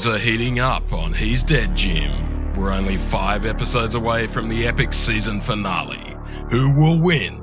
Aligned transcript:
Things 0.00 0.14
are 0.14 0.18
heating 0.18 0.60
up 0.60 0.94
on 0.94 1.12
He's 1.12 1.44
Dead 1.44 1.76
Jim. 1.76 2.54
We're 2.56 2.70
only 2.70 2.96
five 2.96 3.44
episodes 3.44 3.94
away 3.94 4.28
from 4.28 4.48
the 4.48 4.66
epic 4.66 4.94
season 4.94 5.42
finale. 5.42 6.16
Who 6.50 6.70
will 6.70 6.98
win? 6.98 7.36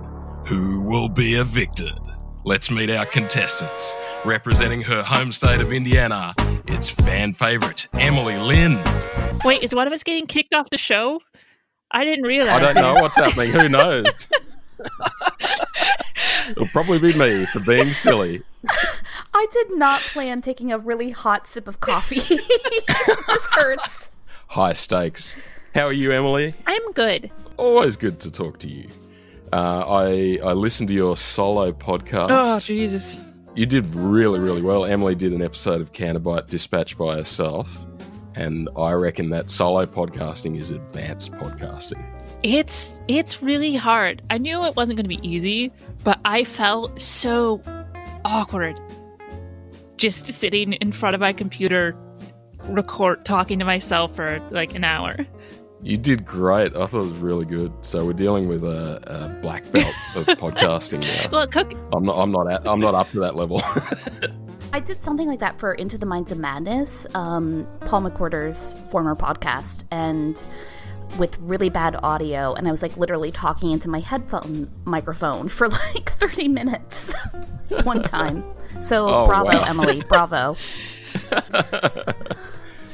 Who 0.47 0.81
will 0.81 1.07
be 1.07 1.35
evicted? 1.35 1.99
Let's 2.45 2.71
meet 2.71 2.89
our 2.89 3.05
contestants. 3.05 3.95
Representing 4.25 4.81
her 4.81 5.03
home 5.03 5.31
state 5.31 5.61
of 5.61 5.71
Indiana, 5.71 6.33
it's 6.65 6.89
fan 6.89 7.31
favorite 7.31 7.89
Emily 7.93 8.37
Lind. 8.37 8.83
Wait, 9.45 9.61
is 9.61 9.75
one 9.75 9.85
of 9.85 9.93
us 9.93 10.01
getting 10.01 10.25
kicked 10.25 10.55
off 10.55 10.67
the 10.71 10.79
show? 10.79 11.21
I 11.91 12.05
didn't 12.05 12.25
realize. 12.25 12.59
I 12.59 12.73
don't 12.73 12.81
know 12.81 12.95
what's 12.99 13.17
happening. 13.17 13.51
Who 13.51 13.69
knows? 13.69 14.29
It'll 16.49 16.67
probably 16.69 16.97
be 16.97 17.13
me 17.13 17.45
for 17.45 17.59
being 17.59 17.93
silly. 17.93 18.41
I 19.37 19.45
did 19.51 19.77
not 19.77 20.01
plan 20.01 20.41
taking 20.41 20.71
a 20.73 20.79
really 20.79 21.11
hot 21.11 21.45
sip 21.45 21.67
of 21.67 21.79
coffee. 21.79 22.21
this 23.27 23.47
hurts. 23.51 24.09
High 24.47 24.73
stakes. 24.73 25.35
How 25.75 25.85
are 25.85 25.93
you, 25.93 26.11
Emily? 26.11 26.55
I'm 26.65 26.91
good. 26.93 27.29
Always 27.57 27.97
good 27.97 28.19
to 28.21 28.31
talk 28.31 28.57
to 28.61 28.67
you. 28.67 28.89
Uh, 29.53 29.85
I 29.87 30.39
I 30.43 30.53
listened 30.53 30.89
to 30.89 30.95
your 30.95 31.15
solo 31.15 31.71
podcast. 31.71 32.29
Oh, 32.31 32.57
Jesus. 32.57 33.15
You 33.55 33.67
did 33.67 33.85
really, 33.93 34.39
really 34.39 34.63
well. 34.63 34.85
Emily 34.85 35.13
did 35.13 35.33
an 35.33 35.43
episode 35.43 35.81
of 35.81 35.93
Canterbury 35.93 36.41
Dispatch 36.47 36.97
by 36.97 37.17
herself, 37.17 37.69
and 38.33 38.67
I 38.75 38.93
reckon 38.93 39.29
that 39.29 39.51
solo 39.51 39.85
podcasting 39.85 40.57
is 40.57 40.71
advanced 40.71 41.33
podcasting. 41.33 42.03
It's 42.41 42.99
it's 43.07 43.43
really 43.43 43.75
hard. 43.75 44.23
I 44.31 44.39
knew 44.39 44.63
it 44.63 44.75
wasn't 44.75 44.97
going 44.97 45.07
to 45.07 45.21
be 45.21 45.27
easy, 45.27 45.71
but 46.03 46.19
I 46.25 46.43
felt 46.43 46.99
so 46.99 47.61
awkward 48.25 48.81
just 49.97 50.31
sitting 50.31 50.73
in 50.73 50.91
front 50.91 51.15
of 51.15 51.21
my 51.21 51.33
computer 51.33 51.95
record 52.63 53.25
talking 53.25 53.59
to 53.59 53.65
myself 53.65 54.15
for 54.15 54.39
like 54.51 54.75
an 54.75 54.83
hour. 54.83 55.17
You 55.83 55.95
did 55.95 56.25
great. 56.25 56.75
I 56.75 56.87
thought 56.87 57.01
it 57.01 57.11
was 57.11 57.11
really 57.11 57.45
good. 57.45 57.71
So 57.81 58.05
we're 58.05 58.13
dealing 58.13 58.47
with 58.47 58.63
a, 58.63 58.99
a 59.05 59.41
black 59.41 59.69
belt 59.71 59.93
of 60.15 60.25
podcasting 60.39 61.01
now. 61.01 61.29
Well, 61.31 61.47
cook. 61.47 61.73
I'm 61.93 62.03
not. 62.03 62.17
I'm 62.17 62.31
not. 62.31 62.51
At, 62.51 62.67
I'm 62.67 62.79
not 62.79 62.95
up 62.95 63.11
to 63.11 63.19
that 63.19 63.35
level. 63.35 63.61
I 64.73 64.79
did 64.79 65.01
something 65.03 65.27
like 65.27 65.39
that 65.39 65.59
for 65.59 65.73
Into 65.73 65.97
the 65.97 66.05
Minds 66.05 66.31
of 66.31 66.39
Madness, 66.39 67.07
um, 67.15 67.67
Paul 67.81 68.01
McWhorter's 68.01 68.75
former 68.91 69.15
podcast, 69.15 69.85
and 69.91 70.43
with 71.17 71.37
really 71.39 71.69
bad 71.69 71.95
audio, 72.03 72.53
and 72.53 72.67
I 72.67 72.71
was 72.71 72.81
like 72.81 72.97
literally 72.97 73.31
talking 73.31 73.71
into 73.71 73.89
my 73.89 73.99
headphone 73.99 74.69
microphone 74.85 75.47
for 75.47 75.69
like 75.93 76.11
30 76.19 76.47
minutes 76.47 77.13
one 77.83 78.03
time. 78.03 78.43
So 78.81 79.07
Oh, 79.07 79.25
bravo, 79.25 79.49
wow. 79.49 79.63
Emily, 79.67 80.01
bravo. 80.01 80.55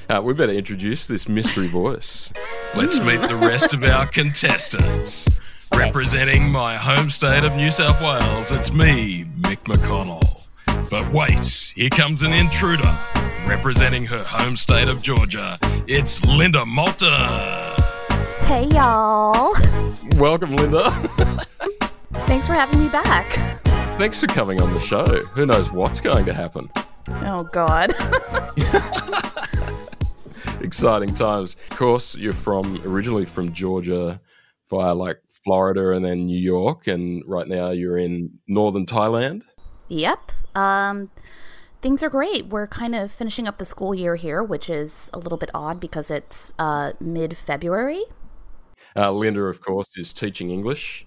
uh, 0.10 0.22
we 0.24 0.34
better 0.34 0.54
introduce 0.54 1.08
this 1.08 1.28
mystery 1.28 1.68
voice. 1.68 2.32
Let's 2.76 3.00
meet 3.00 3.22
the 3.22 3.36
rest 3.36 3.74
of 3.74 3.84
our 3.84 4.08
contestants. 4.08 5.28
Representing 5.76 6.52
my 6.52 6.78
home 6.78 7.10
state 7.10 7.44
of 7.44 7.56
New 7.56 7.72
South 7.72 8.00
Wales, 8.00 8.52
it's 8.52 8.72
me, 8.72 9.26
Mick 9.42 9.58
McConnell. 9.64 10.42
But 10.90 11.12
wait, 11.12 11.74
here 11.76 11.90
comes 11.90 12.22
an 12.22 12.32
intruder. 12.32 12.98
Representing 13.48 14.06
her 14.06 14.24
home 14.24 14.56
state 14.56 14.88
of 14.88 15.02
Georgia, 15.02 15.58
it's 15.88 16.24
Linda 16.26 16.66
Malta. 16.66 17.73
Hey 18.46 18.66
y'all. 18.66 19.54
Welcome, 20.18 20.56
Linda. 20.58 20.92
Thanks 22.28 22.46
for 22.46 22.54
having 22.54 22.78
me 22.80 22.90
back. 22.90 23.32
Thanks 23.98 24.20
for 24.20 24.28
coming 24.28 24.62
on 24.62 24.74
the 24.74 24.82
show. 24.82 25.06
Who 25.06 25.46
knows 25.46 25.72
what's 25.72 26.02
going 26.02 26.26
to 26.26 26.34
happen? 26.34 26.70
Oh 27.08 27.46
god. 27.52 27.94
Exciting 30.62 31.14
times. 31.14 31.56
Of 31.72 31.78
course, 31.78 32.16
you're 32.16 32.34
from 32.34 32.82
originally 32.86 33.26
from 33.26 33.54
Georgia 33.54 34.20
via 34.70 34.94
like 34.94 35.22
Florida 35.46 35.92
and 35.92 36.04
then 36.04 36.26
New 36.26 36.38
York, 36.38 36.88
and 36.88 37.24
right 37.26 37.48
now 37.48 37.72
you're 37.72 37.98
in 37.98 38.40
northern 38.48 38.86
Thailand. 38.86 39.44
Yep. 39.88 40.32
Um, 40.54 41.12
things 41.82 42.04
are 42.04 42.10
great. 42.10 42.48
We're 42.48 42.68
kind 42.68 42.94
of 42.94 43.10
finishing 43.12 43.48
up 43.48 43.58
the 43.58 43.66
school 43.66 43.96
year 43.96 44.16
here, 44.16 44.44
which 44.44 44.70
is 44.70 45.10
a 45.14 45.18
little 45.18 45.38
bit 45.38 45.50
odd 45.54 45.80
because 45.80 46.12
it's 46.12 46.54
uh, 46.60 46.92
mid 47.00 47.38
February. 47.38 48.04
Uh, 48.96 49.12
Linda, 49.12 49.42
of 49.42 49.62
course, 49.62 49.98
is 49.98 50.14
teaching 50.14 50.52
English, 50.52 51.06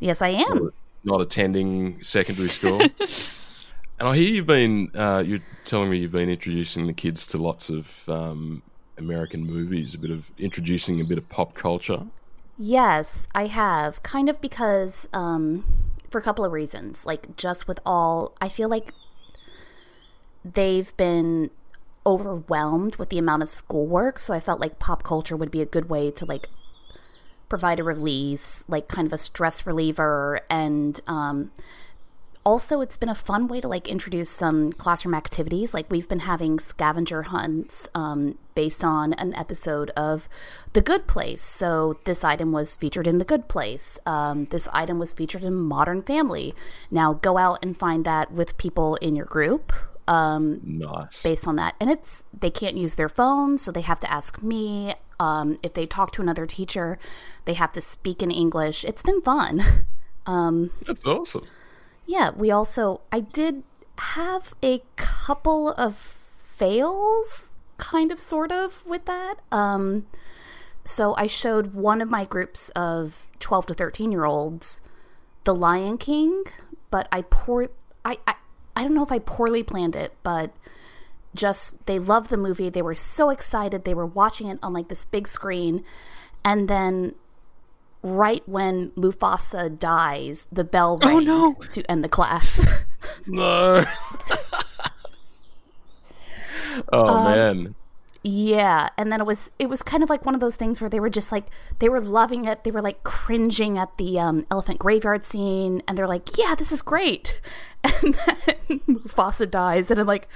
Yes, 0.00 0.22
I 0.22 0.28
am. 0.30 0.72
not 1.04 1.20
attending 1.20 2.02
secondary 2.02 2.48
school. 2.48 2.80
and 4.00 4.08
I 4.08 4.16
hear 4.16 4.32
you've 4.32 4.46
been, 4.46 4.90
uh, 4.94 5.22
you're 5.24 5.40
telling 5.64 5.90
me 5.90 5.98
you've 5.98 6.12
been 6.12 6.28
introducing 6.30 6.86
the 6.86 6.92
kids 6.92 7.26
to 7.28 7.38
lots 7.38 7.68
of 7.70 8.08
um, 8.08 8.62
American 8.98 9.44
movies, 9.46 9.94
a 9.94 9.98
bit 9.98 10.10
of 10.10 10.30
introducing 10.38 11.00
a 11.00 11.04
bit 11.04 11.18
of 11.18 11.28
pop 11.28 11.54
culture. 11.54 12.04
Yes, 12.58 13.28
I 13.34 13.46
have. 13.46 14.02
Kind 14.02 14.28
of 14.28 14.40
because, 14.40 15.08
um, 15.12 15.64
for 16.10 16.18
a 16.18 16.22
couple 16.22 16.44
of 16.44 16.52
reasons. 16.52 17.06
Like, 17.06 17.36
just 17.36 17.68
with 17.68 17.80
all, 17.86 18.32
I 18.40 18.48
feel 18.48 18.68
like 18.68 18.92
they've 20.44 20.94
been 20.96 21.50
overwhelmed 22.04 22.96
with 22.96 23.10
the 23.10 23.18
amount 23.18 23.42
of 23.42 23.50
schoolwork. 23.50 24.18
So 24.18 24.34
I 24.34 24.40
felt 24.40 24.60
like 24.60 24.78
pop 24.78 25.02
culture 25.02 25.36
would 25.36 25.50
be 25.50 25.60
a 25.62 25.66
good 25.66 25.88
way 25.88 26.10
to, 26.10 26.24
like, 26.24 26.48
provide 27.52 27.78
a 27.78 27.84
release, 27.84 28.64
like, 28.66 28.88
kind 28.88 29.06
of 29.06 29.12
a 29.12 29.18
stress 29.18 29.66
reliever. 29.66 30.40
And, 30.48 30.98
um, 31.06 31.50
also 32.44 32.80
it's 32.80 32.96
been 32.96 33.08
a 33.08 33.14
fun 33.14 33.46
way 33.46 33.60
to 33.60 33.68
like 33.68 33.88
introduce 33.88 34.28
some 34.28 34.72
classroom 34.72 35.14
activities. 35.14 35.72
Like 35.72 35.90
we've 35.90 36.08
been 36.08 36.20
having 36.20 36.58
scavenger 36.58 37.22
hunts 37.22 37.88
um, 37.94 38.38
based 38.54 38.84
on 38.84 39.12
an 39.14 39.34
episode 39.34 39.90
of 39.90 40.28
the 40.72 40.80
good 40.80 41.06
place. 41.06 41.42
So 41.42 42.00
this 42.04 42.24
item 42.24 42.52
was 42.52 42.74
featured 42.74 43.06
in 43.06 43.18
the 43.18 43.24
good 43.24 43.48
place. 43.48 44.00
Um, 44.06 44.46
this 44.46 44.68
item 44.72 44.98
was 44.98 45.12
featured 45.12 45.44
in 45.44 45.54
modern 45.54 46.02
family. 46.02 46.54
Now 46.90 47.12
go 47.14 47.38
out 47.38 47.58
and 47.62 47.76
find 47.76 48.04
that 48.04 48.32
with 48.32 48.56
people 48.58 48.96
in 48.96 49.14
your 49.14 49.26
group 49.26 49.72
um, 50.08 50.60
Nice. 50.64 51.22
based 51.22 51.46
on 51.46 51.56
that. 51.56 51.74
And 51.80 51.90
it's 51.90 52.24
they 52.38 52.50
can't 52.50 52.76
use 52.76 52.96
their 52.96 53.08
phones 53.08 53.62
so 53.62 53.70
they 53.70 53.82
have 53.82 54.00
to 54.00 54.12
ask 54.12 54.42
me 54.42 54.94
um, 55.22 55.58
if 55.62 55.72
they 55.74 55.86
talk 55.86 56.12
to 56.12 56.22
another 56.22 56.46
teacher 56.46 56.98
they 57.46 57.54
have 57.54 57.72
to 57.72 57.80
speak 57.80 58.22
in 58.22 58.30
english 58.30 58.84
it's 58.84 59.02
been 59.02 59.20
fun 59.22 59.62
That's 60.86 61.04
awesome. 61.04 61.46
yeah, 62.06 62.30
we 62.30 62.50
also 62.50 63.00
I 63.10 63.20
did 63.20 63.54
have 63.98 64.54
a 64.62 64.82
couple 64.96 65.72
of 65.72 65.96
fails 65.96 67.54
kind 67.76 68.12
of 68.12 68.20
sort 68.20 68.52
of 68.52 68.86
with 68.86 69.04
that. 69.06 69.36
Um 69.50 70.06
so 70.84 71.14
I 71.16 71.26
showed 71.26 71.74
one 71.74 72.00
of 72.00 72.08
my 72.08 72.24
groups 72.24 72.70
of 72.70 73.26
12 73.40 73.66
to 73.66 73.74
13 73.74 74.12
year 74.12 74.24
olds 74.24 74.80
The 75.44 75.54
Lion 75.54 75.98
King, 75.98 76.44
but 76.90 77.08
I 77.10 77.22
poor 77.22 77.68
I, 78.04 78.18
I 78.26 78.34
I 78.76 78.82
don't 78.84 78.94
know 78.94 79.02
if 79.02 79.12
I 79.12 79.18
poorly 79.18 79.62
planned 79.62 79.96
it, 79.96 80.12
but 80.22 80.54
just 81.34 81.84
they 81.86 81.98
loved 81.98 82.30
the 82.30 82.36
movie. 82.36 82.68
They 82.68 82.82
were 82.82 82.94
so 82.94 83.30
excited. 83.30 83.84
They 83.84 83.94
were 83.94 84.06
watching 84.06 84.48
it 84.48 84.58
on 84.62 84.72
like 84.72 84.88
this 84.88 85.04
big 85.04 85.26
screen 85.26 85.84
and 86.44 86.68
then 86.68 87.14
right 88.02 88.42
when 88.48 88.90
Mufasa 88.90 89.78
dies, 89.78 90.46
the 90.50 90.64
bell 90.64 90.98
rang 90.98 91.16
Oh, 91.16 91.20
no. 91.20 91.54
to 91.70 91.90
end 91.90 92.04
the 92.04 92.08
class. 92.08 92.66
No. 93.26 93.84
oh 96.92 97.16
Um, 97.16 97.24
man. 97.24 97.74
yeah, 98.22 98.88
and 98.96 99.10
then 99.12 99.20
it 99.20 99.26
was 99.26 99.50
it 99.58 99.68
was 99.68 99.82
kind 99.82 100.02
of 100.02 100.10
like 100.10 100.24
one 100.24 100.34
of 100.34 100.40
those 100.40 100.56
things 100.56 100.80
where 100.80 100.90
they 100.90 101.00
were 101.00 101.10
just 101.10 101.32
like 101.32 101.46
they 101.78 101.88
were 101.88 102.00
loving 102.00 102.44
it. 102.44 102.64
They 102.64 102.70
were 102.70 102.82
like 102.82 103.02
cringing 103.04 103.78
at 103.78 103.96
the 103.98 104.18
um, 104.18 104.46
elephant 104.50 104.78
graveyard 104.78 105.24
scene, 105.24 105.82
and 105.86 105.96
they're 105.98 106.08
like, 106.08 106.36
"Yeah, 106.38 106.54
this 106.54 106.72
is 106.72 106.82
great." 106.82 107.40
And 107.84 108.14
then 108.14 108.80
Mufasa 108.88 109.50
dies, 109.50 109.90
and 109.90 109.98
I'm 109.98 110.06
like, 110.06 110.28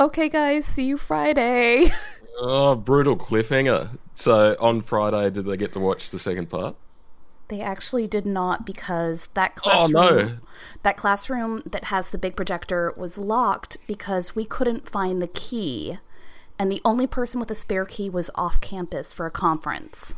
"Okay, 0.00 0.28
guys, 0.28 0.64
see 0.64 0.84
you 0.84 0.96
Friday." 0.96 1.92
Oh, 2.42 2.74
brutal 2.74 3.18
cliffhanger. 3.18 3.98
So 4.14 4.56
on 4.58 4.80
Friday, 4.80 5.28
did 5.28 5.44
they 5.44 5.58
get 5.58 5.72
to 5.74 5.78
watch 5.78 6.10
the 6.10 6.18
second 6.18 6.48
part? 6.48 6.74
They 7.48 7.60
actually 7.60 8.06
did 8.06 8.24
not 8.24 8.64
because 8.64 9.26
that 9.34 9.52
Oh 9.58 9.60
classroom 9.60 9.92
no. 9.92 10.38
that 10.82 10.96
classroom 10.96 11.62
that 11.66 11.84
has 11.86 12.08
the 12.08 12.16
big 12.16 12.36
projector 12.36 12.94
was 12.96 13.18
locked 13.18 13.76
because 13.86 14.34
we 14.34 14.46
couldn't 14.46 14.88
find 14.88 15.20
the 15.20 15.26
key. 15.26 15.98
And 16.58 16.72
the 16.72 16.80
only 16.82 17.06
person 17.06 17.40
with 17.40 17.50
a 17.50 17.54
spare 17.54 17.84
key 17.84 18.08
was 18.08 18.30
off 18.36 18.58
campus 18.62 19.12
for 19.12 19.26
a 19.26 19.30
conference. 19.30 20.14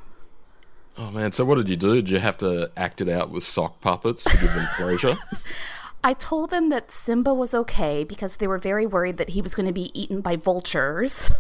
Oh 0.97 1.11
man. 1.11 1.33
So 1.33 1.45
what 1.45 1.57
did 1.57 1.69
you 1.69 1.77
do? 1.77 1.97
Did 1.97 2.11
you 2.11 2.21
have 2.21 2.37
to 2.39 2.71
act 2.77 3.01
it 3.01 3.09
out 3.09 3.31
with 3.31 3.43
sock 3.43 3.81
puppets 3.81 4.23
to 4.25 4.37
give 4.39 4.55
them 4.55 4.69
closure? 4.77 5.17
I 6.05 6.15
told 6.15 6.51
them 6.51 6.69
that 6.71 6.91
Simba 6.91 7.33
was 7.33 7.55
okay 7.55 8.03
because 8.05 8.37
they 8.37 8.47
were 8.47 8.59
very 8.59 8.87
worried 8.87 9.19
that 9.19 9.31
he 9.31 9.43
was 9.43 9.55
going 9.55 9.67
to 9.67 9.73
be 9.73 9.91
eaten 9.99 10.21
by 10.21 10.37
vultures. 10.37 11.31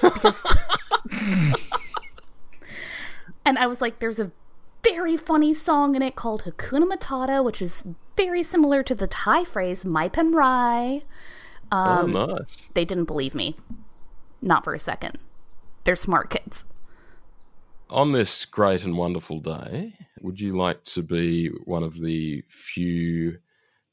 because 0.00 0.42
And 3.44 3.58
I 3.58 3.66
was 3.66 3.80
like 3.80 3.98
there's 3.98 4.20
a 4.20 4.30
very 4.84 5.16
funny 5.16 5.54
song 5.54 5.94
in 5.94 6.02
it 6.02 6.16
called 6.16 6.44
Hakuna 6.44 6.90
Matata, 6.90 7.44
which 7.44 7.62
is 7.62 7.84
very 8.16 8.42
similar 8.42 8.82
to 8.82 8.94
the 8.94 9.06
Thai 9.06 9.44
phrase 9.44 9.84
Mai 9.84 10.08
Pen 10.08 10.32
Rai. 10.32 11.04
Um, 11.70 12.16
oh, 12.16 12.26
nice. 12.26 12.68
They 12.74 12.84
didn't 12.84 13.04
believe 13.06 13.34
me. 13.34 13.56
Not 14.40 14.64
for 14.64 14.74
a 14.74 14.78
second. 14.78 15.18
They're 15.84 15.96
smart 15.96 16.30
kids. 16.30 16.64
On 17.90 18.12
this 18.12 18.44
great 18.44 18.84
and 18.84 18.96
wonderful 18.96 19.40
day, 19.40 19.94
would 20.20 20.40
you 20.40 20.56
like 20.56 20.82
to 20.84 21.02
be 21.02 21.48
one 21.64 21.82
of 21.82 22.00
the 22.00 22.42
few 22.48 23.38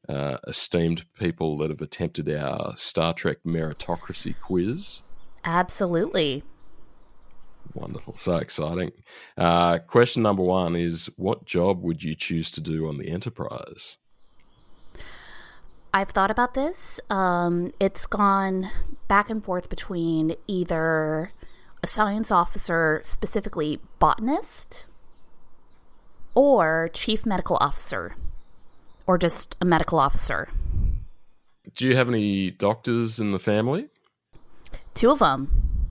uh, 0.10 0.38
esteemed 0.48 1.06
people 1.18 1.58
that 1.60 1.70
have 1.70 1.82
attempted 1.82 2.30
our 2.30 2.76
Star 2.76 3.14
Trek 3.14 3.38
meritocracy 3.46 4.36
quiz? 4.40 5.04
Absolutely. 5.46 6.44
Wonderful. 7.74 8.16
So 8.16 8.38
exciting. 8.38 8.92
Uh, 9.38 9.80
question 9.80 10.24
number 10.24 10.42
one 10.42 10.76
is 10.76 11.10
What 11.18 11.46
job 11.46 11.84
would 11.84 12.04
you 12.04 12.16
choose 12.16 12.52
to 12.52 12.62
do 12.62 12.88
on 12.88 12.98
the 12.98 13.10
Enterprise? 13.10 13.98
I've 15.94 16.10
thought 16.10 16.32
about 16.32 16.54
this. 16.54 17.00
Um, 17.10 17.72
it's 17.80 18.06
gone 18.06 18.70
back 19.08 19.30
and 19.30 19.44
forth 19.44 19.70
between 19.70 20.36
either 20.48 21.32
a 21.82 21.88
science 21.88 22.32
officer, 22.32 23.00
specifically 23.04 23.80
botanist, 24.00 24.86
or 26.36 26.90
chief 26.94 27.26
medical 27.26 27.58
officer, 27.60 28.16
or 29.10 29.18
just 29.18 29.56
a 29.60 29.66
medical 29.66 29.98
officer. 30.00 30.48
Do 31.76 31.88
you 31.88 31.96
have 31.96 32.08
any 32.08 32.52
doctors 32.52 33.20
in 33.20 33.32
the 33.32 33.40
family? 33.40 33.88
Two 34.94 35.10
of 35.10 35.18
them. 35.18 35.90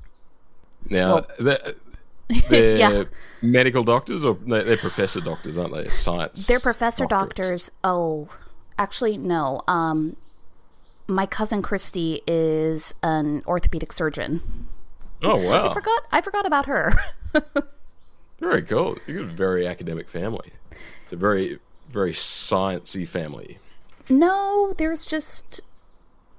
Now, 0.88 1.14
Well- 1.14 1.26
they're, 1.40 1.74
they're 2.48 2.76
Yeah. 2.76 3.04
medical 3.42 3.82
doctors 3.82 4.24
or 4.24 4.34
they're, 4.46 4.76
professor 4.76 5.20
doctors, 5.20 5.58
aren't 5.58 5.74
they? 5.74 5.88
Science. 5.88 6.46
They're 6.46 6.60
professor 6.60 7.06
doctors. 7.06 7.46
doctors. 7.48 7.70
Oh, 7.82 8.28
actually, 8.78 9.16
no. 9.16 9.62
Um, 9.66 10.16
my 11.08 11.26
cousin 11.26 11.60
Christy 11.60 12.22
is 12.28 12.94
an 13.02 13.42
orthopedic 13.48 13.92
surgeon. 13.92 14.68
Oh, 15.24 15.40
So 15.42 15.70
I 15.70 15.74
forgot. 15.74 16.02
I 16.12 16.20
forgot 16.20 16.46
about 16.46 16.66
her. 16.66 16.92
Very 18.38 18.62
cool. 18.62 18.96
You've 19.08 19.26
got 19.26 19.32
a 19.32 19.36
very 19.36 19.66
academic 19.66 20.08
family. 20.08 20.52
It's 20.70 21.12
a 21.12 21.16
very, 21.16 21.58
very 21.90 22.12
sciencey 22.12 23.06
family. 23.06 23.58
no, 24.08 24.74
there's 24.78 25.04
just 25.04 25.60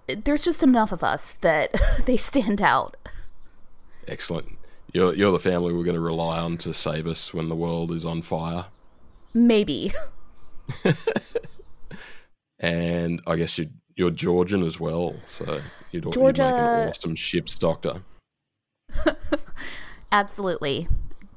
there's 0.08 0.42
just 0.42 0.64
enough 0.64 0.92
of 0.92 1.04
us 1.04 1.32
that 1.42 1.74
they 2.06 2.18
stand 2.18 2.62
out. 2.62 2.96
Excellent. 4.08 4.48
You're, 4.92 5.14
you're 5.14 5.32
the 5.32 5.38
family 5.40 5.72
we're 5.72 5.84
going 5.84 5.94
to 5.94 6.02
rely 6.02 6.40
on 6.40 6.58
to 6.58 6.74
save 6.74 7.06
us 7.06 7.32
when 7.32 7.48
the 7.48 7.56
world 7.56 7.92
is 7.92 8.06
on 8.06 8.24
fire. 8.24 8.66
Maybe. 9.36 9.92
And 12.60 13.22
I 13.26 13.38
guess 13.38 13.58
you, 13.58 13.70
you're 13.96 14.12
Georgian 14.12 14.64
as 14.64 14.80
well, 14.80 15.16
so 15.26 15.46
you'd, 15.92 16.04
you'd 16.04 16.06
make 16.08 16.14
Georgia- 16.14 16.44
an 16.44 16.90
awesome 16.90 17.16
ship's 17.16 17.58
doctor. 17.58 18.02
Absolutely. 20.12 20.88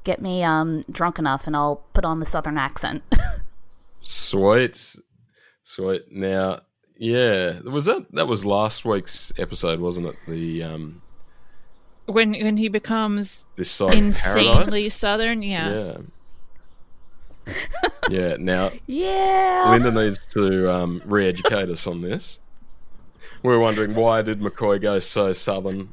Get 0.05 0.21
me 0.21 0.43
um 0.43 0.83
drunk 0.91 1.19
enough 1.21 1.47
and 1.47 1.55
I'll 1.55 1.85
put 1.93 2.05
on 2.05 2.19
the 2.19 2.27
southern 2.27 2.59
accent. 2.59 3.03
Sweet, 4.03 4.97
sweet. 5.63 6.11
Now, 6.11 6.61
yeah, 6.97 7.61
was 7.61 7.87
that 7.87 8.07
that 8.13 8.29
was 8.29 8.45
last 8.45 8.85
week's 8.85 9.33
episode, 9.39 9.81
wasn't 9.81 10.09
it? 10.09 10.17
The 10.29 10.63
um, 10.63 11.03
When 12.07 12.33
when 12.35 12.57
he 12.57 12.69
becomes 12.69 13.45
this 13.57 13.71
side 13.71 13.95
insanely 13.95 14.63
paradise. 14.63 14.95
southern, 14.95 15.43
yeah. 15.43 15.97
Yeah. 17.47 17.55
yeah. 18.09 18.37
Now, 18.39 18.71
yeah. 18.87 19.67
Linda 19.71 19.91
needs 19.91 20.27
to 20.29 20.73
um, 20.73 21.03
re-educate 21.05 21.69
us 21.69 21.87
on 21.87 22.03
this. 22.03 22.39
We're 23.43 23.59
wondering 23.59 23.95
why 23.95 24.23
did 24.23 24.41
McCoy 24.41 24.81
go 24.81 24.99
so 25.01 25.33
southern? 25.33 25.93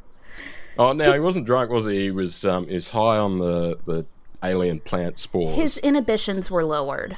Oh, 0.78 0.94
now 0.94 1.12
he 1.14 1.20
wasn't 1.20 1.46
drunk, 1.46 1.72
was 1.72 1.88
he? 1.88 2.04
He 2.04 2.12
was 2.12 2.46
um, 2.46 2.68
he 2.68 2.76
was 2.76 2.90
high 2.90 3.18
on 3.18 3.40
the, 3.40 3.78
the 3.86 4.06
alien 4.44 4.80
plant 4.80 5.18
spores. 5.20 5.56
His 5.56 5.78
inhibitions 5.80 6.50
were 6.52 6.64
lowered. 6.64 7.18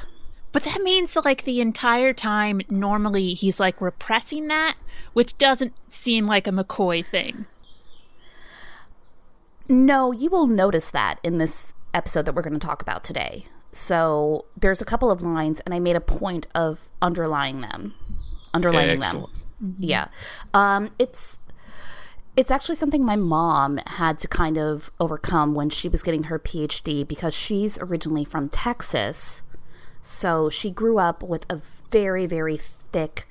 But 0.52 0.64
that 0.64 0.82
means 0.82 1.14
that 1.14 1.26
like 1.26 1.44
the 1.44 1.62
entire 1.62 2.14
time 2.14 2.62
normally 2.70 3.34
he's 3.34 3.60
like 3.60 3.80
repressing 3.80 4.48
that, 4.48 4.76
which 5.14 5.38
doesn't 5.38 5.74
seem 5.92 6.28
like 6.28 6.48
a 6.48 6.52
McCoy 6.52 7.06
thing. 7.06 7.46
No, 9.70 10.12
you 10.12 10.30
will 10.30 10.48
notice 10.48 10.90
that 10.90 11.20
in 11.24 11.38
this 11.38 11.74
episode 11.94 12.26
that 12.26 12.36
we're 12.36 12.42
going 12.42 12.60
to 12.60 12.60
talk 12.60 12.82
about 12.82 13.04
today. 13.04 13.46
So 13.72 14.46
there's 14.58 14.82
a 14.82 14.86
couple 14.86 15.10
of 15.10 15.22
lines, 15.22 15.62
and 15.62 15.74
I 15.74 15.80
made 15.80 15.96
a 15.96 16.02
point 16.02 16.48
of 16.54 16.90
underlying 17.02 17.62
them, 17.62 17.94
underlining 18.54 19.00
them. 19.00 19.28
Yeah, 19.80 20.08
um, 20.54 20.90
it's 21.00 21.40
it's 22.36 22.52
actually 22.52 22.76
something 22.76 23.06
my 23.06 23.16
mom 23.16 23.80
had 23.88 24.18
to 24.20 24.28
kind 24.28 24.58
of 24.58 24.92
overcome 25.00 25.54
when 25.54 25.70
she 25.70 25.88
was 25.88 26.04
getting 26.04 26.24
her 26.24 26.40
PhD 26.40 27.08
because 27.08 27.34
she's 27.34 27.78
originally 27.80 28.26
from 28.26 28.50
Texas, 28.50 29.44
so 30.02 30.50
she 30.50 30.72
grew 30.72 30.98
up 30.98 31.24
with 31.24 31.46
a 31.50 31.62
very 31.92 32.26
very 32.26 32.58
thick 32.58 33.28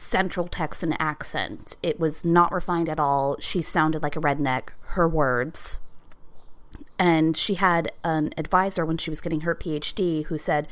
Central 0.00 0.48
Texan 0.48 0.94
accent. 0.98 1.76
It 1.82 1.98
was 1.98 2.24
not 2.24 2.52
refined 2.52 2.88
at 2.88 3.00
all. 3.00 3.36
She 3.40 3.62
sounded 3.62 4.02
like 4.02 4.16
a 4.16 4.20
redneck. 4.20 4.70
Her 4.88 5.08
words. 5.08 5.80
And 6.98 7.36
she 7.36 7.54
had 7.54 7.92
an 8.04 8.32
advisor 8.36 8.86
when 8.86 8.96
she 8.96 9.10
was 9.10 9.20
getting 9.20 9.42
her 9.42 9.54
PhD 9.54 10.26
who 10.26 10.38
said, 10.38 10.66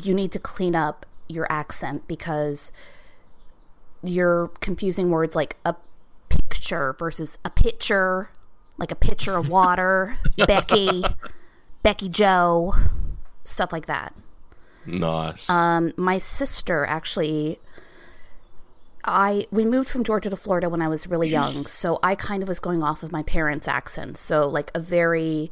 You 0.00 0.14
need 0.14 0.32
to 0.32 0.38
clean 0.38 0.76
up 0.76 1.06
your 1.26 1.50
accent 1.50 2.06
because 2.06 2.72
you're 4.02 4.48
confusing 4.60 5.10
words 5.10 5.34
like 5.34 5.56
a 5.64 5.74
picture 6.28 6.94
versus 6.98 7.38
a 7.44 7.50
pitcher, 7.50 8.30
like 8.76 8.92
a 8.92 8.96
pitcher 8.96 9.36
of 9.36 9.48
water, 9.48 10.16
Becky, 10.46 11.04
Becky 11.82 12.08
Joe, 12.08 12.74
stuff 13.48 13.72
like 13.72 13.86
that. 13.86 14.14
Nice. 14.86 15.48
Um, 15.50 15.92
my 15.96 16.18
sister 16.18 16.84
actually 16.86 17.58
I 19.04 19.46
we 19.50 19.64
moved 19.64 19.88
from 19.88 20.04
Georgia 20.04 20.30
to 20.30 20.36
Florida 20.36 20.68
when 20.68 20.82
I 20.82 20.88
was 20.88 21.06
really 21.06 21.28
young, 21.28 21.66
so 21.66 21.98
I 22.02 22.14
kind 22.14 22.42
of 22.42 22.48
was 22.48 22.60
going 22.60 22.82
off 22.82 23.02
of 23.02 23.10
my 23.10 23.22
parents' 23.22 23.66
accent. 23.66 24.18
So 24.18 24.46
like 24.46 24.70
a 24.74 24.80
very 24.80 25.50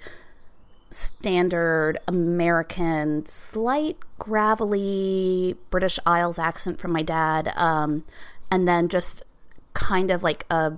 standard 0.90 1.98
American, 2.06 3.26
slight 3.26 3.96
gravelly 4.18 5.56
British 5.70 5.98
Isles 6.06 6.38
accent 6.38 6.78
from 6.80 6.92
my 6.92 7.02
dad, 7.02 7.52
um, 7.56 8.04
and 8.50 8.68
then 8.68 8.88
just 8.88 9.22
kind 9.72 10.10
of 10.10 10.22
like 10.22 10.44
a 10.50 10.74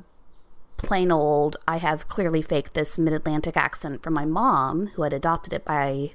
plain 0.76 1.10
old. 1.10 1.56
I 1.66 1.78
have 1.78 2.08
clearly 2.08 2.42
faked 2.42 2.75
this 2.75 2.98
mid 2.98 3.12
Atlantic 3.12 3.56
accent 3.56 4.02
from 4.02 4.14
my 4.14 4.25
mom, 4.25 4.88
who 4.94 5.02
had 5.02 5.12
adopted 5.12 5.52
it 5.52 5.64
by 5.64 6.12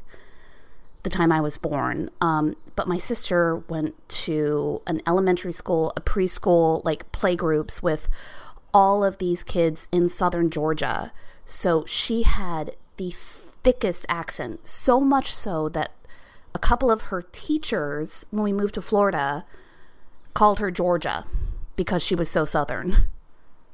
the 1.03 1.09
time 1.09 1.31
I 1.31 1.41
was 1.41 1.57
born. 1.57 2.09
Um, 2.21 2.55
but 2.75 2.87
my 2.87 2.97
sister 2.97 3.57
went 3.69 3.95
to 4.09 4.81
an 4.87 5.01
elementary 5.05 5.51
school, 5.51 5.93
a 5.95 6.01
preschool, 6.01 6.83
like 6.83 7.11
playgroups 7.11 7.83
with 7.83 8.09
all 8.73 9.03
of 9.03 9.19
these 9.19 9.43
kids 9.43 9.87
in 9.91 10.09
southern 10.09 10.49
Georgia. 10.49 11.11
So 11.45 11.85
she 11.85 12.23
had 12.23 12.75
the 12.97 13.11
thickest 13.11 14.05
accent, 14.09 14.65
so 14.65 14.99
much 14.99 15.33
so 15.33 15.69
that 15.69 15.91
a 16.55 16.59
couple 16.59 16.89
of 16.89 17.03
her 17.03 17.21
teachers, 17.21 18.25
when 18.31 18.43
we 18.43 18.53
moved 18.53 18.75
to 18.75 18.81
Florida, 18.81 19.45
called 20.33 20.59
her 20.59 20.71
Georgia 20.71 21.25
because 21.75 22.03
she 22.03 22.15
was 22.15 22.29
so 22.29 22.45
southern. 22.45 23.07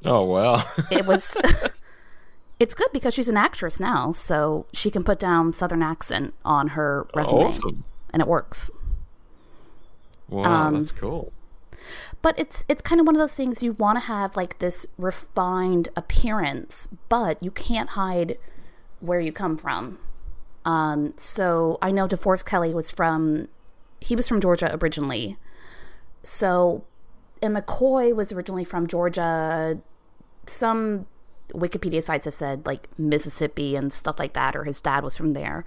oh, 0.06 0.24
wow. 0.24 0.64
It 0.92 1.06
was. 1.06 1.38
it's 2.60 2.74
good 2.76 2.90
because 2.92 3.14
she's 3.14 3.30
an 3.30 3.38
actress 3.38 3.80
now, 3.80 4.12
so 4.12 4.66
she 4.74 4.92
can 4.92 5.04
put 5.04 5.20
down 5.20 5.54
southern 5.54 5.82
accent 5.82 6.34
on 6.44 6.70
her 6.70 7.08
resume, 7.16 7.46
awesome. 7.46 7.84
and 8.12 8.22
it 8.22 8.28
works. 8.28 8.70
Wow, 10.28 10.44
Um, 10.68 10.80
that's 10.80 10.92
cool. 10.92 11.32
but 12.22 12.38
it's 12.38 12.66
it's 12.70 12.82
kind 12.82 13.02
of 13.02 13.08
one 13.08 13.16
of 13.16 13.20
those 13.20 13.34
things 13.36 13.64
you 13.64 13.72
want 13.74 13.96
to 13.96 14.02
have 14.06 14.36
like 14.36 14.60
this 14.60 14.86
refined 14.98 15.90
appearance 15.96 16.88
but 17.08 17.42
you 17.42 17.50
can't 17.50 17.92
hide 17.92 18.38
where 19.00 19.20
you 19.22 19.32
come 19.32 19.58
from 19.58 19.98
um 20.66 21.14
so 21.18 21.78
i 21.82 21.90
know 21.90 22.06
deforest 22.08 22.46
kelley 22.46 22.74
was 22.76 22.92
from 22.92 23.48
he 24.02 24.16
was 24.16 24.28
from 24.28 24.40
georgia 24.42 24.78
originally 24.84 25.38
so 26.22 26.84
and 27.42 27.56
mccoy 27.56 28.14
was 28.14 28.32
originally 28.34 28.66
from 28.66 28.86
georgia 28.86 29.80
some 30.46 31.06
wikipedia 31.54 32.02
sites 32.02 32.26
have 32.26 32.34
said 32.34 32.66
like 32.66 32.88
mississippi 32.98 33.76
and 33.76 33.92
stuff 33.92 34.20
like 34.20 34.34
that 34.34 34.56
or 34.56 34.64
his 34.64 34.82
dad 34.82 35.04
was 35.04 35.18
from 35.18 35.34
there 35.34 35.64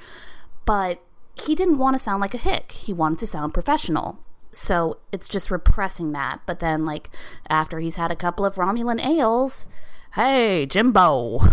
but 0.64 1.02
he 1.34 1.54
didn't 1.54 1.78
want 1.78 1.94
to 1.94 1.98
sound 1.98 2.20
like 2.20 2.34
a 2.34 2.38
hick 2.38 2.72
he 2.72 2.92
wanted 2.92 3.18
to 3.18 3.26
sound 3.26 3.54
professional 3.54 4.18
so 4.52 4.98
it's 5.10 5.28
just 5.28 5.50
repressing 5.50 6.12
that. 6.12 6.40
But 6.46 6.60
then, 6.60 6.84
like, 6.84 7.10
after 7.48 7.80
he's 7.80 7.96
had 7.96 8.12
a 8.12 8.16
couple 8.16 8.44
of 8.44 8.56
Romulan 8.56 9.04
ales, 9.04 9.66
hey, 10.14 10.66
Jimbo. 10.66 11.40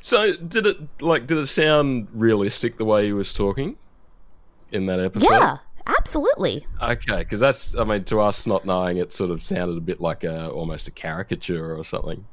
So, 0.00 0.36
did 0.36 0.66
it 0.66 0.78
like 1.02 1.26
did 1.26 1.36
it 1.36 1.46
sound 1.46 2.06
realistic 2.12 2.78
the 2.78 2.84
way 2.84 3.06
he 3.06 3.12
was 3.12 3.32
talking 3.32 3.76
in 4.70 4.86
that 4.86 5.00
episode? 5.00 5.30
Yeah, 5.30 5.58
Absolutely. 5.86 6.66
Okay, 6.80 7.18
because 7.18 7.40
that's 7.40 7.76
I 7.76 7.84
mean 7.84 8.04
to 8.04 8.20
us 8.20 8.46
not 8.46 8.64
knowing 8.64 8.96
it 8.98 9.12
sort 9.12 9.30
of 9.30 9.42
sounded 9.42 9.76
a 9.76 9.80
bit 9.80 10.00
like 10.00 10.24
a 10.24 10.48
almost 10.50 10.88
a 10.88 10.92
caricature 10.92 11.76
or 11.76 11.84
something. 11.84 12.24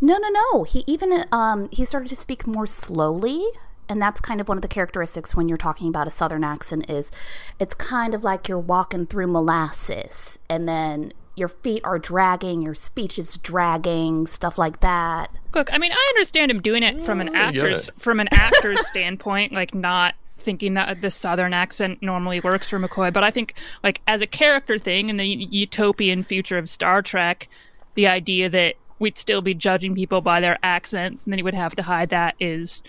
No, 0.00 0.18
no, 0.18 0.28
no. 0.28 0.64
He 0.64 0.84
even 0.86 1.24
um 1.32 1.68
he 1.72 1.84
started 1.84 2.08
to 2.08 2.16
speak 2.16 2.46
more 2.46 2.66
slowly, 2.66 3.44
and 3.88 4.00
that's 4.00 4.20
kind 4.20 4.40
of 4.40 4.48
one 4.48 4.58
of 4.58 4.62
the 4.62 4.68
characteristics 4.68 5.34
when 5.34 5.48
you're 5.48 5.58
talking 5.58 5.88
about 5.88 6.06
a 6.06 6.10
southern 6.10 6.44
accent 6.44 6.90
is 6.90 7.10
it's 7.58 7.74
kind 7.74 8.14
of 8.14 8.24
like 8.24 8.48
you're 8.48 8.58
walking 8.58 9.06
through 9.06 9.26
molasses 9.28 10.38
and 10.48 10.68
then 10.68 11.12
your 11.36 11.48
feet 11.48 11.82
are 11.84 11.98
dragging, 11.98 12.62
your 12.62 12.74
speech 12.74 13.18
is 13.18 13.36
dragging, 13.36 14.26
stuff 14.26 14.56
like 14.56 14.80
that. 14.80 15.30
Look, 15.54 15.72
I 15.72 15.78
mean, 15.78 15.92
I 15.92 16.12
understand 16.14 16.50
him 16.50 16.62
doing 16.62 16.82
it 16.82 17.04
from 17.04 17.20
an 17.20 17.28
I 17.28 17.52
get 17.52 17.62
actor's 17.62 17.88
it. 17.90 17.94
from 18.00 18.20
an 18.20 18.28
actor's 18.32 18.86
standpoint, 18.88 19.52
like 19.52 19.74
not 19.74 20.14
thinking 20.38 20.74
that 20.74 21.00
the 21.02 21.10
southern 21.10 21.52
accent 21.52 22.02
normally 22.02 22.40
works 22.40 22.68
for 22.68 22.78
McCoy, 22.78 23.12
but 23.12 23.22
I 23.24 23.30
think 23.30 23.54
like 23.82 24.00
as 24.06 24.22
a 24.22 24.26
character 24.26 24.78
thing 24.78 25.10
in 25.10 25.16
the 25.18 25.26
utopian 25.26 26.22
future 26.22 26.56
of 26.56 26.70
Star 26.70 27.02
Trek, 27.02 27.48
the 27.94 28.06
idea 28.06 28.48
that 28.48 28.76
we'd 28.98 29.18
still 29.18 29.42
be 29.42 29.54
judging 29.54 29.94
people 29.94 30.20
by 30.20 30.40
their 30.40 30.58
accents 30.62 31.24
and 31.24 31.32
then 31.32 31.38
he 31.38 31.42
would 31.42 31.54
have 31.54 31.74
to 31.76 31.82
hide 31.82 32.10
that 32.10 32.34
is 32.40 32.82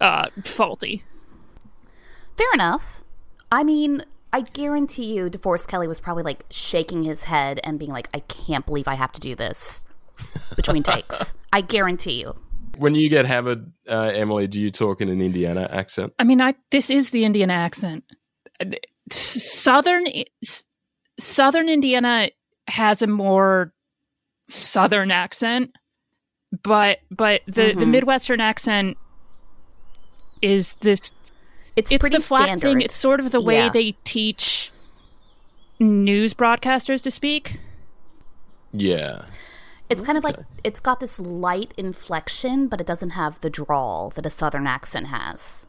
uh, 0.00 0.28
faulty. 0.44 1.04
Fair 2.36 2.52
enough. 2.54 3.02
I 3.52 3.64
mean, 3.64 4.04
I 4.32 4.42
guarantee 4.42 5.14
you 5.16 5.28
DeForest 5.28 5.68
Kelley 5.68 5.88
was 5.88 6.00
probably 6.00 6.22
like 6.22 6.44
shaking 6.50 7.02
his 7.02 7.24
head 7.24 7.60
and 7.64 7.78
being 7.78 7.90
like, 7.90 8.08
I 8.14 8.20
can't 8.20 8.64
believe 8.64 8.86
I 8.86 8.94
have 8.94 9.12
to 9.12 9.20
do 9.20 9.34
this 9.34 9.84
between 10.56 10.82
takes. 10.82 11.34
I 11.52 11.60
guarantee 11.60 12.20
you. 12.20 12.34
When 12.78 12.94
you 12.94 13.10
get 13.10 13.26
hammered, 13.26 13.72
uh, 13.88 14.12
Emily, 14.14 14.46
do 14.46 14.60
you 14.60 14.70
talk 14.70 15.00
in 15.00 15.08
an 15.08 15.20
Indiana 15.20 15.68
accent? 15.70 16.14
I 16.18 16.24
mean, 16.24 16.40
I 16.40 16.54
this 16.70 16.88
is 16.88 17.10
the 17.10 17.24
Indian 17.24 17.50
accent. 17.50 18.04
Southern 19.10 20.06
Southern 21.18 21.68
Indiana 21.68 22.30
has 22.68 23.02
a 23.02 23.06
more 23.06 23.74
southern 24.52 25.10
accent, 25.10 25.76
but 26.62 26.98
but 27.10 27.42
the 27.46 27.72
the 27.74 27.84
Mhm. 27.84 27.88
Midwestern 27.90 28.40
accent 28.40 28.96
is 30.42 30.74
this. 30.80 31.12
It's, 31.76 31.92
It's 31.92 32.00
pretty 32.00 32.16
the 32.16 32.22
flat 32.22 32.44
standard. 32.44 32.60
thing. 32.66 32.80
It's 32.80 32.96
sort 32.96 33.20
of 33.20 33.30
the 33.30 33.40
way 33.40 33.56
Yeah. 33.58 33.68
they 33.70 33.92
teach 34.04 34.72
news 35.78 36.34
broadcasters 36.34 37.02
to 37.04 37.10
speak. 37.10 37.58
Yeah. 38.72 39.22
It's 39.88 40.02
kind 40.02 40.18
of 40.18 40.24
like 40.24 40.36
it's 40.62 40.80
got 40.80 41.00
this 41.00 41.18
light 41.18 41.72
inflection, 41.76 42.68
but 42.68 42.80
it 42.80 42.86
doesn't 42.86 43.10
have 43.10 43.40
the 43.40 43.50
drawl 43.50 44.10
that 44.10 44.26
a 44.26 44.30
southern 44.30 44.66
accent 44.66 45.08
has, 45.08 45.66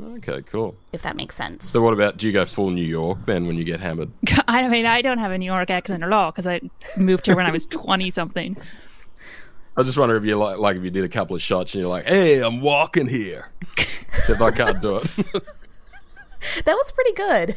Okay, 0.00 0.42
cool. 0.42 0.74
if 0.92 1.02
that 1.02 1.16
makes 1.16 1.34
sense. 1.36 1.68
So 1.68 1.82
what 1.82 1.92
about 1.92 2.16
do 2.16 2.26
you 2.26 2.32
go 2.32 2.44
full 2.46 2.70
New 2.70 2.84
York 2.84 3.18
then 3.26 3.46
when 3.46 3.56
you 3.56 3.64
get 3.64 3.80
hammered? 3.80 4.10
I 4.48 4.68
mean, 4.68 4.86
I 4.86 5.02
don't 5.02 5.18
have 5.18 5.32
a 5.32 5.38
New 5.38 5.46
York 5.46 5.70
accent 5.70 6.02
at 6.02 6.12
all 6.12 6.30
because 6.32 6.46
I 6.46 6.60
moved 6.96 7.26
here 7.26 7.36
when 7.36 7.46
I 7.46 7.50
was 7.50 7.64
twenty 7.66 8.10
something. 8.10 8.56
I 9.76 9.82
just 9.82 9.96
wonder 9.98 10.16
if 10.16 10.24
you 10.24 10.36
like 10.36 10.58
like 10.58 10.76
if 10.76 10.82
you 10.82 10.90
did 10.90 11.04
a 11.04 11.08
couple 11.08 11.36
of 11.36 11.42
shots 11.42 11.74
and 11.74 11.80
you're 11.80 11.90
like, 11.90 12.06
"Hey, 12.06 12.40
I'm 12.40 12.60
walking 12.60 13.06
here," 13.06 13.50
except 14.16 14.40
I 14.40 14.50
can't 14.50 14.80
do 14.80 14.96
it. 14.96 15.04
that 16.64 16.74
was 16.74 16.92
pretty 16.92 17.12
good. 17.12 17.56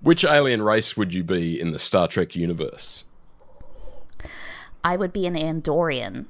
Which 0.00 0.24
alien 0.24 0.62
race 0.62 0.96
would 0.96 1.14
you 1.14 1.22
be 1.22 1.58
in 1.58 1.70
the 1.70 1.78
Star 1.78 2.08
Trek 2.08 2.34
universe? 2.36 3.04
I 4.82 4.96
would 4.96 5.12
be 5.12 5.26
an 5.26 5.34
Andorian. 5.34 6.26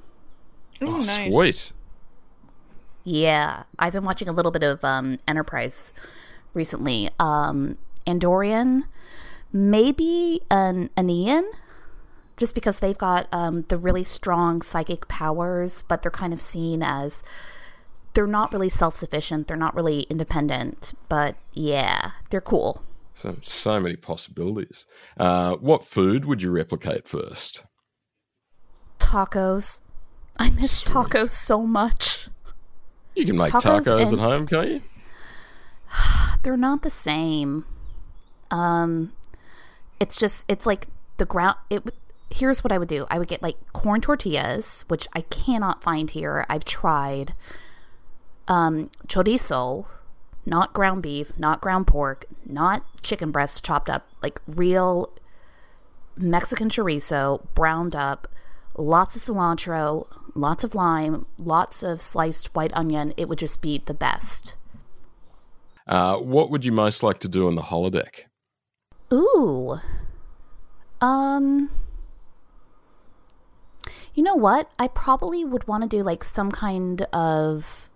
Oh, 0.81 1.01
sweet. 1.01 1.73
Yeah, 3.05 3.63
I've 3.77 3.93
been 3.93 4.03
watching 4.03 4.27
a 4.27 4.31
little 4.31 4.51
bit 4.51 4.63
of 4.63 4.83
um, 4.83 5.19
Enterprise 5.27 5.93
recently. 6.53 7.09
Um, 7.19 7.77
Andorian, 8.07 8.83
maybe 9.53 10.41
an 10.49 10.89
Aenar, 10.97 11.43
just 12.35 12.55
because 12.55 12.79
they've 12.79 12.97
got 12.97 13.27
um, 13.31 13.63
the 13.69 13.77
really 13.77 14.03
strong 14.03 14.61
psychic 14.61 15.07
powers, 15.07 15.83
but 15.83 16.01
they're 16.01 16.11
kind 16.11 16.33
of 16.33 16.41
seen 16.41 16.81
as 16.81 17.23
they're 18.15 18.25
not 18.25 18.51
really 18.51 18.69
self 18.69 18.95
sufficient. 18.95 19.47
They're 19.47 19.55
not 19.55 19.75
really 19.75 20.01
independent, 20.03 20.93
but 21.07 21.35
yeah, 21.53 22.11
they're 22.31 22.41
cool. 22.41 22.81
So 23.13 23.37
so 23.43 23.79
many 23.79 23.95
possibilities. 23.95 24.85
Uh, 25.17 25.55
what 25.55 25.85
food 25.85 26.25
would 26.25 26.41
you 26.41 26.51
replicate 26.51 27.07
first? 27.07 27.63
Tacos. 28.99 29.81
I 30.37 30.49
miss 30.49 30.79
Sweet. 30.79 30.93
tacos 30.93 31.29
so 31.29 31.65
much. 31.65 32.29
You 33.15 33.25
can 33.25 33.37
make 33.37 33.51
Tacos 33.51 33.85
tacos, 33.85 34.13
at 34.13 34.19
home, 34.19 34.47
can't 34.47 34.67
you? 34.69 34.81
they're 36.43 36.57
not 36.57 36.81
the 36.81 36.89
same. 36.89 37.65
Um, 38.51 39.13
it's 39.99 40.17
just 40.17 40.45
it's 40.49 40.65
like 40.65 40.87
the 41.17 41.25
ground. 41.25 41.57
It 41.69 41.83
here's 42.29 42.63
what 42.63 42.71
I 42.71 42.77
would 42.77 42.87
do. 42.87 43.05
I 43.09 43.19
would 43.19 43.27
get 43.27 43.41
like 43.41 43.55
corn 43.73 44.01
tortillas, 44.01 44.83
which 44.87 45.07
I 45.13 45.21
cannot 45.21 45.81
find 45.81 46.11
here. 46.11 46.45
I've 46.49 46.65
tried. 46.65 47.33
Um, 48.47 48.87
chorizo, 49.07 49.85
not 50.45 50.73
ground 50.73 51.01
beef, 51.01 51.37
not 51.37 51.61
ground 51.61 51.87
pork, 51.87 52.25
not 52.45 52.83
chicken 53.01 53.31
breast 53.31 53.63
chopped 53.65 53.89
up, 53.89 54.07
like 54.21 54.39
real 54.45 55.09
Mexican 56.15 56.69
chorizo, 56.69 57.43
browned 57.55 57.95
up, 57.95 58.27
lots 58.77 59.15
of 59.15 59.21
cilantro, 59.21 60.05
lots 60.35 60.63
of 60.63 60.75
lime, 60.75 61.25
lots 61.37 61.81
of 61.81 62.01
sliced 62.01 62.53
white 62.53 62.71
onion. 62.75 63.13
It 63.17 63.27
would 63.27 63.39
just 63.39 63.61
be 63.61 63.81
the 63.83 63.93
best. 63.93 64.55
Uh, 65.87 66.17
what 66.17 66.49
would 66.51 66.65
you 66.65 66.71
most 66.71 67.01
like 67.03 67.19
to 67.19 67.27
do 67.27 67.47
on 67.47 67.55
the 67.55 67.61
holodeck? 67.63 68.25
Ooh. 69.13 69.79
Um 71.01 71.69
You 74.13 74.23
know 74.23 74.35
what? 74.35 74.73
I 74.79 74.87
probably 74.87 75.43
would 75.43 75.67
want 75.67 75.83
to 75.83 75.89
do 75.89 76.01
like 76.03 76.23
some 76.23 76.51
kind 76.51 77.01
of 77.13 77.89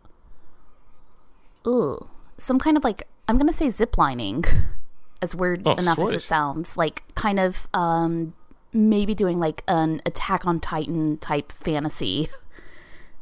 Ooh, 1.67 2.09
some 2.37 2.59
kind 2.59 2.77
of 2.77 2.83
like 2.83 3.07
I'm 3.27 3.37
going 3.37 3.47
to 3.47 3.53
say 3.53 3.69
zip 3.69 3.97
lining. 3.97 4.43
As 5.21 5.35
weird 5.35 5.63
Oh, 5.65 5.73
enough 5.73 5.99
as 5.99 6.15
it 6.15 6.21
sounds, 6.23 6.77
like 6.77 7.03
kind 7.13 7.41
of 7.41 7.67
um 7.73 8.33
maybe 8.73 9.15
doing 9.15 9.39
like 9.39 9.63
an 9.67 10.01
Attack 10.05 10.45
on 10.45 10.59
Titan 10.59 11.17
type 11.17 11.51
fantasy. 11.51 12.29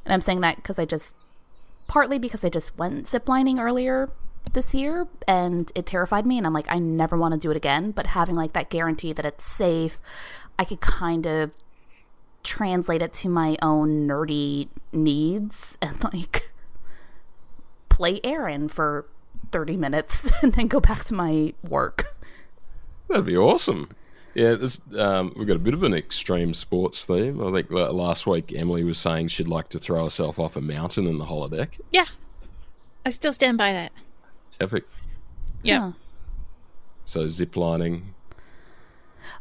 And 0.05 0.13
I'm 0.13 0.21
saying 0.21 0.41
that 0.41 0.55
because 0.55 0.79
I 0.79 0.85
just 0.85 1.15
partly 1.87 2.17
because 2.17 2.45
I 2.45 2.49
just 2.49 2.77
went 2.77 3.05
ziplining 3.05 3.59
earlier 3.59 4.09
this 4.53 4.73
year 4.73 5.07
and 5.27 5.69
it 5.75 5.85
terrified 5.85 6.25
me 6.25 6.37
and 6.37 6.47
I'm 6.47 6.53
like 6.53 6.67
I 6.69 6.79
never 6.79 7.17
want 7.17 7.33
to 7.33 7.37
do 7.37 7.51
it 7.51 7.57
again 7.57 7.91
but 7.91 8.07
having 8.07 8.35
like 8.35 8.53
that 8.53 8.69
guarantee 8.69 9.11
that 9.11 9.25
it's 9.25 9.45
safe 9.45 9.99
I 10.57 10.63
could 10.63 10.79
kind 10.79 11.25
of 11.25 11.51
translate 12.43 13.01
it 13.01 13.11
to 13.13 13.29
my 13.29 13.57
own 13.61 14.07
nerdy 14.07 14.69
needs 14.93 15.77
and 15.81 16.01
like 16.03 16.53
play 17.89 18.19
Eren 18.21 18.69
for 18.71 19.05
30 19.51 19.77
minutes 19.77 20.31
and 20.41 20.53
then 20.53 20.67
go 20.67 20.79
back 20.79 21.03
to 21.05 21.13
my 21.13 21.53
work. 21.67 22.15
That'd 23.07 23.25
be 23.25 23.37
awesome. 23.37 23.89
Yeah, 24.37 24.53
this, 24.53 24.79
um, 24.95 25.33
we've 25.35 25.47
got 25.47 25.55
a 25.55 25.59
bit 25.59 25.73
of 25.73 25.81
an 25.81 25.95
extreme 25.95 26.53
sports 26.53 27.05
theme. 27.05 27.43
I 27.43 27.51
think 27.51 27.71
uh, 27.71 27.91
last 27.91 28.27
week 28.27 28.53
Emily 28.55 28.83
was 28.83 28.99
saying 28.99 29.29
she'd 29.29 29.47
like 29.47 29.69
to 29.69 29.79
throw 29.79 30.03
herself 30.03 30.37
off 30.37 30.55
a 30.55 30.61
mountain 30.61 31.07
in 31.07 31.17
the 31.17 31.25
holodeck. 31.25 31.79
Yeah, 31.89 32.05
I 33.03 33.09
still 33.09 33.33
stand 33.33 33.57
by 33.57 33.73
that. 33.73 33.91
Epic. 34.61 34.83
Yeah. 35.63 35.79
Huh. 35.79 35.91
So 37.05 37.25
zip 37.27 37.55
lining. 37.55 38.13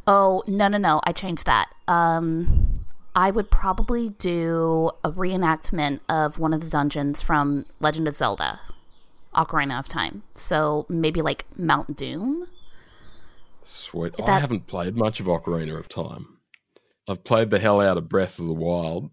Oh, 0.06 0.42
no, 0.46 0.66
no, 0.66 0.78
no. 0.78 1.02
I 1.04 1.12
changed 1.12 1.44
that. 1.44 1.68
Um, 1.86 2.72
I 3.14 3.30
would 3.30 3.50
probably 3.50 4.08
do 4.08 4.92
a 5.04 5.12
reenactment 5.12 6.00
of 6.08 6.38
one 6.38 6.54
of 6.54 6.62
the 6.62 6.70
dungeons 6.70 7.20
from 7.20 7.66
Legend 7.80 8.08
of 8.08 8.14
Zelda, 8.14 8.60
Ocarina 9.34 9.78
of 9.78 9.88
Time. 9.88 10.22
So 10.34 10.86
maybe 10.88 11.20
like 11.20 11.44
Mount 11.54 11.96
Doom. 11.98 12.48
Sweet. 13.66 14.14
I 14.24 14.38
haven't 14.38 14.66
played 14.66 14.96
much 14.96 15.18
of 15.18 15.26
Ocarina 15.26 15.76
of 15.76 15.88
Time. 15.88 16.38
I've 17.08 17.24
played 17.24 17.50
the 17.50 17.58
hell 17.58 17.80
out 17.80 17.98
of 17.98 18.08
Breath 18.08 18.38
of 18.38 18.46
the 18.46 18.52
Wild. 18.52 19.10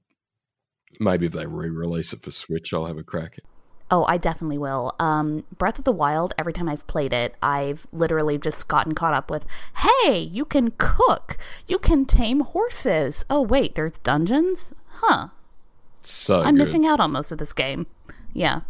Maybe 1.00 1.25
if 1.25 1.31
they 1.31 1.48
re-release 1.48 2.13
it 2.13 2.22
for 2.22 2.31
Switch, 2.31 2.72
I'll 2.74 2.86
have 2.86 2.98
a 2.98 3.03
crack. 3.03 3.39
Oh, 3.89 4.05
I 4.05 4.17
definitely 4.17 4.57
will. 4.57 4.95
Um, 5.00 5.43
Breath 5.57 5.79
of 5.79 5.86
the 5.86 5.91
Wild, 5.91 6.33
every 6.38 6.53
time 6.53 6.69
I've 6.69 6.86
played 6.88 7.13
it, 7.13 7.36
I've 7.41 7.88
literally 7.91 8.38
just 8.38 8.67
gotten 8.67 8.95
caught 8.95 9.13
up 9.13 9.29
with, 9.29 9.45
hey, 9.77 10.19
you 10.19 10.45
can 10.45 10.72
cook, 10.77 11.38
you 11.67 11.77
can 11.77 12.05
tame 12.05 12.41
horses. 12.41 13.25
Oh, 13.29 13.41
wait, 13.41 13.75
there's 13.75 14.00
dungeons? 14.00 14.74
Huh. 14.88 15.29
So 16.01 16.41
I'm 16.41 16.55
good. 16.55 16.60
missing 16.60 16.86
out 16.86 17.00
on 17.00 17.12
most 17.12 17.31
of 17.31 17.38
this 17.38 17.53
game. 17.53 17.88
Yeah. 18.33 18.62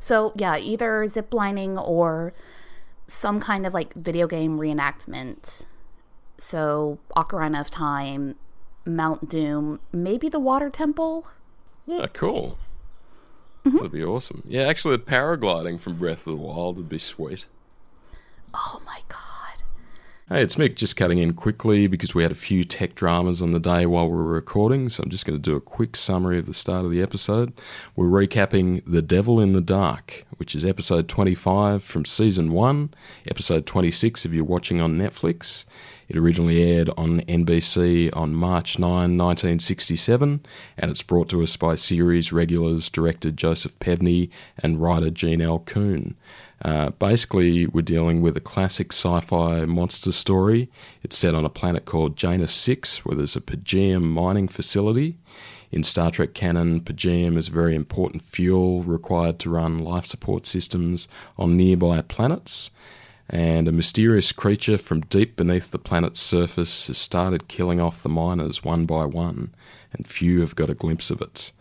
So 0.00 0.32
yeah, 0.36 0.58
either 0.58 1.04
ziplining 1.04 1.82
or 1.82 2.32
some 3.06 3.40
kind 3.40 3.66
of 3.66 3.74
like 3.74 3.94
video 3.94 4.26
game 4.26 4.58
reenactment. 4.58 5.66
So 6.38 6.98
Ocarina 7.16 7.60
of 7.60 7.70
Time, 7.70 8.36
Mount 8.84 9.28
Doom, 9.28 9.80
maybe 9.92 10.28
the 10.28 10.40
Water 10.40 10.70
Temple. 10.70 11.28
Yeah, 11.86 12.06
cool. 12.12 12.58
Mm-hmm. 13.64 13.76
That'd 13.76 13.92
be 13.92 14.04
awesome. 14.04 14.42
Yeah, 14.46 14.62
actually, 14.62 14.96
the 14.96 15.02
paragliding 15.02 15.80
from 15.80 15.94
Breath 15.94 16.26
of 16.26 16.36
the 16.36 16.36
Wild 16.36 16.76
would 16.76 16.88
be 16.88 16.98
sweet. 16.98 17.46
Oh 18.54 18.80
my 18.86 19.00
god. 19.08 19.35
Hey, 20.28 20.42
it's 20.42 20.56
Mick 20.56 20.74
just 20.74 20.96
cutting 20.96 21.18
in 21.18 21.34
quickly 21.34 21.86
because 21.86 22.12
we 22.12 22.24
had 22.24 22.32
a 22.32 22.34
few 22.34 22.64
tech 22.64 22.96
dramas 22.96 23.40
on 23.40 23.52
the 23.52 23.60
day 23.60 23.86
while 23.86 24.10
we 24.10 24.16
were 24.16 24.24
recording, 24.24 24.88
so 24.88 25.04
I'm 25.04 25.08
just 25.08 25.24
going 25.24 25.40
to 25.40 25.50
do 25.50 25.54
a 25.54 25.60
quick 25.60 25.94
summary 25.94 26.40
of 26.40 26.46
the 26.46 26.52
start 26.52 26.84
of 26.84 26.90
the 26.90 27.00
episode. 27.00 27.52
We're 27.94 28.06
recapping 28.06 28.82
The 28.84 29.02
Devil 29.02 29.40
in 29.40 29.52
the 29.52 29.60
Dark, 29.60 30.26
which 30.38 30.56
is 30.56 30.64
episode 30.64 31.06
25 31.06 31.84
from 31.84 32.04
season 32.04 32.50
1, 32.50 32.92
episode 33.28 33.66
26 33.66 34.24
if 34.24 34.32
you're 34.32 34.42
watching 34.42 34.80
on 34.80 34.98
Netflix. 34.98 35.64
It 36.08 36.16
originally 36.16 36.60
aired 36.60 36.90
on 36.96 37.20
NBC 37.20 38.10
on 38.16 38.34
March 38.34 38.80
9, 38.80 38.90
1967, 38.90 40.40
and 40.76 40.90
it's 40.90 41.04
brought 41.04 41.28
to 41.28 41.42
us 41.44 41.56
by 41.56 41.76
series 41.76 42.32
regulars 42.32 42.90
director 42.90 43.30
Joseph 43.30 43.78
Pevney 43.78 44.30
and 44.58 44.82
writer 44.82 45.10
Gene 45.10 45.40
L. 45.40 45.60
Coon. 45.60 46.16
Uh, 46.62 46.90
basically, 46.90 47.66
we're 47.66 47.82
dealing 47.82 48.22
with 48.22 48.36
a 48.36 48.40
classic 48.40 48.92
sci 48.92 49.20
fi 49.20 49.64
monster 49.66 50.12
story. 50.12 50.68
It's 51.02 51.16
set 51.16 51.34
on 51.34 51.44
a 51.44 51.50
planet 51.50 51.84
called 51.84 52.16
Janus 52.16 52.52
6, 52.52 53.04
where 53.04 53.16
there's 53.16 53.36
a 53.36 53.40
Pergium 53.40 54.10
mining 54.10 54.48
facility. 54.48 55.18
In 55.70 55.82
Star 55.82 56.10
Trek 56.10 56.32
canon, 56.32 56.80
Pergium 56.80 57.36
is 57.36 57.48
a 57.48 57.52
very 57.52 57.74
important 57.74 58.22
fuel 58.22 58.82
required 58.82 59.38
to 59.40 59.50
run 59.50 59.80
life 59.80 60.06
support 60.06 60.46
systems 60.46 61.08
on 61.36 61.56
nearby 61.56 62.00
planets. 62.02 62.70
And 63.28 63.66
a 63.66 63.72
mysterious 63.72 64.30
creature 64.30 64.78
from 64.78 65.00
deep 65.00 65.36
beneath 65.36 65.72
the 65.72 65.80
planet's 65.80 66.20
surface 66.20 66.86
has 66.86 66.96
started 66.96 67.48
killing 67.48 67.80
off 67.80 68.02
the 68.02 68.08
miners 68.08 68.62
one 68.62 68.86
by 68.86 69.04
one, 69.04 69.52
and 69.92 70.06
few 70.06 70.40
have 70.40 70.54
got 70.54 70.70
a 70.70 70.74
glimpse 70.74 71.10
of 71.10 71.20
it. 71.20 71.52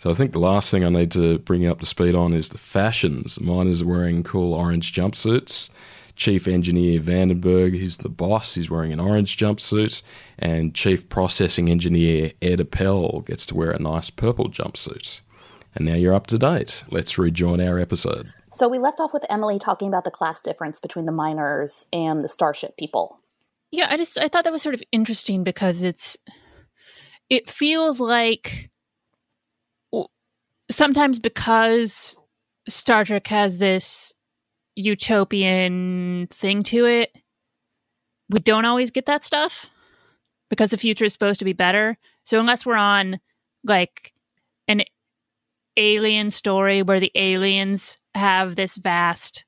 So 0.00 0.10
I 0.10 0.14
think 0.14 0.32
the 0.32 0.38
last 0.38 0.70
thing 0.70 0.82
I 0.82 0.88
need 0.88 1.10
to 1.10 1.40
bring 1.40 1.60
you 1.60 1.70
up 1.70 1.80
to 1.80 1.84
speed 1.84 2.14
on 2.14 2.32
is 2.32 2.48
the 2.48 2.56
fashions. 2.56 3.38
Miners 3.38 3.82
are 3.82 3.86
wearing 3.86 4.22
cool 4.22 4.54
orange 4.54 4.94
jumpsuits. 4.94 5.68
Chief 6.16 6.48
Engineer 6.48 7.00
Vandenberg, 7.00 7.74
he's 7.74 7.98
the 7.98 8.08
boss, 8.08 8.54
he's 8.54 8.70
wearing 8.70 8.94
an 8.94 8.98
orange 9.00 9.36
jumpsuit. 9.36 10.00
And 10.38 10.74
Chief 10.74 11.06
Processing 11.10 11.68
Engineer 11.68 12.32
Ed 12.40 12.60
Appel 12.60 13.20
gets 13.20 13.44
to 13.44 13.54
wear 13.54 13.72
a 13.72 13.78
nice 13.78 14.08
purple 14.08 14.48
jumpsuit. 14.48 15.20
And 15.74 15.84
now 15.84 15.96
you're 15.96 16.14
up 16.14 16.28
to 16.28 16.38
date. 16.38 16.82
Let's 16.88 17.18
rejoin 17.18 17.60
our 17.60 17.78
episode. 17.78 18.32
So 18.48 18.68
we 18.68 18.78
left 18.78 19.00
off 19.00 19.12
with 19.12 19.26
Emily 19.28 19.58
talking 19.58 19.88
about 19.88 20.04
the 20.04 20.10
class 20.10 20.40
difference 20.40 20.80
between 20.80 21.04
the 21.04 21.12
miners 21.12 21.84
and 21.92 22.24
the 22.24 22.28
starship 22.28 22.78
people. 22.78 23.20
Yeah, 23.70 23.88
I 23.90 23.98
just 23.98 24.16
I 24.16 24.28
thought 24.28 24.44
that 24.44 24.52
was 24.52 24.62
sort 24.62 24.74
of 24.74 24.82
interesting 24.92 25.44
because 25.44 25.82
it's 25.82 26.16
it 27.28 27.50
feels 27.50 28.00
like 28.00 28.69
sometimes 30.70 31.18
because 31.18 32.18
Star 32.68 33.04
Trek 33.04 33.26
has 33.26 33.58
this 33.58 34.14
utopian 34.76 36.28
thing 36.30 36.62
to 36.64 36.86
it, 36.86 37.16
we 38.30 38.40
don't 38.40 38.64
always 38.64 38.90
get 38.90 39.06
that 39.06 39.24
stuff 39.24 39.66
because 40.48 40.70
the 40.70 40.78
future 40.78 41.04
is 41.04 41.12
supposed 41.12 41.40
to 41.40 41.44
be 41.44 41.52
better. 41.52 41.98
So 42.24 42.38
unless 42.38 42.64
we're 42.64 42.76
on 42.76 43.18
like 43.64 44.12
an 44.68 44.82
alien 45.76 46.30
story 46.30 46.82
where 46.82 47.00
the 47.00 47.12
aliens 47.14 47.98
have 48.14 48.56
this 48.56 48.76
vast 48.76 49.44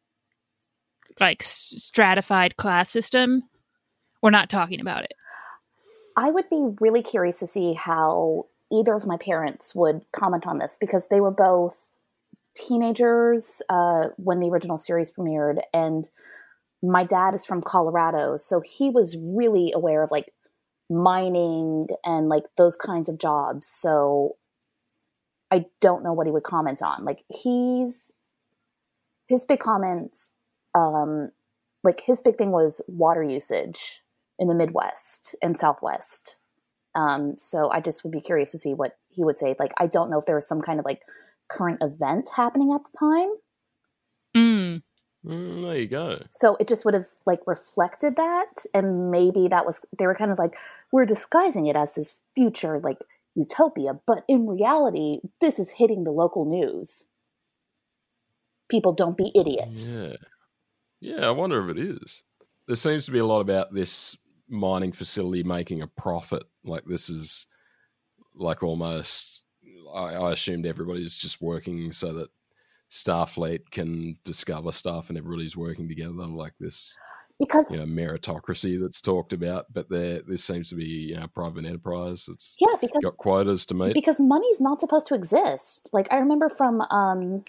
like 1.21 1.43
stratified 1.43 2.57
class 2.57 2.91
system, 2.91 3.43
we're 4.23 4.31
not 4.31 4.51
talking 4.51 4.81
about 4.81 5.05
it. 5.05 5.13
I 6.17 6.31
would 6.31 6.49
be 6.51 6.75
really 6.81 7.03
curious 7.03 7.39
to 7.41 7.47
see 7.47 7.75
how 7.75 8.47
either 8.73 8.95
of 8.95 9.07
my 9.07 9.17
parents 9.17 9.75
would 9.75 10.03
comment 10.13 10.47
on 10.47 10.59
this 10.59 10.79
because 10.81 11.09
they 11.09 11.21
were 11.21 11.31
both 11.31 11.97
teenagers 12.55 13.63
uh, 13.69 14.09
when 14.17 14.41
the 14.41 14.49
original 14.49 14.79
series 14.79 15.13
premiered, 15.13 15.61
and 15.73 16.09
my 16.83 17.05
dad 17.05 17.35
is 17.35 17.45
from 17.45 17.63
Colorado, 17.63 18.37
so 18.37 18.61
he 18.61 18.91
was 18.91 19.17
really 19.17 19.73
aware 19.75 20.03
of 20.03 20.11
like 20.11 20.33
mining 20.91 21.87
and 22.05 22.29
like 22.29 22.45
those 22.57 22.77
kinds 22.77 23.09
of 23.09 23.19
jobs. 23.19 23.67
So 23.67 24.37
I 25.51 25.67
don't 25.81 26.03
know 26.03 26.13
what 26.13 26.27
he 26.27 26.33
would 26.33 26.43
comment 26.43 26.83
on. 26.83 27.05
Like 27.05 27.25
he's 27.29 28.13
his 29.29 29.45
big 29.45 29.61
comments, 29.61 30.33
um, 30.75 31.31
like 31.85 32.01
his 32.01 32.23
big 32.23 32.37
thing 32.37 32.51
was 32.51 32.81
water 32.87 33.23
usage 33.23 34.03
in 34.39 34.49
the 34.49 34.55
Midwest 34.55 35.35
and 35.43 35.57
Southwest. 35.57 36.37
Um, 36.95 37.35
so 37.37 37.71
I 37.71 37.81
just 37.81 38.05
would 38.05 38.13
be 38.13 38.21
curious 38.21 38.51
to 38.53 38.59
see 38.59 38.75
what 38.75 38.99
he 39.11 39.25
would 39.25 39.39
say. 39.39 39.55
Like, 39.59 39.73
I 39.79 39.87
don't 39.87 40.11
know 40.11 40.19
if 40.19 40.27
there 40.27 40.37
was 40.37 40.47
some 40.47 40.61
kind 40.61 40.79
of 40.79 40.85
like 40.85 41.03
current 41.49 41.83
event 41.83 42.31
happening 42.37 42.73
at 42.73 42.83
the 42.85 42.99
time. 42.99 43.31
Mm. 44.37 44.83
Mm, 45.27 45.63
there 45.63 45.79
you 45.79 45.87
go. 45.87 46.23
So 46.31 46.57
it 46.59 46.67
just 46.67 46.85
would 46.85 46.95
have 46.95 47.07
like 47.27 47.41
reflected 47.47 48.17
that, 48.17 48.67
and 48.75 49.11
maybe 49.11 49.47
that 49.49 49.65
was 49.65 49.85
they 49.97 50.07
were 50.07 50.17
kind 50.17 50.33
of 50.33 50.39
like 50.39 50.57
we're 50.91 51.07
disguising 51.07 51.67
it 51.67 51.77
as 51.77 51.95
this 51.95 52.17
future 52.35 52.81
like 52.81 52.99
utopia, 53.35 54.01
but 54.07 54.25
in 54.29 54.49
reality, 54.49 55.21
this 55.41 55.59
is 55.59 55.73
hitting 55.73 56.05
the 56.05 56.11
local 56.11 56.45
news. 56.45 57.05
People 58.69 58.93
don't 58.93 59.17
be 59.17 59.31
idiots. 59.35 59.95
Yeah, 59.95 60.17
yeah. 61.01 61.27
I 61.27 61.31
wonder 61.31 61.63
if 61.71 61.77
it 61.77 61.81
is. 61.81 62.25
There 62.67 62.77
seems 62.77 63.07
to 63.07 63.13
be 63.13 63.19
a 63.19 63.27
lot 63.27 63.41
about 63.41 63.73
this 63.73 64.17
mining 64.53 64.93
facility 64.93 65.43
making 65.43 65.83
a 65.83 65.87
profit. 65.87 66.45
Like 66.65 66.85
this 66.85 67.09
is 67.09 67.47
like 68.35 68.63
almost. 68.63 69.45
I, 69.93 70.15
I 70.15 70.33
assumed 70.33 70.67
everybody's 70.67 71.17
just 71.17 71.43
working 71.43 71.93
so 71.93 72.13
that 72.13 72.29
Starfleet 72.91 73.71
can 73.71 74.19
discover 74.25 74.71
stuff 74.73 75.09
and 75.09 75.19
everybody's 75.19 75.57
working 75.57 75.89
together 75.89 76.13
like 76.13 76.53
this. 76.61 76.97
Because 77.39 77.69
you 77.71 77.79
know 77.79 77.87
meritocracy 77.87 78.81
that's 78.81 79.01
talked 79.01 79.33
about, 79.33 79.67
but 79.73 79.89
there 79.89 80.21
this 80.21 80.45
seems 80.45 80.69
to 80.69 80.77
be 80.77 80.85
you 80.85 81.17
know 81.17 81.27
private 81.27 81.65
enterprise. 81.65 82.29
It's 82.31 82.57
yeah, 82.61 82.77
because 82.81 83.03
got 83.03 83.17
quotas 83.17 83.67
to 83.67 83.75
meet. 83.75 83.95
Because 83.95 84.21
money's 84.21 84.61
not 84.61 84.81
supposed 84.81 85.07
to 85.09 85.15
exist. 85.15 85.89
Like 85.93 86.07
I 86.13 86.19
remember 86.19 86.49
from 86.49 86.83
um, 86.83 87.45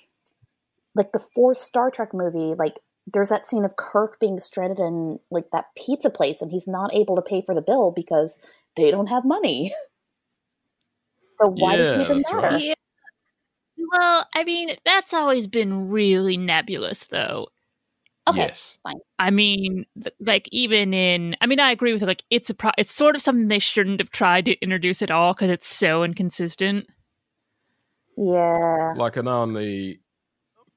like 0.95 1.11
the 1.11 1.19
fourth 1.19 1.57
Star 1.57 1.91
Trek 1.91 2.13
movie, 2.13 2.55
like 2.57 2.79
there's 3.11 3.29
that 3.29 3.45
scene 3.47 3.65
of 3.65 3.75
Kirk 3.75 4.19
being 4.19 4.39
stranded 4.39 4.79
in 4.79 5.19
like 5.29 5.49
that 5.51 5.65
pizza 5.75 6.09
place 6.09 6.41
and 6.41 6.51
he's 6.51 6.67
not 6.67 6.93
able 6.93 7.15
to 7.15 7.21
pay 7.21 7.41
for 7.41 7.53
the 7.53 7.61
bill 7.61 7.91
because 7.91 8.39
they 8.75 8.91
don't 8.91 9.07
have 9.07 9.25
money. 9.25 9.73
so 11.39 11.47
why 11.47 11.75
Yeah, 11.75 11.83
does 11.83 11.91
it 11.91 12.01
even 12.01 12.23
matter? 12.33 12.47
right. 12.47 12.61
Yeah. 12.61 12.73
Well, 13.91 14.27
I 14.33 14.43
mean, 14.43 14.75
that's 14.85 15.13
always 15.13 15.47
been 15.47 15.89
really 15.89 16.37
nebulous, 16.37 17.07
though. 17.07 17.47
Okay, 18.27 18.47
Yes. 18.47 18.77
fine. 18.83 18.99
I 19.19 19.29
mean, 19.31 19.85
th- 20.01 20.15
like 20.19 20.47
even 20.51 20.93
in, 20.93 21.35
I 21.41 21.45
mean, 21.47 21.59
I 21.59 21.71
agree 21.71 21.93
with 21.93 22.03
it. 22.03 22.07
Like, 22.07 22.23
it's 22.29 22.49
a 22.49 22.53
pro. 22.53 22.71
It's 22.77 22.93
sort 22.93 23.15
of 23.15 23.21
something 23.21 23.47
they 23.49 23.59
shouldn't 23.59 23.99
have 23.99 24.11
tried 24.11 24.45
to 24.45 24.57
introduce 24.61 25.01
at 25.01 25.11
all 25.11 25.33
because 25.33 25.49
it's 25.49 25.67
so 25.67 26.03
inconsistent. 26.03 26.87
Yeah. 28.17 28.93
Like 28.95 29.17
I 29.17 29.21
know 29.21 29.41
on 29.41 29.53
the 29.53 29.99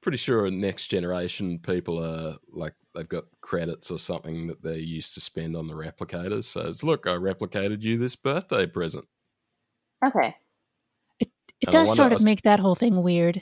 pretty 0.01 0.17
sure 0.17 0.49
next 0.51 0.87
generation 0.87 1.59
people 1.59 2.03
are 2.03 2.35
like 2.51 2.73
they've 2.95 3.09
got 3.09 3.25
credits 3.41 3.91
or 3.91 3.99
something 3.99 4.47
that 4.47 4.61
they 4.63 4.77
used 4.77 5.13
to 5.15 5.21
spend 5.21 5.55
on 5.55 5.67
the 5.67 5.73
replicators. 5.73 6.45
So 6.45 6.61
it's 6.61 6.83
look, 6.83 7.07
I 7.07 7.11
replicated 7.15 7.81
you 7.81 7.97
this 7.97 8.15
birthday 8.15 8.65
present. 8.65 9.05
Okay. 10.05 10.35
It 11.19 11.29
And 11.65 11.71
does 11.71 11.95
sort 11.95 12.11
of 12.11 12.17
was- 12.17 12.25
make 12.25 12.43
that 12.43 12.59
whole 12.59 12.75
thing 12.75 13.01
weird. 13.01 13.41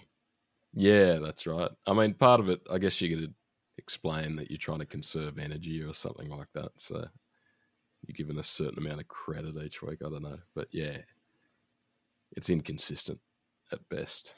Yeah, 0.74 1.20
that's 1.20 1.46
right. 1.48 1.70
I 1.88 1.94
mean, 1.94 2.14
part 2.14 2.40
of 2.40 2.50
it, 2.50 2.62
I 2.72 2.78
guess 2.78 3.00
you 3.02 3.16
could 3.16 3.34
explain 3.78 4.36
that 4.38 4.50
you're 4.50 4.58
trying 4.58 4.80
to 4.80 4.86
conserve 4.86 5.38
energy 5.38 5.82
or 5.82 5.94
something 5.94 6.30
like 6.30 6.48
that. 6.54 6.72
So 6.78 6.96
you're 8.06 8.16
given 8.16 8.40
a 8.40 8.44
certain 8.44 8.80
amount 8.80 9.02
of 9.02 9.08
credit 9.08 9.56
each 9.58 9.82
week. 9.82 10.00
I 10.06 10.10
don't 10.10 10.24
know, 10.24 10.38
but 10.54 10.68
yeah, 10.72 10.98
it's 12.38 12.50
inconsistent 12.50 13.20
at 13.72 13.80
best. 13.90 14.36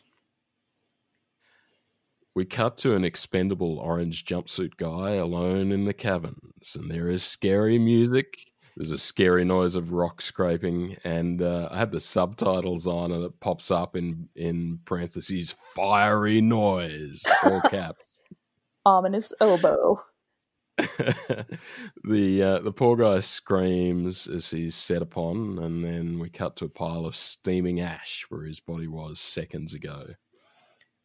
We 2.37 2.45
cut 2.45 2.77
to 2.77 2.93
an 2.93 3.03
expendable 3.03 3.79
orange 3.79 4.23
jumpsuit 4.23 4.77
guy 4.77 5.13
alone 5.13 5.71
in 5.71 5.85
the 5.85 5.93
caverns, 5.93 6.75
and 6.79 6.91
there 6.91 7.09
is 7.09 7.23
scary 7.23 7.79
music. 7.79 8.51
There's 8.75 8.91
a 8.91 8.97
scary 8.99 9.43
noise 9.43 9.73
of 9.73 9.91
rock 9.91 10.21
scraping, 10.21 10.97
and 11.03 11.41
uh, 11.41 11.67
I 11.71 11.79
had 11.79 11.91
the 11.91 11.99
subtitles 11.99 12.85
on, 12.85 13.11
and 13.11 13.23
it 13.23 13.39
pops 13.39 13.71
up 13.71 13.95
in 13.95 14.29
in 14.35 14.81
parentheses 14.85 15.55
"fiery 15.73 16.39
noise" 16.39 17.23
all 17.43 17.59
caps. 17.61 18.21
Ominous 18.85 19.33
oboe. 19.41 20.03
the 20.77 22.43
uh, 22.43 22.59
the 22.59 22.71
poor 22.71 22.97
guy 22.97 23.19
screams 23.19 24.27
as 24.27 24.51
he's 24.51 24.75
set 24.75 25.01
upon, 25.01 25.57
and 25.57 25.83
then 25.83 26.19
we 26.19 26.29
cut 26.29 26.55
to 26.57 26.65
a 26.65 26.69
pile 26.69 27.07
of 27.07 27.15
steaming 27.15 27.79
ash 27.79 28.27
where 28.29 28.43
his 28.43 28.59
body 28.59 28.87
was 28.87 29.19
seconds 29.19 29.73
ago. 29.73 30.13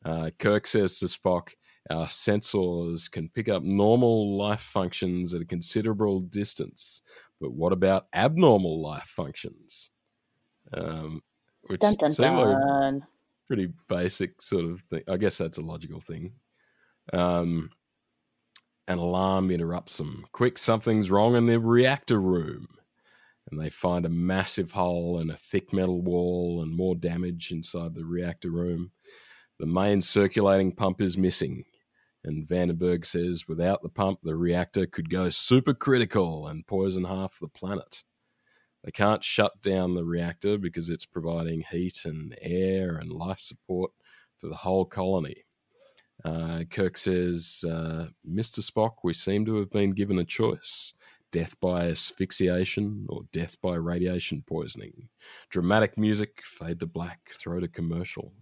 Uh, 0.04 0.30
Kirk 0.38 0.66
says 0.66 0.98
to 0.98 1.06
Spock, 1.06 1.50
"Our 1.90 2.06
sensors 2.06 3.10
can 3.10 3.28
pick 3.28 3.48
up 3.48 3.62
normal 3.62 4.36
life 4.36 4.60
functions 4.60 5.34
at 5.34 5.42
a 5.42 5.46
considerable 5.46 6.20
distance, 6.20 7.02
but 7.40 7.52
what 7.52 7.72
about 7.72 8.06
abnormal 8.12 8.80
life 8.80 9.08
functions?" 9.08 9.90
Um, 10.72 11.22
which 11.62 11.80
Dun 11.80 11.94
dun 11.94 12.10
seemed 12.10 12.38
like 12.38 13.02
pretty 13.46 13.68
basic 13.88 14.40
sort 14.40 14.64
of 14.64 14.80
thing. 14.90 15.02
I 15.08 15.16
guess 15.16 15.38
that's 15.38 15.58
a 15.58 15.62
logical 15.62 16.00
thing. 16.00 16.32
Um, 17.12 17.70
an 18.88 18.98
alarm 18.98 19.50
interrupts 19.50 19.98
them. 19.98 20.26
Quick, 20.32 20.58
something's 20.58 21.10
wrong 21.10 21.36
in 21.36 21.46
the 21.46 21.58
reactor 21.58 22.20
room. 22.20 22.68
And 23.50 23.60
they 23.60 23.70
find 23.70 24.06
a 24.06 24.10
massive 24.10 24.70
hole 24.72 25.18
and 25.18 25.30
a 25.30 25.36
thick 25.36 25.72
metal 25.72 26.00
wall 26.00 26.62
and 26.62 26.74
more 26.74 26.94
damage 26.94 27.50
inside 27.50 27.94
the 27.94 28.04
reactor 28.04 28.50
room. 28.50 28.92
The 29.62 29.68
main 29.68 30.00
circulating 30.00 30.72
pump 30.72 31.00
is 31.00 31.16
missing. 31.16 31.64
And 32.24 32.44
Vandenberg 32.44 33.06
says 33.06 33.46
without 33.46 33.80
the 33.80 33.90
pump, 33.90 34.18
the 34.24 34.34
reactor 34.34 34.86
could 34.86 35.08
go 35.08 35.26
supercritical 35.26 36.50
and 36.50 36.66
poison 36.66 37.04
half 37.04 37.38
the 37.38 37.46
planet. 37.46 38.02
They 38.82 38.90
can't 38.90 39.22
shut 39.22 39.62
down 39.62 39.94
the 39.94 40.04
reactor 40.04 40.58
because 40.58 40.90
it's 40.90 41.06
providing 41.06 41.62
heat 41.70 42.00
and 42.04 42.36
air 42.42 42.96
and 42.96 43.12
life 43.12 43.38
support 43.38 43.92
for 44.36 44.48
the 44.48 44.56
whole 44.56 44.84
colony. 44.84 45.44
Uh, 46.24 46.64
Kirk 46.68 46.96
says, 46.96 47.64
uh, 47.64 48.08
Mr. 48.28 48.68
Spock, 48.68 48.94
we 49.04 49.12
seem 49.12 49.46
to 49.46 49.58
have 49.58 49.70
been 49.70 49.92
given 49.92 50.18
a 50.18 50.24
choice 50.24 50.92
death 51.30 51.54
by 51.60 51.86
asphyxiation 51.86 53.06
or 53.08 53.22
death 53.30 53.54
by 53.60 53.76
radiation 53.76 54.42
poisoning. 54.44 55.08
Dramatic 55.50 55.96
music, 55.96 56.42
fade 56.42 56.80
to 56.80 56.86
black, 56.86 57.20
throw 57.36 57.60
to 57.60 57.68
commercial. 57.68 58.32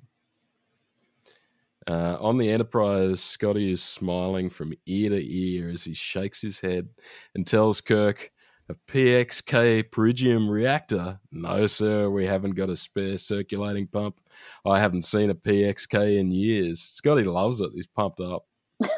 Uh, 1.89 2.17
on 2.21 2.37
the 2.37 2.51
Enterprise, 2.51 3.23
Scotty 3.23 3.73
is 3.73 3.83
smiling 3.83 4.51
from 4.51 4.75
ear 4.87 5.11
to 5.11 5.35
ear 5.35 5.71
as 5.71 5.85
he 5.85 5.95
shakes 5.95 6.41
his 6.41 6.61
head 6.61 6.89
and 7.35 7.47
tells 7.47 7.81
Kirk, 7.81 8.31
a 8.71 8.75
PXK 8.91 9.91
Pergium 9.91 10.49
reactor? 10.49 11.19
No, 11.33 11.67
sir, 11.67 12.09
we 12.09 12.27
haven't 12.27 12.53
got 12.53 12.71
a 12.71 12.77
spare 12.77 13.19
circulating 13.19 13.89
pump. 13.89 14.21
I 14.65 14.79
haven't 14.79 15.03
seen 15.03 15.31
a 15.31 15.35
PXK 15.35 16.19
in 16.19 16.31
years. 16.31 16.81
Scotty 16.81 17.25
loves 17.25 17.61
it. 17.61 17.73
He's 17.75 17.89
pumped 17.89 18.21
up. 18.21 18.47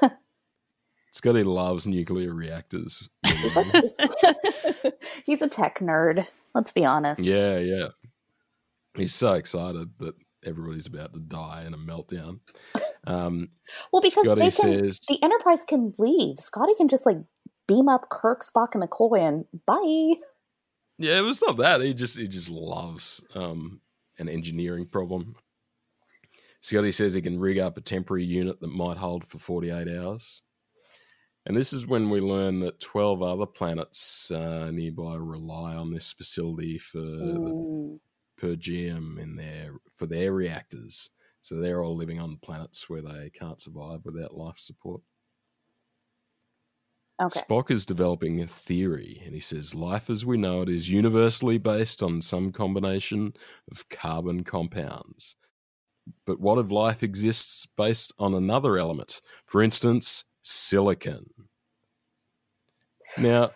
Scotty 1.13 1.43
loves 1.43 1.87
nuclear 1.87 2.35
reactors. 2.35 3.09
He's 5.25 5.43
a 5.43 5.49
tech 5.49 5.79
nerd. 5.79 6.27
Let's 6.55 6.73
be 6.73 6.85
honest. 6.85 7.21
Yeah, 7.21 7.59
yeah. 7.59 7.89
He's 8.95 9.15
so 9.15 9.33
excited 9.33 9.89
that 10.01 10.15
everybody's 10.45 10.87
about 10.87 11.13
to 11.15 11.21
die 11.21 11.65
in 11.67 11.75
a 11.75 11.79
meltdown. 11.79 12.41
Um, 13.05 13.49
well, 13.93 14.01
because 14.01 14.25
Scotty 14.25 14.43
they 14.43 14.51
can, 14.53 14.85
says, 14.85 15.01
the 15.09 15.21
Enterprise 15.25 15.65
can 15.65 15.93
leave. 15.99 16.39
Scotty 16.39 16.73
can 16.77 16.87
just 16.87 17.05
like 17.05 17.17
beam 17.67 17.89
up 17.89 18.09
Kirk, 18.11 18.45
Spock, 18.45 18.77
and 18.77 18.85
McCoy, 18.85 19.19
and 19.19 19.45
bye. 19.67 20.21
Yeah, 20.99 21.19
it 21.19 21.23
was 21.23 21.43
not 21.43 21.57
that. 21.57 21.81
He 21.81 21.95
just 21.95 22.17
he 22.17 22.29
just 22.29 22.49
loves 22.49 23.21
um, 23.35 23.81
an 24.21 24.29
engineering 24.29 24.87
problem. 24.87 25.35
Scotty 26.61 26.93
says 26.93 27.13
he 27.13 27.23
can 27.23 27.41
rig 27.41 27.59
up 27.59 27.77
a 27.77 27.81
temporary 27.81 28.25
unit 28.25 28.61
that 28.61 28.69
might 28.69 28.99
hold 28.99 29.27
for 29.27 29.41
48 29.41 29.89
hours. 29.99 30.43
And 31.45 31.57
this 31.57 31.73
is 31.73 31.87
when 31.87 32.09
we 32.09 32.21
learn 32.21 32.61
that 32.61 32.79
12 32.79 33.21
other 33.21 33.47
planets 33.47 34.31
uh, 34.31 34.71
nearby 34.71 35.17
rely 35.17 35.75
on 35.75 35.93
this 35.93 36.13
facility 36.13 36.79
for 36.79 37.01
the 37.01 37.41
Mm. 37.41 37.99
Per 38.43 38.57
GM 38.57 39.21
in 39.21 39.37
their 39.37 39.75
for 39.95 40.07
their 40.07 40.33
reactors. 40.33 41.11
So 41.41 41.57
they're 41.57 41.83
all 41.83 41.97
living 41.97 42.21
on 42.21 42.39
planets 42.43 42.91
where 42.91 43.03
they 43.03 43.31
can't 43.31 43.61
survive 43.61 44.01
without 44.05 44.35
life 44.35 44.59
support. 44.59 45.01
Okay. 47.21 47.41
Spock 47.41 47.71
is 47.71 47.87
developing 47.87 48.41
a 48.41 48.47
theory, 48.47 49.23
and 49.25 49.33
he 49.33 49.41
says 49.41 49.75
life 49.75 50.11
as 50.11 50.27
we 50.27 50.37
know 50.37 50.63
it 50.63 50.69
is 50.69 50.89
universally 50.89 51.59
based 51.59 52.03
on 52.03 52.21
some 52.21 52.51
combination 52.51 53.33
of 53.71 53.89
carbon 53.89 54.43
compounds. 54.43 55.37
But 56.27 56.41
what 56.41 56.59
if 56.59 56.73
life 56.73 57.03
exists 57.05 57.67
based 57.77 58.13
on 58.19 58.35
another 58.35 58.77
element? 58.77 59.21
For 59.47 59.63
instance, 59.63 60.25
silicon. 60.43 61.27
Now, 63.21 63.51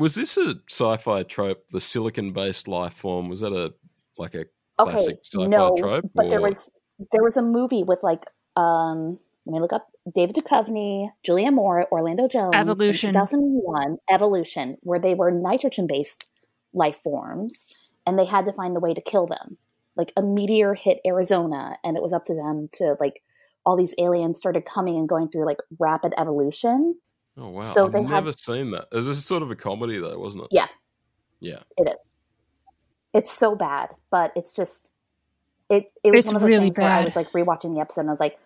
was 0.00 0.14
this 0.14 0.38
a 0.38 0.54
sci-fi 0.68 1.24
trope? 1.24 1.64
The 1.72 1.80
silicon-based 1.80 2.66
life 2.68 2.94
form 2.94 3.28
was 3.28 3.40
that 3.40 3.52
a 3.52 3.74
like 4.20 4.34
a 4.34 4.44
Okay. 4.78 4.92
classic 4.92 5.18
sci-fi 5.24 5.46
No, 5.46 5.76
trope? 5.76 6.04
but 6.14 6.28
there 6.30 6.40
was 6.40 6.70
there 7.12 7.22
was 7.22 7.36
a 7.36 7.42
movie 7.42 7.82
with 7.82 8.02
like 8.02 8.24
um. 8.56 9.18
Let 9.46 9.54
me 9.54 9.60
look 9.60 9.72
up 9.72 9.88
David 10.14 10.36
Duchovny, 10.36 11.10
Julia 11.24 11.50
Moore, 11.50 11.86
Orlando 11.90 12.28
Jones, 12.28 12.52
Evolution. 12.54 13.08
2001, 13.10 13.96
Evolution, 14.10 14.76
where 14.82 14.98
they 15.00 15.14
were 15.14 15.30
nitrogen-based 15.30 16.26
life 16.74 16.96
forms, 16.96 17.74
and 18.06 18.18
they 18.18 18.26
had 18.26 18.44
to 18.44 18.52
find 18.52 18.76
the 18.76 18.80
way 18.80 18.92
to 18.92 19.00
kill 19.00 19.26
them. 19.26 19.56
Like 19.96 20.12
a 20.16 20.22
meteor 20.22 20.74
hit 20.74 21.00
Arizona, 21.06 21.78
and 21.82 21.96
it 21.96 22.02
was 22.02 22.12
up 22.12 22.26
to 22.26 22.34
them 22.34 22.68
to 22.74 22.96
like 23.00 23.22
all 23.64 23.76
these 23.76 23.94
aliens 23.98 24.38
started 24.38 24.66
coming 24.66 24.96
and 24.98 25.08
going 25.08 25.28
through 25.28 25.46
like 25.46 25.58
rapid 25.78 26.12
evolution. 26.18 26.96
oh 27.38 27.48
wow, 27.48 27.60
so 27.62 27.86
I've 27.86 27.92
they 27.92 28.02
had- 28.02 28.10
never 28.10 28.32
seen 28.32 28.70
that. 28.72 28.88
It 28.92 28.96
was 29.04 29.24
sort 29.24 29.42
of 29.42 29.50
a 29.50 29.56
comedy 29.56 29.96
though, 29.98 30.18
wasn't 30.18 30.44
it? 30.44 30.48
Yeah. 30.52 30.68
Yeah. 31.40 31.60
It 31.78 31.88
is. 31.88 32.12
It's 33.12 33.32
so 33.32 33.54
bad, 33.56 33.90
but 34.10 34.32
it's 34.36 34.52
just 34.52 34.90
it. 35.68 35.92
It 36.04 36.10
was 36.12 36.20
It's 36.20 36.26
one 36.26 36.36
of 36.36 36.42
those 36.42 36.50
really 36.50 36.64
things 36.66 36.78
where 36.78 36.88
I 36.88 37.04
was 37.04 37.16
like 37.16 37.30
rewatching 37.32 37.74
the 37.74 37.80
episode, 37.80 38.02
and 38.02 38.10
I 38.10 38.12
was 38.12 38.20
like, 38.20 38.38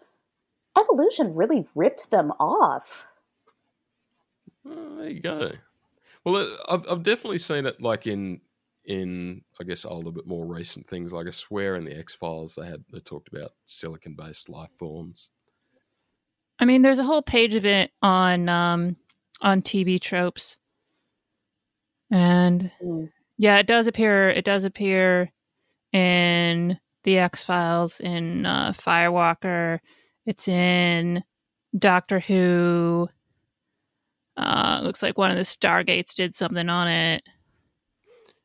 evolution 0.79 1.35
really 1.35 1.67
ripped 1.75 2.11
them 2.11 2.33
off. 2.41 3.09
There 4.65 5.11
you 5.11 5.21
go. 5.21 5.53
Well, 6.25 6.57
I've 6.69 6.89
I've 6.91 7.03
definitely 7.03 7.39
seen 7.39 7.67
it 7.67 7.81
like 7.81 8.07
in 8.07 8.41
in 8.87 9.43
I 9.61 9.65
guess 9.65 9.85
older 9.85 10.11
but 10.11 10.27
more 10.27 10.47
recent 10.47 10.89
things. 10.89 11.13
Like 11.13 11.27
I 11.27 11.31
swear 11.31 11.77
in 11.77 11.85
the 11.85 11.97
X 11.97 12.15
Files 12.15 12.55
they 12.55 12.67
had 12.67 12.85
they 12.93 13.01
talked 13.01 13.29
about 13.29 13.53
silicon 13.65 14.15
based 14.15 14.49
life 14.49 14.71
forms. 14.79 15.31
I 16.59 16.65
mean, 16.65 16.83
there's 16.83 16.99
a 16.99 17.05
whole 17.05 17.23
page 17.23 17.55
of 17.55 17.67
it 17.67 17.91
on 18.01 18.49
um, 18.49 18.97
on 19.41 19.61
TV 19.63 20.01
tropes, 20.01 20.57
and 22.11 22.71
Mm. 22.83 23.11
Yeah, 23.39 23.59
it 23.59 23.67
does 23.67 23.87
appear. 23.87 24.31
It 24.31 24.45
does 24.45 24.65
appear 24.65 25.31
in 25.93 26.79
the 27.05 27.19
X 27.19 27.45
Files, 27.45 28.01
in 28.01 28.47
uh, 28.47 28.73
Firewalker. 28.73 29.79
It's 30.27 30.49
in 30.49 31.23
Doctor 31.79 32.21
Who. 32.21 33.09
Uh, 34.37 34.81
looks 34.83 35.03
like 35.03 35.17
one 35.17 35.31
of 35.31 35.37
the 35.37 35.45
Stargates 35.45 36.13
did 36.15 36.35
something 36.35 36.69
on 36.69 36.89
it. 36.89 37.23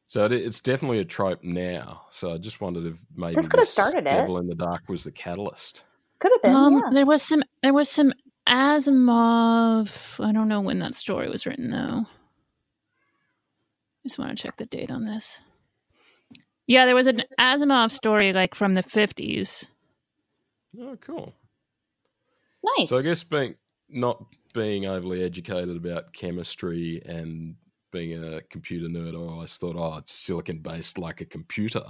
So 0.05 0.25
it, 0.25 0.31
it's 0.31 0.61
definitely 0.61 0.99
a 0.99 1.05
trope 1.05 1.43
now. 1.43 2.01
So 2.11 2.33
I 2.33 2.37
just 2.37 2.61
wondered 2.61 2.85
if 2.85 2.95
maybe 3.15 3.35
This 3.35 3.47
could 3.49 3.59
have 3.59 3.67
started 3.67 4.05
it. 4.05 4.09
Devil 4.09 4.37
in 4.39 4.47
the 4.47 4.55
Dark 4.55 4.83
was 4.87 5.03
the 5.03 5.11
catalyst. 5.11 5.85
Could 6.19 6.31
have 6.33 6.41
been, 6.41 6.55
Um, 6.55 6.73
yeah. 6.73 6.89
there 6.91 7.05
was 7.05 7.21
some. 7.21 7.43
There 7.63 7.73
was 7.73 7.89
some 7.89 8.13
Asimov. 8.47 10.23
I 10.23 10.31
don't 10.31 10.47
know 10.49 10.61
when 10.61 10.79
that 10.79 10.95
story 10.95 11.29
was 11.29 11.45
written, 11.45 11.71
though. 11.71 12.05
Just 14.03 14.17
want 14.17 14.35
to 14.35 14.41
check 14.41 14.57
the 14.57 14.65
date 14.65 14.91
on 14.91 15.05
this. 15.05 15.39
Yeah, 16.67 16.85
there 16.85 16.95
was 16.95 17.07
an 17.07 17.23
Asimov 17.39 17.91
story 17.91 18.31
like 18.31 18.55
from 18.55 18.75
the 18.75 18.83
fifties. 18.83 19.65
Oh, 20.79 20.97
cool. 21.01 21.33
Nice. 22.77 22.89
So 22.89 22.97
I 22.97 23.01
guess 23.01 23.23
being 23.23 23.55
not 23.89 24.23
being 24.53 24.85
overly 24.85 25.23
educated 25.23 25.75
about 25.75 26.13
chemistry 26.13 27.01
and 27.05 27.55
being 27.91 28.23
a 28.23 28.41
computer 28.51 28.87
nerd, 28.87 29.15
I 29.15 29.17
always 29.17 29.57
thought, 29.57 29.75
oh, 29.77 29.97
it's 29.97 30.13
silicon 30.13 30.59
based 30.59 30.97
like 30.97 31.21
a 31.21 31.25
computer. 31.25 31.83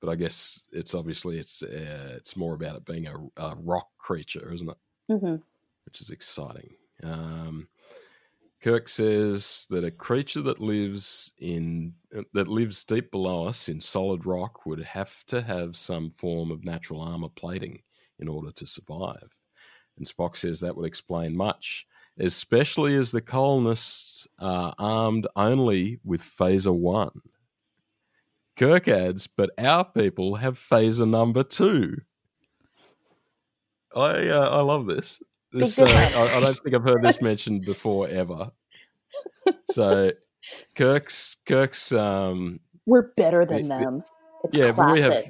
But 0.00 0.10
I 0.10 0.16
guess 0.16 0.66
it's 0.72 0.94
obviously 0.94 1.38
it's 1.38 1.62
uh, 1.62 2.14
it's 2.16 2.36
more 2.36 2.54
about 2.54 2.76
it 2.76 2.84
being 2.84 3.06
a, 3.06 3.14
a 3.36 3.56
rock 3.62 3.88
creature, 3.98 4.52
isn't 4.52 4.68
it? 4.68 4.76
hmm 5.08 5.36
Which 5.86 6.00
is 6.00 6.10
exciting. 6.10 6.70
Um, 7.02 7.68
Kirk 8.64 8.88
says 8.88 9.66
that 9.68 9.84
a 9.84 9.90
creature 9.90 10.40
that 10.40 10.58
lives 10.58 11.34
in 11.38 11.92
that 12.32 12.48
lives 12.48 12.82
deep 12.82 13.10
below 13.10 13.46
us 13.46 13.68
in 13.68 13.78
solid 13.78 14.24
rock 14.24 14.64
would 14.64 14.82
have 14.82 15.22
to 15.26 15.42
have 15.42 15.76
some 15.76 16.08
form 16.08 16.50
of 16.50 16.64
natural 16.64 17.02
armor 17.02 17.28
plating 17.28 17.82
in 18.20 18.26
order 18.26 18.50
to 18.52 18.64
survive. 18.64 19.28
And 19.98 20.06
Spock 20.06 20.34
says 20.34 20.60
that 20.60 20.74
would 20.74 20.86
explain 20.86 21.36
much, 21.36 21.86
especially 22.18 22.96
as 22.96 23.12
the 23.12 23.20
colonists 23.20 24.26
are 24.38 24.74
armed 24.78 25.26
only 25.36 26.00
with 26.02 26.22
phaser 26.22 26.74
one. 26.74 27.20
Kirk 28.56 28.88
adds, 28.88 29.26
but 29.26 29.50
our 29.58 29.84
people 29.84 30.36
have 30.36 30.58
phaser 30.58 31.06
number 31.06 31.44
two. 31.44 32.00
I 33.94 34.28
uh, 34.28 34.48
I 34.48 34.62
love 34.62 34.86
this. 34.86 35.20
This 35.54 35.78
uh. 35.78 35.84
I, 35.84 36.36
I 36.36 36.40
don't 36.40 36.58
think 36.58 36.74
I've 36.74 36.82
heard 36.82 37.02
this 37.02 37.22
mentioned 37.30 37.64
before 37.64 38.08
ever. 38.08 38.50
So 39.70 40.10
Kirk's 40.74 41.36
Kirk's 41.46 41.92
um 41.92 42.58
We're 42.86 43.12
better 43.16 43.46
than 43.46 43.68
them. 43.68 44.02
It's 44.42 44.56
yeah, 44.56 44.72
but 44.72 44.92
we 44.92 45.00
have- 45.00 45.24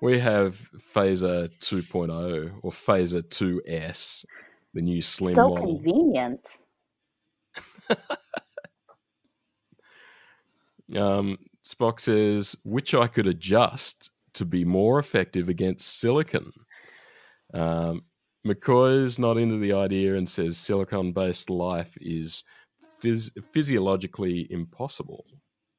we 0.00 0.18
have 0.20 0.56
Phaser 0.94 1.48
2.0 1.58 2.52
or 2.62 2.70
Phaser 2.70 3.20
2S, 3.20 4.24
the 4.72 4.80
new 4.80 5.02
slim 5.02 5.34
So 5.34 5.48
model. 5.48 5.66
convenient. 5.66 6.46
Um, 10.96 11.38
Spock 11.66 12.00
says, 12.00 12.56
which 12.64 12.94
I 12.94 13.08
could 13.08 13.26
adjust 13.26 14.10
to 14.34 14.44
be 14.44 14.64
more 14.64 14.98
effective 14.98 15.48
against 15.48 15.98
silicon. 16.00 16.52
Um, 17.52 18.02
McCoy's 18.46 19.18
not 19.18 19.36
into 19.36 19.58
the 19.58 19.72
idea 19.72 20.16
and 20.16 20.28
says 20.28 20.56
silicon 20.56 21.12
based 21.12 21.50
life 21.50 21.96
is 22.00 22.44
phys- 23.02 23.32
physiologically 23.52 24.46
impossible. 24.50 25.26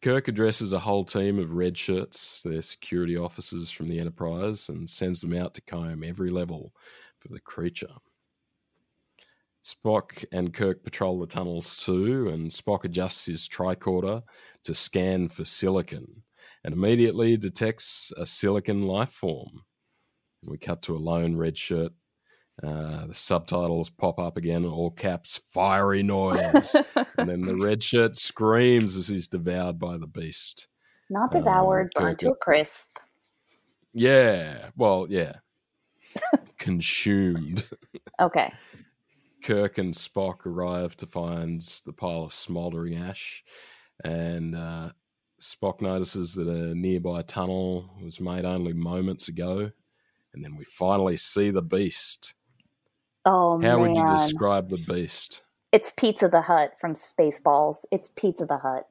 Kirk 0.01 0.27
addresses 0.27 0.71
a 0.71 0.79
whole 0.79 1.03
team 1.03 1.39
of 1.39 1.53
red 1.53 1.77
shirts, 1.77 2.43
their 2.43 2.61
security 2.61 3.17
officers 3.17 3.69
from 3.69 3.89
the 3.89 3.99
Enterprise, 3.99 4.69
and 4.69 4.89
sends 4.89 5.19
them 5.19 5.33
out 5.33 5.53
to 5.55 5.61
comb 5.61 6.03
every 6.03 6.29
level 6.29 6.73
for 7.19 7.27
the 7.29 7.39
creature. 7.39 7.93
Spock 9.63 10.23
and 10.31 10.53
Kirk 10.53 10.83
patrol 10.83 11.19
the 11.19 11.27
tunnels 11.27 11.83
too, 11.83 12.29
and 12.29 12.49
Spock 12.49 12.85
adjusts 12.85 13.25
his 13.25 13.47
tricorder 13.47 14.23
to 14.63 14.73
scan 14.73 15.27
for 15.27 15.43
silicon 15.43 16.23
and 16.63 16.73
immediately 16.73 17.35
detects 17.35 18.13
a 18.17 18.25
silicon 18.25 18.83
life 18.83 19.11
form. 19.11 19.63
We 20.47 20.57
cut 20.57 20.81
to 20.83 20.95
a 20.95 20.97
lone 20.97 21.35
red 21.35 21.57
shirt. 21.57 21.91
Uh, 22.61 23.07
the 23.07 23.13
subtitles 23.13 23.89
pop 23.89 24.19
up 24.19 24.35
again, 24.35 24.65
in 24.65 24.69
all 24.69 24.91
caps, 24.91 25.39
fiery 25.53 26.03
noise. 26.03 26.75
and 27.17 27.29
then 27.29 27.41
the 27.41 27.55
red 27.55 27.81
shirt 27.83 28.15
screams 28.15 28.95
as 28.97 29.07
he's 29.07 29.27
devoured 29.27 29.79
by 29.79 29.97
the 29.97 30.07
beast. 30.07 30.67
Not 31.09 31.31
devoured, 31.31 31.91
Um, 31.95 32.03
burned 32.03 32.19
to 32.19 32.31
a 32.31 32.35
crisp. 32.35 32.97
Yeah, 33.93 34.69
well, 34.75 35.07
yeah. 35.09 35.33
Consumed. 36.57 37.65
Okay. 38.19 38.51
Kirk 39.43 39.77
and 39.77 39.93
Spock 39.93 40.45
arrive 40.45 40.95
to 40.97 41.05
find 41.07 41.61
the 41.85 41.93
pile 41.93 42.25
of 42.25 42.33
smoldering 42.33 42.97
ash, 42.97 43.43
and 44.03 44.53
uh, 44.55 44.89
Spock 45.41 45.81
notices 45.81 46.35
that 46.35 46.47
a 46.47 46.75
nearby 46.75 47.21
tunnel 47.21 47.89
was 48.03 48.19
made 48.19 48.43
only 48.43 48.73
moments 48.73 49.29
ago, 49.29 49.71
and 50.33 50.43
then 50.43 50.57
we 50.57 50.65
finally 50.65 51.15
see 51.15 51.51
the 51.51 51.61
beast. 51.61 52.35
Oh 53.25 53.61
How 53.61 53.77
man, 53.77 53.81
would 53.81 53.97
you 53.97 54.07
describe 54.07 54.69
the 54.69 54.77
beast? 54.77 55.43
it's 55.71 55.91
Pizza 55.95 56.27
the 56.27 56.41
Hut 56.41 56.73
from 56.79 56.93
Spaceballs. 56.93 57.85
It's 57.91 58.09
Pizza 58.15 58.45
the 58.45 58.57
Hut. 58.57 58.85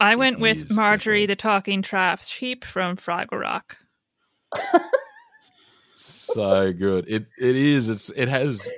I 0.00 0.16
went 0.16 0.36
It 0.36 0.42
with 0.42 0.76
Marjorie 0.76 1.20
definitely- 1.20 1.26
the 1.26 1.36
talking 1.36 1.82
trash 1.82 2.36
heap 2.38 2.64
from 2.64 2.96
Fraggle 2.96 3.40
Rock. 3.40 3.78
So 5.96 6.72
good. 6.72 7.06
It 7.08 7.26
it 7.38 7.56
is. 7.56 7.88
It's 7.88 8.10
it 8.10 8.28
has 8.28 8.68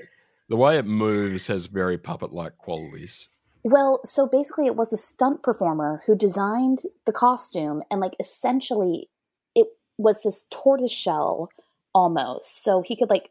the 0.48 0.56
way 0.56 0.78
it 0.78 0.84
moves 0.86 1.46
has 1.48 1.66
very 1.66 1.98
puppet 1.98 2.32
like 2.32 2.56
qualities. 2.58 3.28
Well, 3.64 4.00
so 4.04 4.28
basically, 4.28 4.66
it 4.66 4.76
was 4.76 4.92
a 4.92 4.96
stunt 4.96 5.42
performer 5.42 6.02
who 6.06 6.14
designed 6.14 6.80
the 7.04 7.12
costume, 7.12 7.82
and 7.90 8.00
like 8.00 8.14
essentially, 8.20 9.08
it 9.54 9.66
was 9.98 10.22
this 10.22 10.44
tortoise 10.50 10.92
shell 10.92 11.48
almost. 11.94 12.62
So 12.62 12.82
he 12.82 12.94
could 12.94 13.10
like 13.10 13.30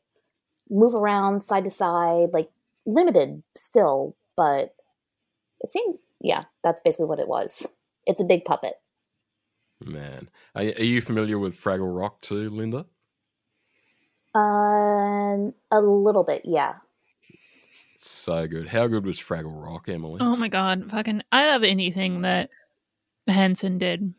move 0.69 0.95
around 0.95 1.41
side 1.41 1.63
to 1.65 1.69
side, 1.69 2.29
like 2.33 2.49
limited 2.85 3.43
still, 3.55 4.15
but 4.35 4.75
it 5.61 5.71
seemed, 5.71 5.97
yeah, 6.21 6.45
that's 6.63 6.81
basically 6.81 7.05
what 7.05 7.19
it 7.19 7.27
was. 7.27 7.67
It's 8.05 8.21
a 8.21 8.25
big 8.25 8.45
puppet. 8.45 8.73
Man, 9.83 10.29
are, 10.55 10.61
are 10.63 10.83
you 10.83 11.01
familiar 11.01 11.37
with 11.37 11.59
Fraggle 11.59 11.95
Rock 11.97 12.21
too, 12.21 12.49
Linda? 12.49 12.85
Um, 14.33 15.53
a 15.71 15.79
little 15.81 16.23
bit, 16.23 16.41
yeah. 16.45 16.75
So 17.97 18.47
good. 18.47 18.67
How 18.67 18.87
good 18.87 19.05
was 19.05 19.19
Fraggle 19.19 19.63
Rock, 19.63 19.87
Emily? 19.87 20.17
Oh 20.21 20.35
my 20.35 20.49
god, 20.49 20.89
fucking! 20.91 21.23
I 21.31 21.47
love 21.51 21.63
anything 21.63 22.21
that 22.21 22.49
Henson 23.27 23.77
did. 23.77 24.13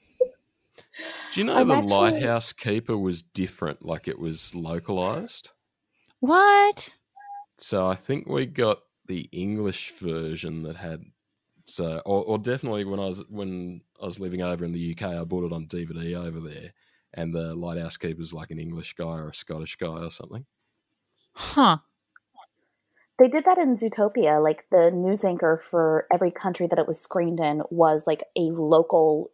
Do 1.32 1.40
you 1.40 1.44
know 1.44 1.56
I'm 1.56 1.68
the 1.68 1.74
actually- 1.76 1.90
lighthouse 1.96 2.52
keeper 2.52 2.96
was 2.96 3.22
different? 3.22 3.84
Like 3.84 4.08
it 4.08 4.18
was 4.18 4.54
localized. 4.54 5.50
What? 6.26 6.96
So 7.58 7.86
I 7.86 7.94
think 7.94 8.28
we 8.28 8.46
got 8.46 8.78
the 9.06 9.28
English 9.32 9.94
version 10.00 10.64
that 10.64 10.76
had 10.76 11.04
so, 11.66 12.00
or, 12.04 12.24
or 12.24 12.38
definitely 12.38 12.84
when 12.84 12.98
I 12.98 13.06
was 13.06 13.22
when 13.28 13.80
I 14.02 14.06
was 14.06 14.18
living 14.18 14.42
over 14.42 14.64
in 14.64 14.72
the 14.72 14.96
UK, 14.96 15.02
I 15.02 15.24
bought 15.24 15.44
it 15.44 15.52
on 15.52 15.66
DVD 15.66 16.16
over 16.16 16.40
there, 16.40 16.72
and 17.14 17.32
the 17.32 17.54
lighthouse 17.54 17.96
keeper's 17.96 18.32
like 18.32 18.50
an 18.50 18.58
English 18.58 18.94
guy 18.94 19.04
or 19.04 19.28
a 19.28 19.34
Scottish 19.34 19.76
guy 19.76 19.86
or 19.86 20.10
something. 20.10 20.46
Huh? 21.34 21.78
They 23.18 23.28
did 23.28 23.44
that 23.44 23.58
in 23.58 23.76
Zootopia. 23.76 24.42
Like 24.42 24.64
the 24.70 24.90
news 24.90 25.24
anchor 25.24 25.58
for 25.62 26.06
every 26.12 26.32
country 26.32 26.66
that 26.66 26.78
it 26.78 26.88
was 26.88 27.00
screened 27.00 27.38
in 27.38 27.62
was 27.70 28.04
like 28.06 28.24
a 28.36 28.50
local, 28.50 29.30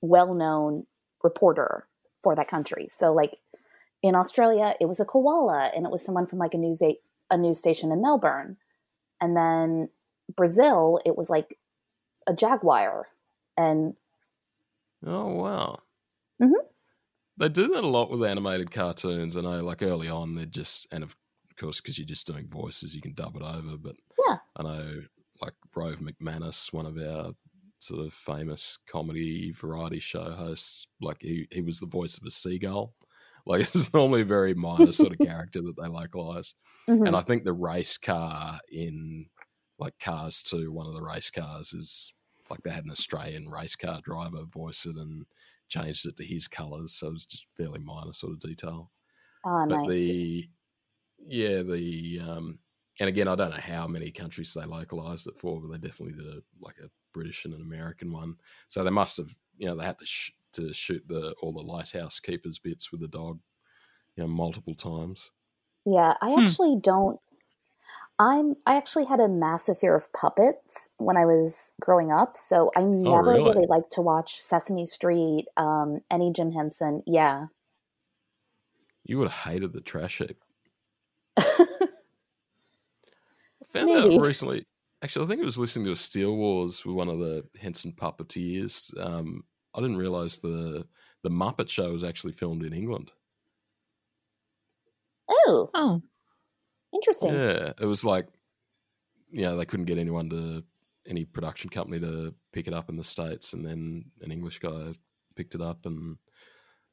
well 0.00 0.32
known 0.32 0.86
reporter 1.24 1.88
for 2.22 2.36
that 2.36 2.48
country. 2.48 2.86
So, 2.88 3.12
like 3.12 3.38
in 4.04 4.14
Australia, 4.14 4.74
it 4.80 4.86
was 4.86 5.00
a 5.00 5.06
koala 5.06 5.72
and 5.74 5.86
it 5.86 5.90
was 5.92 6.04
someone 6.04 6.26
from 6.26 6.38
like 6.38 6.54
a 6.54 6.58
news, 6.58 6.82
a, 6.82 6.98
a 7.30 7.38
news 7.38 7.58
station 7.58 7.90
in 7.90 8.02
Melbourne. 8.02 8.58
And 9.20 9.36
then 9.36 9.88
Brazil, 10.36 11.00
it 11.06 11.16
was 11.16 11.30
like 11.30 11.58
a 12.26 12.34
jaguar. 12.34 13.08
And 13.56 13.96
Oh 15.06 15.28
wow. 15.34 15.78
Mhm. 16.42 16.68
They 17.36 17.48
do 17.48 17.68
that 17.68 17.84
a 17.84 17.88
lot 17.88 18.10
with 18.10 18.22
animated 18.24 18.70
cartoons. 18.70 19.36
I 19.36 19.40
know, 19.40 19.62
like 19.62 19.82
early 19.82 20.08
on, 20.08 20.34
they're 20.34 20.46
just, 20.46 20.86
and 20.92 21.02
of 21.02 21.16
course, 21.58 21.80
because 21.80 21.98
you're 21.98 22.06
just 22.06 22.26
doing 22.26 22.48
voices, 22.48 22.94
you 22.94 23.02
can 23.02 23.14
dub 23.14 23.36
it 23.36 23.42
over. 23.42 23.76
But 23.76 23.96
Yeah. 24.26 24.38
I 24.56 24.62
know, 24.62 25.02
like 25.40 25.54
Rove 25.74 25.98
McManus, 25.98 26.72
one 26.72 26.86
of 26.86 26.96
our 26.98 27.32
sort 27.80 28.06
of 28.06 28.14
famous 28.14 28.78
comedy 28.86 29.52
variety 29.52 30.00
show 30.00 30.30
hosts, 30.30 30.86
like 31.00 31.18
he, 31.22 31.48
he 31.50 31.60
was 31.60 31.80
the 31.80 31.86
voice 31.86 32.16
of 32.18 32.24
a 32.24 32.30
seagull. 32.30 32.94
Like 33.46 33.62
it's 33.74 33.92
normally 33.92 34.22
a 34.22 34.24
very 34.26 34.54
minor 34.54 34.92
sort 34.92 35.12
of 35.12 35.20
character 35.20 35.60
that 35.62 35.76
they 35.76 35.86
localize. 35.88 36.54
Mhm. 36.88 37.04
And 37.04 37.14
I 37.16 37.20
think 37.20 37.44
the 37.44 37.52
race 37.52 37.98
car 37.98 38.60
in 38.70 39.28
like 39.78 39.98
Cars 39.98 40.42
2, 40.42 40.72
one 40.72 40.86
of 40.86 40.94
the 40.94 41.02
race 41.02 41.30
cars 41.30 41.72
is 41.74 42.14
like 42.50 42.62
they 42.62 42.70
had 42.70 42.84
an 42.84 42.90
Australian 42.90 43.50
race 43.50 43.76
car 43.76 44.00
driver 44.02 44.44
voice 44.44 44.86
it 44.86 44.96
and 44.96 45.26
changed 45.68 46.06
it 46.06 46.16
to 46.16 46.24
his 46.24 46.48
colours. 46.48 46.94
So 46.94 47.08
it 47.08 47.12
was 47.12 47.26
just 47.26 47.46
fairly 47.56 47.80
minor 47.80 48.12
sort 48.12 48.32
of 48.32 48.40
detail. 48.40 48.92
ah, 49.42 49.64
But 49.68 49.84
nice. 49.84 49.84
the, 49.84 50.48
yeah, 51.18 51.62
the, 51.62 52.20
um, 52.20 52.60
and 53.00 53.08
again, 53.08 53.28
I 53.28 53.34
don't 53.36 53.50
know 53.50 53.56
how 53.58 53.86
many 53.88 54.10
countries 54.12 54.54
they 54.54 54.64
localized 54.64 55.26
it 55.26 55.38
for, 55.38 55.60
but 55.60 55.68
they 55.72 55.88
definitely 55.88 56.14
did 56.22 56.26
a, 56.34 56.42
like 56.60 56.78
a 56.78 56.90
British 57.12 57.44
and 57.44 57.54
an 57.54 57.62
American 57.62 58.12
one. 58.12 58.36
So 58.68 58.84
they 58.84 58.90
must 58.90 59.18
have, 59.18 59.36
you 59.56 59.66
know, 59.66 59.76
they 59.76 59.84
had 59.84 59.98
to, 60.00 60.06
sh- 60.06 60.32
to 60.54 60.72
shoot 60.74 61.02
the 61.08 61.34
all 61.40 61.52
the 61.52 61.62
lighthouse 61.62 62.20
keepers 62.20 62.58
bits 62.58 62.90
with 62.92 63.00
the 63.00 63.08
dog, 63.08 63.40
you 64.16 64.24
know, 64.24 64.28
multiple 64.28 64.74
times. 64.74 65.32
Yeah, 65.86 66.14
I 66.20 66.34
Hmm. 66.34 66.38
actually 66.38 66.76
don't. 66.80 67.20
I'm. 68.18 68.54
I 68.66 68.76
actually 68.76 69.06
had 69.06 69.20
a 69.20 69.28
massive 69.28 69.78
fear 69.78 69.94
of 69.94 70.12
puppets 70.12 70.90
when 70.98 71.16
I 71.16 71.24
was 71.26 71.74
growing 71.80 72.12
up, 72.12 72.36
so 72.36 72.70
I 72.76 72.82
never 72.82 73.32
really? 73.32 73.42
really 73.42 73.66
liked 73.66 73.92
to 73.92 74.02
watch 74.02 74.40
Sesame 74.40 74.86
Street, 74.86 75.46
um, 75.56 76.00
any 76.10 76.32
Jim 76.32 76.52
Henson. 76.52 77.02
Yeah, 77.06 77.46
You 79.04 79.18
would 79.18 79.30
have 79.30 79.52
hated 79.52 79.72
the 79.72 79.80
trash 79.80 80.18
heap. 80.18 80.42
I 83.62 83.66
found 83.72 83.88
Maybe. 83.88 84.14
out 84.14 84.20
recently. 84.20 84.64
Actually, 85.02 85.26
I 85.26 85.28
think 85.28 85.42
it 85.42 85.44
was 85.44 85.58
listening 85.58 85.86
to 85.86 85.92
a 85.92 85.96
Steel 85.96 86.36
Wars 86.36 86.84
with 86.84 86.94
one 86.96 87.08
of 87.08 87.18
the 87.18 87.46
Henson 87.60 87.92
puppeteers. 87.92 88.96
Um, 88.98 89.44
I 89.74 89.80
didn't 89.80 89.96
realize 89.96 90.38
the 90.38 90.86
the 91.22 91.30
Muppet 91.30 91.68
Show 91.68 91.90
was 91.90 92.04
actually 92.04 92.32
filmed 92.34 92.64
in 92.64 92.74
England. 92.74 93.10
oh, 95.28 95.70
Oh, 95.74 96.02
interesting. 96.92 97.32
Yeah, 97.32 97.72
it 97.80 97.86
was 97.86 98.04
like, 98.04 98.26
you 99.30 99.42
know, 99.42 99.56
they 99.56 99.64
couldn't 99.64 99.86
get 99.86 99.98
anyone 99.98 100.28
to 100.30 100.62
any 101.06 101.24
production 101.24 101.70
company 101.70 101.98
to 102.00 102.34
pick 102.52 102.66
it 102.66 102.74
up 102.74 102.88
in 102.90 102.96
the 102.96 103.04
states, 103.04 103.52
and 103.52 103.64
then 103.64 104.04
an 104.20 104.30
English 104.30 104.58
guy 104.58 104.92
picked 105.34 105.54
it 105.54 105.62
up 105.62 105.86
and 105.86 106.16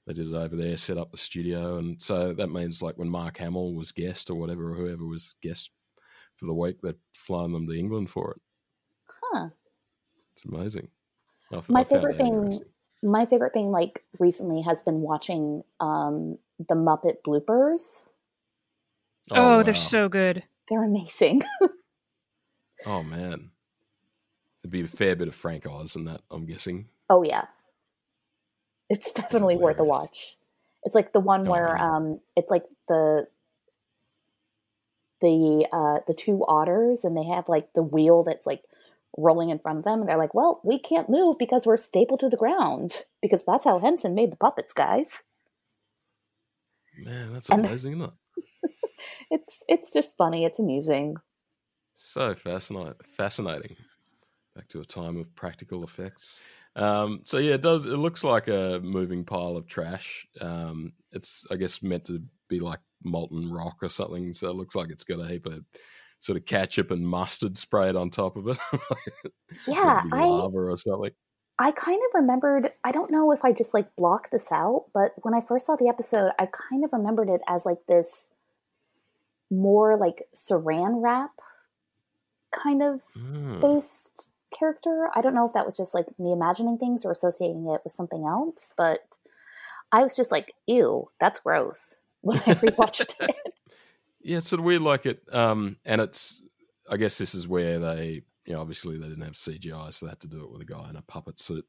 they 0.07 0.13
did 0.13 0.27
it 0.27 0.35
over 0.35 0.55
there, 0.55 0.77
set 0.77 0.97
up 0.97 1.11
the 1.11 1.17
studio, 1.17 1.77
and 1.77 2.01
so 2.01 2.33
that 2.33 2.49
means 2.49 2.81
like 2.81 2.97
when 2.97 3.09
Mark 3.09 3.37
Hamill 3.37 3.75
was 3.75 3.91
guest 3.91 4.29
or 4.29 4.35
whatever, 4.35 4.71
or 4.71 4.73
whoever 4.73 5.05
was 5.05 5.35
guest 5.41 5.71
for 6.37 6.45
the 6.45 6.53
week, 6.53 6.81
they'd 6.81 6.95
flown 7.13 7.51
them 7.51 7.67
to 7.67 7.77
England 7.77 8.09
for 8.09 8.31
it. 8.31 8.41
Huh. 9.05 9.49
It's 10.35 10.45
amazing. 10.45 10.87
I 11.51 11.57
f- 11.57 11.69
My 11.69 11.81
I 11.81 11.83
found 11.83 11.89
favorite 12.01 12.17
thing- 12.17 12.59
My 13.03 13.25
favorite 13.25 13.53
thing, 13.53 13.71
like 13.71 14.03
recently, 14.19 14.61
has 14.61 14.83
been 14.83 15.01
watching 15.01 15.63
um, 15.79 16.37
the 16.59 16.75
Muppet 16.75 17.17
bloopers. 17.25 18.03
oh, 19.31 19.63
they're 19.63 19.73
so 19.73 20.07
good. 20.09 20.43
They're 20.69 20.83
amazing. 20.83 21.41
Oh 22.83 23.03
man, 23.03 23.51
it'd 24.63 24.71
be 24.71 24.81
a 24.81 24.87
fair 24.87 25.15
bit 25.15 25.27
of 25.27 25.35
Frank 25.35 25.67
Oz 25.67 25.95
in 25.95 26.05
that. 26.05 26.21
I'm 26.31 26.47
guessing. 26.47 26.87
oh 27.11 27.21
yeah, 27.21 27.45
it's 28.89 29.11
definitely 29.13 29.55
worth 29.55 29.79
a 29.79 29.83
watch. 29.83 30.35
It's 30.83 30.95
like 30.95 31.13
the 31.13 31.19
one 31.19 31.47
Oh, 31.47 31.51
where 31.51 31.75
yeah. 31.77 31.95
um, 31.97 32.19
it's 32.35 32.49
like 32.49 32.65
the 32.87 33.27
the 35.21 35.67
uh 35.71 35.99
the 36.07 36.13
two 36.15 36.43
otters 36.47 37.05
and 37.05 37.15
they 37.15 37.25
have 37.25 37.47
like 37.47 37.71
the 37.73 37.83
wheel 37.83 38.23
that's 38.23 38.47
like 38.47 38.63
rolling 39.17 39.49
in 39.49 39.59
front 39.59 39.77
of 39.79 39.83
them 39.83 39.99
and 39.99 40.07
they're 40.09 40.17
like 40.17 40.33
well 40.33 40.61
we 40.63 40.79
can't 40.79 41.09
move 41.09 41.35
because 41.37 41.65
we're 41.65 41.77
stapled 41.77 42.19
to 42.19 42.29
the 42.29 42.37
ground 42.37 43.03
because 43.21 43.43
that's 43.45 43.65
how 43.65 43.77
henson 43.79 44.15
made 44.15 44.31
the 44.31 44.37
puppets 44.37 44.73
guys 44.73 45.21
Man, 46.97 47.33
that's 47.33 47.49
And- 47.49 47.65
amazing, 47.65 47.93
isn't 47.93 48.11
it? 48.11 48.71
it's 49.31 49.63
it's 49.67 49.91
just 49.93 50.17
funny. 50.17 50.45
It's 50.45 50.59
amusing. 50.59 51.15
So 51.95 52.35
fascinating. 52.35 52.93
Fascinating. 53.17 53.75
Back 54.55 54.67
to 54.69 54.81
a 54.81 54.85
time 54.85 55.17
of 55.17 55.33
practical 55.35 55.83
effects. 55.83 56.43
Um, 56.75 57.21
so 57.23 57.37
yeah, 57.37 57.53
it 57.53 57.61
does. 57.61 57.85
It 57.85 57.97
looks 57.97 58.23
like 58.23 58.47
a 58.47 58.79
moving 58.83 59.23
pile 59.23 59.57
of 59.57 59.67
trash. 59.67 60.27
Um, 60.39 60.93
it's, 61.11 61.45
I 61.49 61.55
guess, 61.55 61.81
meant 61.81 62.05
to 62.05 62.21
be 62.49 62.59
like 62.59 62.79
molten 63.03 63.51
rock 63.51 63.77
or 63.81 63.89
something. 63.89 64.33
So 64.33 64.49
it 64.49 64.55
looks 64.55 64.75
like 64.75 64.89
it's 64.89 65.03
got 65.03 65.19
a 65.19 65.27
heap 65.27 65.45
of 65.45 65.63
sort 66.21 66.37
of 66.37 66.45
ketchup 66.45 66.91
and 66.91 67.05
mustard 67.05 67.57
sprayed 67.57 67.95
on 67.95 68.09
top 68.09 68.37
of 68.37 68.47
it. 68.47 68.57
yeah, 69.67 70.03
I, 70.13 70.25
lava 70.25 70.57
or 70.57 70.77
something. 70.77 71.11
I 71.59 71.71
kind 71.71 72.01
of 72.07 72.21
remembered. 72.21 72.71
I 72.83 72.91
don't 72.91 73.11
know 73.11 73.31
if 73.31 73.43
I 73.43 73.51
just 73.51 73.73
like 73.73 73.95
blocked 73.95 74.31
this 74.31 74.51
out, 74.51 74.85
but 74.93 75.13
when 75.23 75.33
I 75.33 75.41
first 75.41 75.65
saw 75.65 75.75
the 75.75 75.89
episode, 75.89 76.31
I 76.39 76.45
kind 76.47 76.85
of 76.85 76.93
remembered 76.93 77.29
it 77.29 77.41
as 77.47 77.65
like 77.65 77.79
this 77.87 78.29
more 79.49 79.97
like 79.97 80.27
saran 80.33 81.03
wrap 81.03 81.31
kind 82.51 82.81
of 82.81 83.01
mm. 83.17 83.59
based 83.59 84.29
character. 84.57 85.09
I 85.15 85.21
don't 85.21 85.33
know 85.33 85.47
if 85.47 85.53
that 85.53 85.65
was 85.65 85.75
just 85.75 85.93
like 85.93 86.05
me 86.19 86.31
imagining 86.31 86.77
things 86.77 87.03
or 87.03 87.11
associating 87.11 87.67
it 87.67 87.81
with 87.83 87.93
something 87.93 88.25
else, 88.25 88.71
but 88.77 88.99
I 89.91 90.03
was 90.03 90.15
just 90.15 90.31
like, 90.31 90.53
ew, 90.67 91.09
that's 91.19 91.39
gross 91.39 91.95
when 92.21 92.37
I 92.39 92.53
rewatched 92.55 93.15
it. 93.29 93.53
Yeah, 94.23 94.37
it's 94.37 94.49
sort 94.49 94.59
of 94.59 94.65
weird 94.65 94.81
like 94.81 95.05
it. 95.05 95.21
Um, 95.31 95.77
and 95.85 96.01
it's, 96.01 96.41
I 96.89 96.97
guess 96.97 97.17
this 97.17 97.35
is 97.35 97.47
where 97.47 97.79
they, 97.79 98.21
you 98.45 98.53
know, 98.53 98.61
obviously 98.61 98.97
they 98.97 99.07
didn't 99.07 99.23
have 99.23 99.33
CGI, 99.33 99.93
so 99.93 100.05
they 100.05 100.11
had 100.11 100.19
to 100.21 100.27
do 100.27 100.43
it 100.43 100.51
with 100.51 100.61
a 100.61 100.65
guy 100.65 100.89
in 100.89 100.95
a 100.95 101.01
puppet 101.03 101.39
suit. 101.39 101.65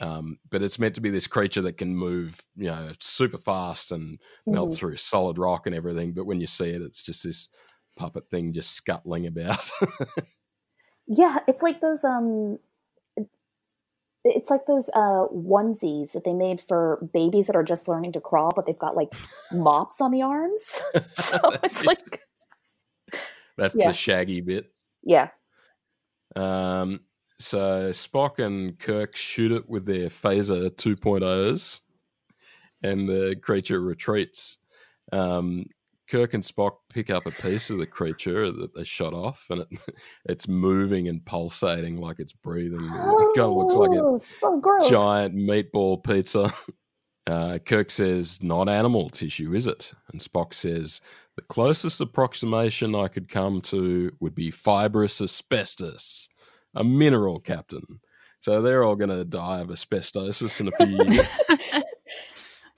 Um, 0.00 0.38
but 0.48 0.62
it's 0.62 0.78
meant 0.78 0.94
to 0.94 1.00
be 1.00 1.10
this 1.10 1.26
creature 1.26 1.62
that 1.62 1.76
can 1.76 1.94
move, 1.94 2.40
you 2.56 2.68
know, 2.68 2.92
super 3.00 3.38
fast 3.38 3.92
and 3.92 4.18
melt 4.46 4.70
mm-hmm. 4.70 4.76
through 4.76 4.96
solid 4.96 5.38
rock 5.38 5.66
and 5.66 5.74
everything. 5.74 6.12
But 6.12 6.26
when 6.26 6.40
you 6.40 6.46
see 6.46 6.70
it, 6.70 6.82
it's 6.82 7.02
just 7.02 7.24
this 7.24 7.48
puppet 7.96 8.30
thing 8.30 8.52
just 8.52 8.72
scuttling 8.72 9.26
about. 9.26 9.70
Yeah, 11.12 11.38
it's 11.48 11.60
like 11.60 11.80
those 11.80 12.04
um 12.04 12.60
it's 14.24 14.50
like 14.50 14.66
those 14.66 14.88
uh 14.94 15.26
onesies 15.32 16.12
that 16.12 16.24
they 16.24 16.34
made 16.34 16.60
for 16.60 17.06
babies 17.12 17.46
that 17.46 17.56
are 17.56 17.64
just 17.64 17.88
learning 17.88 18.12
to 18.12 18.20
crawl, 18.20 18.52
but 18.54 18.66
they've 18.66 18.78
got 18.78 18.96
like 18.96 19.12
mops 19.52 20.00
on 20.00 20.10
the 20.10 20.22
arms. 20.22 20.78
so 21.14 21.38
it's 21.62 21.84
like 21.84 22.22
That's 23.56 23.74
yeah. 23.76 23.88
the 23.88 23.92
shaggy 23.92 24.40
bit. 24.40 24.72
Yeah. 25.02 25.28
Um 26.36 27.00
so 27.38 27.88
Spock 27.90 28.38
and 28.38 28.78
Kirk 28.78 29.16
shoot 29.16 29.50
it 29.50 29.68
with 29.68 29.86
their 29.86 30.08
phaser 30.08 30.70
2.0s 30.70 31.80
and 32.82 33.08
the 33.08 33.36
creature 33.42 33.80
retreats. 33.80 34.58
Um, 35.12 35.64
Kirk 36.10 36.34
and 36.34 36.42
Spock 36.42 36.72
pick 36.88 37.08
up 37.08 37.26
a 37.26 37.30
piece 37.30 37.70
of 37.70 37.78
the 37.78 37.86
creature 37.86 38.50
that 38.50 38.74
they 38.74 38.84
shot 38.84 39.14
off, 39.14 39.46
and 39.48 39.60
it, 39.62 39.68
it's 40.24 40.48
moving 40.48 41.08
and 41.08 41.24
pulsating 41.24 42.00
like 42.00 42.18
it's 42.18 42.32
breathing. 42.32 42.90
Oh, 42.92 43.30
it 43.30 43.36
kind 43.36 43.50
of 43.50 43.56
looks 43.56 43.74
like 43.74 43.90
a 43.90 44.02
oh, 44.02 44.18
so 44.18 44.60
giant 44.88 45.34
meatball 45.34 46.02
pizza. 46.02 46.52
Uh, 47.26 47.58
Kirk 47.58 47.92
says, 47.92 48.42
"Not 48.42 48.68
animal 48.68 49.08
tissue, 49.08 49.54
is 49.54 49.68
it?" 49.68 49.92
And 50.10 50.20
Spock 50.20 50.52
says, 50.52 51.00
"The 51.36 51.42
closest 51.42 52.00
approximation 52.00 52.94
I 52.94 53.06
could 53.06 53.28
come 53.28 53.60
to 53.60 54.10
would 54.18 54.34
be 54.34 54.50
fibrous 54.50 55.20
asbestos, 55.20 56.28
a 56.74 56.82
mineral, 56.82 57.38
Captain." 57.38 58.00
So 58.40 58.62
they're 58.62 58.82
all 58.82 58.96
going 58.96 59.10
to 59.10 59.24
die 59.24 59.60
of 59.60 59.68
asbestosis 59.68 60.60
in 60.60 60.68
a 60.68 60.70
few 60.72 61.04
years. 61.14 61.28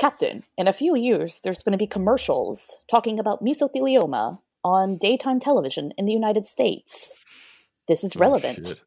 Captain, 0.02 0.42
in 0.58 0.66
a 0.66 0.72
few 0.72 0.96
years, 0.96 1.38
there's 1.44 1.62
going 1.62 1.70
to 1.70 1.78
be 1.78 1.86
commercials 1.86 2.76
talking 2.90 3.20
about 3.20 3.40
mesothelioma 3.40 4.40
on 4.64 4.96
daytime 4.96 5.38
television 5.38 5.92
in 5.96 6.06
the 6.06 6.12
United 6.12 6.44
States. 6.44 7.14
This 7.86 8.02
is 8.02 8.16
oh, 8.16 8.18
relevant. 8.18 8.82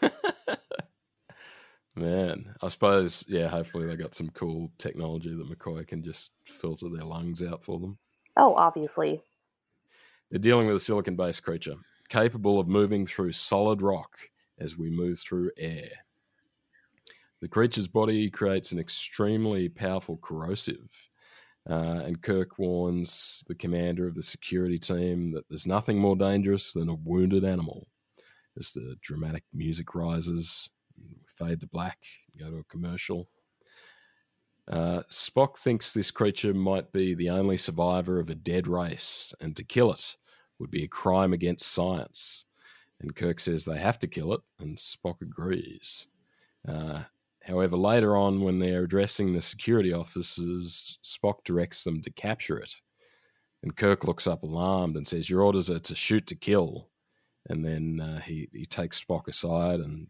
Oh, 0.00 0.08
Man, 1.94 2.54
I 2.62 2.68
suppose, 2.68 3.26
yeah, 3.28 3.48
hopefully 3.48 3.84
they 3.86 3.96
got 3.96 4.14
some 4.14 4.30
cool 4.30 4.72
technology 4.78 5.34
that 5.34 5.50
McCoy 5.50 5.86
can 5.86 6.02
just 6.02 6.32
filter 6.42 6.88
their 6.88 7.04
lungs 7.04 7.42
out 7.42 7.62
for 7.62 7.78
them. 7.78 7.98
Oh, 8.34 8.54
obviously. 8.54 9.20
They're 10.30 10.38
dealing 10.38 10.68
with 10.68 10.76
a 10.76 10.80
silicon 10.80 11.16
based 11.16 11.42
creature 11.42 11.74
capable 12.08 12.58
of 12.58 12.66
moving 12.66 13.04
through 13.04 13.32
solid 13.32 13.82
rock 13.82 14.16
as 14.58 14.78
we 14.78 14.88
move 14.88 15.18
through 15.18 15.50
air. 15.58 15.90
The 17.42 17.48
creature's 17.48 17.88
body 17.88 18.30
creates 18.30 18.70
an 18.70 18.78
extremely 18.78 19.68
powerful 19.68 20.16
corrosive. 20.22 20.88
Uh, 21.68 22.02
and 22.04 22.22
Kirk 22.22 22.56
warns 22.56 23.44
the 23.48 23.54
commander 23.56 24.06
of 24.06 24.14
the 24.14 24.22
security 24.22 24.78
team 24.78 25.32
that 25.32 25.48
there's 25.48 25.66
nothing 25.66 25.98
more 25.98 26.14
dangerous 26.14 26.72
than 26.72 26.88
a 26.88 26.94
wounded 26.94 27.44
animal. 27.44 27.88
As 28.56 28.72
the 28.72 28.94
dramatic 29.00 29.42
music 29.52 29.92
rises, 29.96 30.70
we 30.96 31.16
fade 31.26 31.58
to 31.60 31.66
black, 31.66 31.98
go 32.38 32.48
to 32.48 32.58
a 32.58 32.64
commercial. 32.64 33.28
Uh, 34.70 35.02
Spock 35.10 35.58
thinks 35.58 35.92
this 35.92 36.12
creature 36.12 36.54
might 36.54 36.92
be 36.92 37.12
the 37.12 37.30
only 37.30 37.56
survivor 37.56 38.20
of 38.20 38.30
a 38.30 38.36
dead 38.36 38.68
race, 38.68 39.34
and 39.40 39.56
to 39.56 39.64
kill 39.64 39.92
it 39.92 40.16
would 40.60 40.70
be 40.70 40.84
a 40.84 40.88
crime 40.88 41.32
against 41.32 41.72
science. 41.72 42.44
And 43.00 43.16
Kirk 43.16 43.40
says 43.40 43.64
they 43.64 43.78
have 43.78 43.98
to 43.98 44.06
kill 44.06 44.32
it, 44.32 44.40
and 44.60 44.76
Spock 44.76 45.22
agrees. 45.22 46.06
Uh, 46.68 47.02
However, 47.44 47.76
later 47.76 48.16
on, 48.16 48.40
when 48.40 48.58
they're 48.58 48.84
addressing 48.84 49.32
the 49.32 49.42
security 49.42 49.92
officers, 49.92 50.98
Spock 51.04 51.44
directs 51.44 51.82
them 51.84 52.00
to 52.02 52.10
capture 52.12 52.58
it. 52.58 52.74
And 53.62 53.76
Kirk 53.76 54.04
looks 54.04 54.26
up 54.26 54.42
alarmed 54.42 54.96
and 54.96 55.06
says, 55.06 55.28
Your 55.28 55.42
orders 55.42 55.70
are 55.70 55.78
to 55.80 55.94
shoot 55.94 56.26
to 56.28 56.36
kill. 56.36 56.88
And 57.48 57.64
then 57.64 58.00
uh, 58.00 58.20
he, 58.20 58.48
he 58.52 58.66
takes 58.66 59.02
Spock 59.02 59.26
aside 59.28 59.80
and 59.80 60.06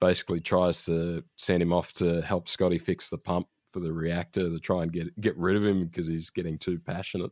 basically 0.00 0.40
tries 0.40 0.84
to 0.84 1.24
send 1.36 1.62
him 1.62 1.72
off 1.72 1.92
to 1.94 2.22
help 2.22 2.48
Scotty 2.48 2.78
fix 2.78 3.10
the 3.10 3.18
pump 3.18 3.48
for 3.72 3.80
the 3.80 3.92
reactor 3.92 4.48
to 4.48 4.58
try 4.58 4.82
and 4.82 4.92
get, 4.92 5.20
get 5.20 5.36
rid 5.36 5.56
of 5.56 5.64
him 5.64 5.86
because 5.86 6.06
he's 6.06 6.30
getting 6.30 6.58
too 6.58 6.78
passionate, 6.78 7.30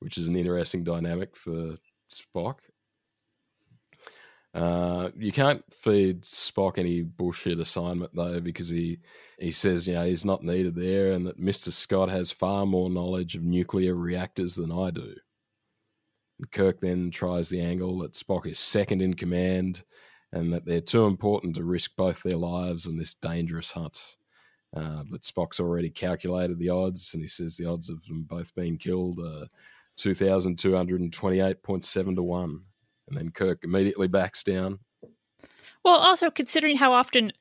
which 0.00 0.18
is 0.18 0.28
an 0.28 0.36
interesting 0.36 0.84
dynamic 0.84 1.36
for 1.36 1.74
Spock. 2.10 2.58
Uh, 4.56 5.10
you 5.14 5.32
can't 5.32 5.62
feed 5.70 6.22
Spock 6.22 6.78
any 6.78 7.02
bullshit 7.02 7.60
assignment 7.60 8.10
though, 8.14 8.40
because 8.40 8.70
he 8.70 8.98
he 9.38 9.52
says 9.52 9.86
you 9.86 9.92
know 9.92 10.06
he's 10.06 10.24
not 10.24 10.42
needed 10.42 10.74
there, 10.74 11.12
and 11.12 11.26
that 11.26 11.38
Mister 11.38 11.70
Scott 11.70 12.08
has 12.08 12.32
far 12.32 12.64
more 12.64 12.88
knowledge 12.88 13.36
of 13.36 13.42
nuclear 13.42 13.94
reactors 13.94 14.54
than 14.54 14.72
I 14.72 14.90
do. 14.90 15.14
And 16.38 16.50
Kirk 16.52 16.80
then 16.80 17.10
tries 17.10 17.50
the 17.50 17.60
angle 17.60 17.98
that 17.98 18.14
Spock 18.14 18.46
is 18.46 18.58
second 18.58 19.02
in 19.02 19.12
command, 19.12 19.84
and 20.32 20.50
that 20.54 20.64
they're 20.64 20.80
too 20.80 21.04
important 21.04 21.54
to 21.56 21.64
risk 21.64 21.94
both 21.94 22.22
their 22.22 22.38
lives 22.38 22.86
in 22.86 22.96
this 22.96 23.12
dangerous 23.12 23.70
hunt. 23.70 24.16
Uh, 24.74 25.02
but 25.10 25.20
Spock's 25.20 25.60
already 25.60 25.90
calculated 25.90 26.58
the 26.58 26.70
odds, 26.70 27.12
and 27.12 27.22
he 27.22 27.28
says 27.28 27.58
the 27.58 27.66
odds 27.66 27.90
of 27.90 28.02
them 28.06 28.22
both 28.22 28.54
being 28.54 28.78
killed 28.78 29.20
are 29.20 29.48
two 29.98 30.14
thousand 30.14 30.58
two 30.58 30.74
hundred 30.74 31.02
and 31.02 31.12
twenty-eight 31.12 31.62
point 31.62 31.84
seven 31.84 32.16
to 32.16 32.22
one 32.22 32.62
and 33.08 33.16
then 33.16 33.30
Kirk 33.30 33.64
immediately 33.64 34.08
backs 34.08 34.42
down. 34.42 34.78
Well, 35.84 35.96
also 35.96 36.30
considering 36.30 36.76
how 36.76 36.92
often 36.92 37.32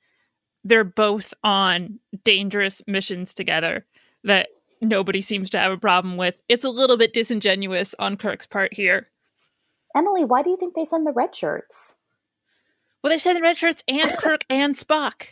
they're 0.64 0.84
both 0.84 1.34
on 1.44 2.00
dangerous 2.24 2.82
missions 2.88 3.34
together 3.34 3.86
that 4.24 4.50
nobody 4.82 5.22
seems 5.22 5.50
to 5.52 5.60
have 5.60 5.72
a 5.72 5.78
problem 5.78 6.18
with, 6.18 6.42
it's 6.50 6.66
a 6.66 6.70
little 6.70 6.98
bit 6.98 7.14
disingenuous 7.14 7.96
on 8.00 8.18
Kirk's 8.18 8.48
part 8.48 8.74
here. 8.74 9.08
Emily, 9.96 10.26
why 10.26 10.44
do 10.44 10.50
you 10.50 10.58
think 10.58 10.76
they 10.76 10.86
send 10.86 11.08
the 11.08 11.12
red 11.12 11.34
shirts? 11.34 11.96
Well, 13.02 13.12
they 13.12 13.18
send 13.18 13.38
the 13.38 13.42
red 13.42 13.58
shirts 13.58 13.84
and 13.88 14.12
Kirk 14.18 14.44
and 14.50 14.76
Spock. 14.76 15.28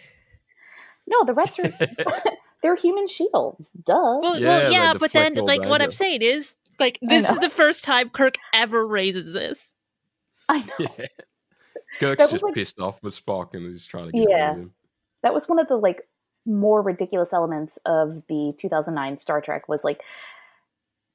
No, 1.06 1.24
the 1.26 1.34
reds 1.34 1.60
are 1.60 1.74
they're 2.62 2.76
human 2.76 3.08
shields. 3.08 3.72
Duh. 3.72 4.20
Well, 4.22 4.40
yeah, 4.40 4.48
well, 4.48 4.72
yeah 4.72 4.94
but 4.94 5.12
then 5.12 5.36
like 5.36 5.62
danger. 5.62 5.70
what 5.70 5.82
I'm 5.82 5.92
saying 5.92 6.22
is 6.22 6.56
like 6.80 6.98
this 7.02 7.30
is 7.30 7.38
the 7.40 7.50
first 7.50 7.84
time 7.84 8.10
Kirk 8.10 8.36
ever 8.54 8.88
raises 8.88 9.34
this. 9.34 9.73
I 10.54 10.60
know. 10.60 10.88
Yeah. 10.98 11.06
Kirk's 12.00 12.28
just 12.28 12.44
like, 12.44 12.54
pissed 12.54 12.80
off 12.80 13.02
with 13.04 13.14
Spock 13.14 13.54
and 13.54 13.66
he's 13.68 13.86
trying 13.86 14.08
to 14.08 14.12
get 14.12 14.30
yeah. 14.30 14.54
him. 14.54 14.74
That 15.22 15.34
was 15.34 15.48
one 15.48 15.60
of 15.60 15.68
the 15.68 15.76
like 15.78 16.08
more 16.46 16.82
ridiculous 16.82 17.34
elements 17.34 17.78
of 17.86 18.24
the 18.28 18.54
2009 18.60 19.18
Star 19.18 19.42
Trek 19.42 19.70
was 19.70 19.84
like 19.84 20.02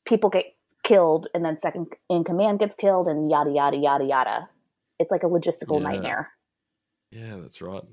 people 0.04 0.30
get 0.30 0.54
killed 0.84 1.26
and 1.34 1.44
then 1.44 1.58
second 1.60 1.88
in 2.08 2.24
command 2.24 2.58
gets 2.60 2.74
killed 2.74 3.08
and 3.08 3.30
yada 3.30 3.50
yada 3.50 3.76
yada 3.76 4.04
yada. 4.04 4.48
It's 4.98 5.10
like 5.10 5.22
a 5.22 5.26
logistical 5.26 5.80
yeah. 5.80 5.88
nightmare. 5.88 6.30
Yeah, 7.10 7.36
that's 7.36 7.60
right. 7.60 7.84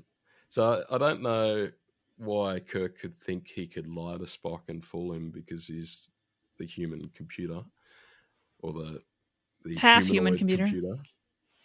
So 0.48 0.84
I 0.90 0.98
don't 0.98 1.22
know 1.22 1.68
why 2.18 2.60
Kirk 2.60 2.98
could 2.98 3.20
think 3.20 3.46
he 3.48 3.66
could 3.66 3.86
lie 3.86 4.16
to 4.16 4.24
Spock 4.24 4.60
and 4.68 4.84
fool 4.84 5.12
him 5.12 5.30
because 5.30 5.66
he's 5.66 6.08
the 6.58 6.66
human 6.66 7.10
computer 7.14 7.62
or 8.60 8.72
the 8.72 9.02
the 9.64 9.76
half 9.76 10.06
human 10.06 10.36
computer. 10.36 10.64
computer. 10.64 10.98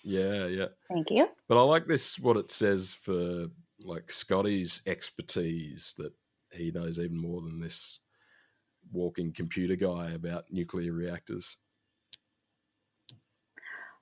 Yeah, 0.04 0.47
yeah. 0.47 0.68
Thank 0.91 1.12
you. 1.12 1.28
But 1.47 1.58
I 1.58 1.62
like 1.62 1.86
this 1.86 2.20
what 2.20 2.38
it 2.38 2.52
says 2.52 2.93
for 2.93 3.47
like 3.80 4.12
Scotty's 4.12 4.82
expertise 4.86 5.93
that 5.97 6.14
he 6.52 6.72
knows 6.72 6.99
even 6.99 7.18
more 7.18 7.41
than 7.41 7.60
this 7.60 7.99
walking 8.91 9.34
computer 9.34 9.76
guy 9.76 10.12
about 10.12 10.45
nuclear 10.52 10.91
reactors. 10.93 11.58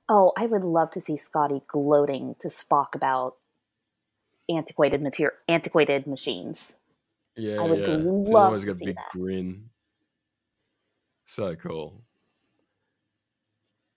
Oh, 0.08 0.32
I 0.36 0.48
would 0.48 0.64
love 0.64 0.90
to 0.92 1.02
see 1.02 1.18
Scotty 1.18 1.62
gloating 1.68 2.36
to 2.40 2.48
Spock 2.48 2.96
about 2.96 3.36
antiquated 4.50 5.02
material, 5.02 5.38
antiquated 5.48 6.08
machines. 6.08 6.74
Yeah, 7.36 7.62
I 7.62 7.62
would 7.62 7.80
yeah. 7.80 7.98
He's 7.98 8.34
love 8.34 8.48
always 8.48 8.64
to 8.64 8.72
got 8.72 8.82
a 8.82 8.86
big 8.86 8.96
that. 8.96 9.12
grin. 9.12 9.70
So 11.26 11.56
cool. 11.56 12.02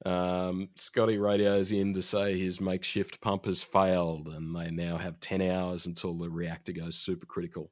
Um, 0.05 0.69
Scotty 0.75 1.19
radios 1.19 1.73
in 1.73 1.95
to 1.95 2.03
say 2.03 2.39
his 2.39 2.61
makeshift 2.61 3.21
pump 3.21 3.45
has 3.45 3.63
failed 3.63 4.29
and 4.29 4.55
they 4.55 4.71
now 4.71 4.97
have 4.97 5.21
10 5.21 5.43
hours 5.43 5.87
until 5.87 6.15
the 6.15 6.29
reactor 6.29 6.73
goes 6.73 6.97
supercritical. 6.97 7.69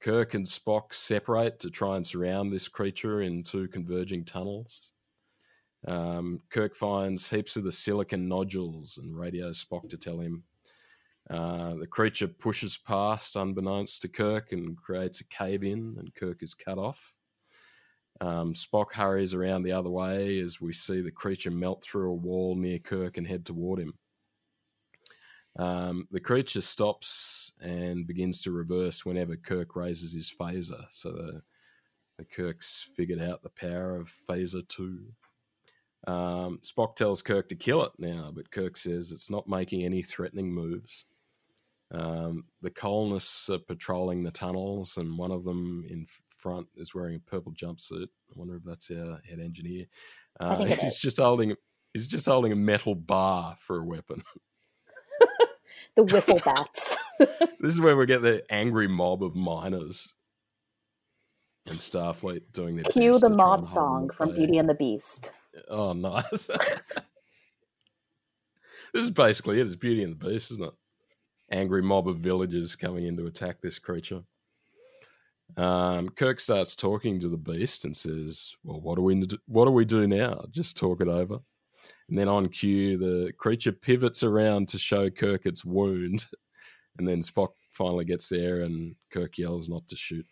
Kirk 0.00 0.34
and 0.34 0.46
Spock 0.46 0.92
separate 0.92 1.58
to 1.60 1.70
try 1.70 1.96
and 1.96 2.06
surround 2.06 2.52
this 2.52 2.68
creature 2.68 3.22
in 3.22 3.42
two 3.42 3.66
converging 3.66 4.24
tunnels. 4.24 4.92
Um, 5.86 6.40
Kirk 6.50 6.76
finds 6.76 7.28
heaps 7.28 7.56
of 7.56 7.64
the 7.64 7.72
silicon 7.72 8.28
nodules 8.28 8.98
and 8.98 9.18
radios 9.18 9.64
Spock 9.64 9.88
to 9.88 9.96
tell 9.96 10.20
him. 10.20 10.44
Uh, 11.30 11.74
the 11.74 11.86
creature 11.86 12.28
pushes 12.28 12.78
past 12.78 13.36
unbeknownst 13.36 14.02
to 14.02 14.08
Kirk 14.08 14.52
and 14.52 14.76
creates 14.76 15.20
a 15.20 15.28
cave 15.28 15.62
in, 15.62 15.96
and 15.98 16.14
Kirk 16.14 16.42
is 16.42 16.54
cut 16.54 16.78
off. 16.78 17.12
Um, 18.20 18.52
Spock 18.52 18.92
hurries 18.92 19.34
around 19.34 19.62
the 19.62 19.72
other 19.72 19.90
way 19.90 20.40
as 20.40 20.60
we 20.60 20.72
see 20.72 21.00
the 21.00 21.10
creature 21.10 21.50
melt 21.50 21.82
through 21.82 22.10
a 22.10 22.14
wall 22.14 22.56
near 22.56 22.78
Kirk 22.78 23.16
and 23.16 23.26
head 23.26 23.44
toward 23.44 23.78
him. 23.78 23.94
Um, 25.58 26.06
the 26.10 26.20
creature 26.20 26.60
stops 26.60 27.52
and 27.60 28.06
begins 28.06 28.42
to 28.42 28.52
reverse 28.52 29.04
whenever 29.04 29.36
Kirk 29.36 29.76
raises 29.76 30.12
his 30.12 30.30
phaser. 30.30 30.84
So 30.88 31.10
the, 31.10 31.42
the 32.18 32.24
Kirk's 32.24 32.88
figured 32.96 33.20
out 33.20 33.42
the 33.42 33.50
power 33.50 33.96
of 33.96 34.12
phaser 34.28 34.66
two. 34.68 35.00
Um, 36.06 36.60
Spock 36.62 36.94
tells 36.94 37.22
Kirk 37.22 37.48
to 37.48 37.56
kill 37.56 37.84
it 37.84 37.92
now, 37.98 38.32
but 38.34 38.50
Kirk 38.50 38.76
says 38.76 39.10
it's 39.10 39.30
not 39.30 39.48
making 39.48 39.84
any 39.84 40.02
threatening 40.02 40.52
moves. 40.52 41.06
Um, 41.90 42.44
the 42.62 42.70
colonists 42.70 43.48
are 43.50 43.58
patrolling 43.58 44.22
the 44.22 44.30
tunnels, 44.30 44.96
and 44.96 45.18
one 45.18 45.32
of 45.32 45.44
them 45.44 45.84
in 45.88 46.06
front 46.38 46.66
is 46.76 46.94
wearing 46.94 47.16
a 47.16 47.30
purple 47.30 47.52
jumpsuit. 47.52 48.04
I 48.06 48.32
wonder 48.34 48.56
if 48.56 48.64
that's 48.64 48.90
our 48.90 49.20
head 49.28 49.40
engineer. 49.40 49.86
Uh, 50.40 50.48
I 50.48 50.56
think 50.56 50.70
it 50.72 50.78
he's 50.80 50.92
is. 50.94 50.98
just 50.98 51.18
holding 51.18 51.54
he's 51.92 52.06
just 52.06 52.26
holding 52.26 52.52
a 52.52 52.56
metal 52.56 52.94
bar 52.94 53.56
for 53.60 53.78
a 53.78 53.84
weapon. 53.84 54.22
The 55.96 56.04
wiffle 56.04 56.42
bats. 56.44 56.96
this 57.18 57.74
is 57.74 57.80
where 57.80 57.96
we 57.96 58.06
get 58.06 58.22
the 58.22 58.44
angry 58.50 58.86
mob 58.86 59.22
of 59.24 59.34
miners 59.34 60.14
and 61.66 61.76
Starfleet 61.76 62.52
doing 62.52 62.76
their 62.76 62.84
Cue 62.84 63.18
the 63.18 63.30
mob 63.30 63.64
song 63.68 64.08
from. 64.10 64.32
Beauty 64.32 64.58
and 64.58 64.68
the 64.68 64.74
Beast. 64.74 65.32
Oh, 65.68 65.92
nice. 65.92 66.46
this 66.46 66.62
is 68.94 69.10
basically 69.10 69.58
it. 69.60 69.66
It's 69.66 69.74
Beauty 69.74 70.04
and 70.04 70.12
the 70.12 70.24
Beast, 70.28 70.52
isn't 70.52 70.64
it? 70.64 70.74
Angry 71.50 71.82
mob 71.82 72.08
of 72.08 72.18
villagers 72.18 72.76
coming 72.76 73.06
in 73.06 73.16
to 73.16 73.26
attack 73.26 73.60
this 73.60 73.80
creature. 73.80 74.22
Um, 75.56 76.10
Kirk 76.10 76.40
starts 76.40 76.76
talking 76.76 77.18
to 77.20 77.28
the 77.28 77.36
beast 77.36 77.84
and 77.84 77.96
says, 77.96 78.54
"Well, 78.62 78.80
what 78.80 78.96
do 78.96 79.02
we 79.02 79.26
what 79.46 79.64
do 79.64 79.70
we 79.70 79.84
do 79.84 80.06
now? 80.06 80.44
Just 80.50 80.76
talk 80.76 81.00
it 81.00 81.08
over." 81.08 81.38
And 82.08 82.18
then 82.18 82.28
on 82.28 82.48
cue, 82.48 82.96
the 82.96 83.32
creature 83.38 83.72
pivots 83.72 84.22
around 84.22 84.68
to 84.68 84.78
show 84.78 85.10
Kirk 85.10 85.46
its 85.46 85.64
wound, 85.64 86.26
and 86.98 87.06
then 87.06 87.22
Spock 87.22 87.50
finally 87.72 88.04
gets 88.04 88.28
there, 88.28 88.62
and 88.62 88.94
Kirk 89.10 89.38
yells 89.38 89.68
not 89.68 89.86
to 89.88 89.96
shoot. 89.96 90.26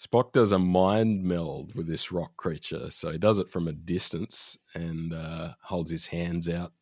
Spock 0.00 0.32
does 0.32 0.52
a 0.52 0.58
mind 0.58 1.22
meld 1.22 1.74
with 1.74 1.86
this 1.86 2.10
rock 2.10 2.34
creature, 2.36 2.90
so 2.90 3.10
he 3.10 3.18
does 3.18 3.38
it 3.38 3.50
from 3.50 3.68
a 3.68 3.72
distance 3.72 4.56
and 4.74 5.12
uh, 5.12 5.52
holds 5.62 5.90
his 5.90 6.06
hands 6.06 6.48
out. 6.48 6.72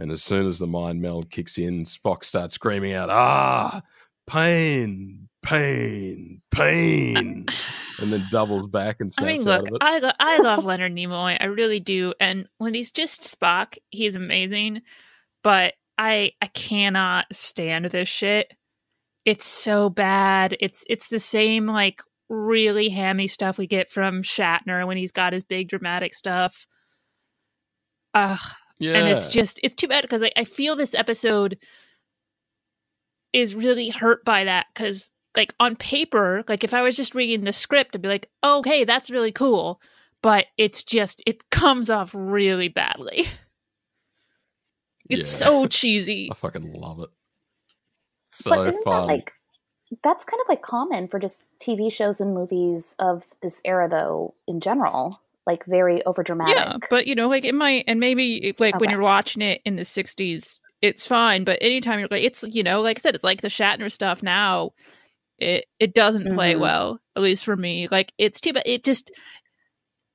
And 0.00 0.10
as 0.10 0.22
soon 0.22 0.46
as 0.46 0.58
the 0.58 0.66
mind 0.66 1.00
meld 1.00 1.30
kicks 1.30 1.58
in, 1.58 1.84
Spock 1.84 2.24
starts 2.24 2.54
screaming 2.54 2.94
out, 2.94 3.08
"Ah, 3.10 3.82
pain, 4.30 5.28
pain, 5.42 6.40
pain!" 6.50 7.46
and 7.98 8.12
then 8.12 8.26
doubles 8.30 8.66
back 8.68 8.96
and 9.00 9.10
I 9.18 9.22
snaps 9.22 9.44
mean, 9.44 9.48
out 9.48 9.64
look, 9.64 9.68
of 9.68 9.74
it. 9.74 9.82
I 9.82 9.98
lo- 9.98 10.12
I 10.18 10.38
love 10.38 10.64
Leonard 10.64 10.94
Nimoy, 10.94 11.36
I 11.40 11.46
really 11.46 11.80
do, 11.80 12.14
and 12.20 12.48
when 12.58 12.74
he's 12.74 12.90
just 12.90 13.22
Spock, 13.22 13.76
he's 13.90 14.14
amazing. 14.14 14.82
But 15.42 15.74
I 15.98 16.32
I 16.40 16.46
cannot 16.46 17.26
stand 17.32 17.86
this 17.86 18.08
shit. 18.08 18.54
It's 19.24 19.46
so 19.46 19.90
bad. 19.90 20.56
It's 20.60 20.84
it's 20.88 21.08
the 21.08 21.20
same 21.20 21.66
like 21.66 22.02
really 22.28 22.88
hammy 22.88 23.26
stuff 23.28 23.58
we 23.58 23.66
get 23.66 23.90
from 23.90 24.22
Shatner 24.22 24.86
when 24.86 24.96
he's 24.96 25.12
got 25.12 25.32
his 25.32 25.44
big 25.44 25.68
dramatic 25.68 26.14
stuff. 26.14 26.66
Ugh, 28.14 28.38
yeah, 28.78 28.94
and 28.94 29.08
it's 29.08 29.26
just 29.26 29.60
it's 29.62 29.74
too 29.74 29.88
bad 29.88 30.02
because 30.02 30.22
I, 30.22 30.32
I 30.36 30.44
feel 30.44 30.76
this 30.76 30.94
episode 30.94 31.58
is 33.32 33.54
really 33.54 33.88
hurt 33.88 34.24
by 34.24 34.44
that 34.44 34.66
because 34.74 35.10
like 35.36 35.54
on 35.60 35.76
paper 35.76 36.42
like 36.48 36.64
if 36.64 36.74
i 36.74 36.82
was 36.82 36.96
just 36.96 37.14
reading 37.14 37.44
the 37.44 37.52
script 37.52 37.94
i'd 37.94 38.02
be 38.02 38.08
like 38.08 38.28
okay 38.42 38.84
that's 38.84 39.10
really 39.10 39.30
cool 39.32 39.80
but 40.22 40.46
it's 40.58 40.82
just 40.82 41.22
it 41.26 41.48
comes 41.50 41.88
off 41.90 42.10
really 42.14 42.68
badly 42.68 43.26
it's 45.08 45.30
Yeah. 45.32 45.46
so 45.46 45.66
cheesy 45.68 46.28
I 46.30 46.34
fucking 46.34 46.72
love 46.72 47.00
it. 47.00 47.10
So 48.28 48.50
but 48.50 48.68
isn't 48.68 48.84
fun. 48.84 49.06
that 49.08 49.12
like 49.12 49.32
that's 50.04 50.24
kind 50.24 50.40
of 50.40 50.48
like 50.48 50.62
common 50.62 51.08
for 51.08 51.18
just 51.18 51.42
TV 51.60 51.92
shows 51.92 52.20
and 52.20 52.32
movies 52.32 52.94
of 53.00 53.24
this 53.42 53.60
era 53.64 53.88
though 53.88 54.34
in 54.46 54.60
general? 54.60 55.20
Like 55.46 55.64
very 55.64 56.00
overdramatic. 56.06 56.50
yeah 56.54 56.76
but 56.90 57.06
you 57.08 57.14
know 57.16 57.28
like 57.28 57.44
it 57.44 57.54
might 57.56 57.84
and 57.88 57.98
maybe 57.98 58.54
like 58.60 58.78
when 58.78 58.88
you're 58.90 59.00
watching 59.00 59.42
it 59.42 59.60
in 59.64 59.74
the 59.76 59.82
60s 59.82 60.60
it's 60.82 61.06
fine 61.06 61.44
but 61.44 61.58
anytime 61.60 61.98
you're 61.98 62.08
like 62.10 62.22
it's 62.22 62.42
you 62.44 62.62
know 62.62 62.80
like 62.80 62.98
i 62.98 63.00
said 63.00 63.14
it's 63.14 63.24
like 63.24 63.40
the 63.42 63.48
shatner 63.48 63.90
stuff 63.92 64.22
now 64.22 64.70
it 65.38 65.66
it 65.78 65.94
doesn't 65.94 66.32
play 66.34 66.54
Mhm. 66.54 66.60
well 66.60 66.98
at 67.16 67.22
least 67.22 67.44
for 67.44 67.56
me 67.56 67.86
like 67.90 68.12
it's 68.18 68.40
too 68.40 68.52
bad 68.52 68.62
it 68.66 68.82
just 68.84 69.10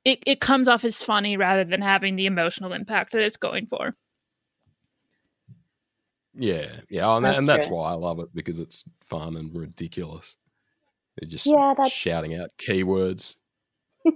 it, 0.04 0.20
it 0.28 0.40
comes 0.40 0.68
off 0.68 0.84
as 0.86 1.02
funny 1.02 1.36
rather 1.38 1.64
than 1.64 1.82
having 1.82 2.16
the 2.16 2.26
emotional 2.28 2.74
impact 2.74 3.12
that 3.14 3.22
it's 3.24 3.38
going 3.38 3.66
for 3.68 3.96
Yeah, 6.38 6.68
yeah, 6.90 7.16
and, 7.16 7.24
that, 7.26 7.30
That's 7.30 7.40
and 7.40 7.50
that's 7.50 7.68
why 7.68 7.92
I 7.92 7.94
love 7.94 8.20
it 8.20 8.28
because 8.34 8.60
it's 8.60 8.84
fun 9.06 9.38
and 9.38 9.56
ridiculous. 9.56 10.36
They're 11.18 11.30
just 11.30 11.46
Yeah, 11.46 11.74
that- 11.78 11.90
shouting 11.92 12.36
out 12.36 12.50
keywords. 12.58 13.36
Do 14.04 14.12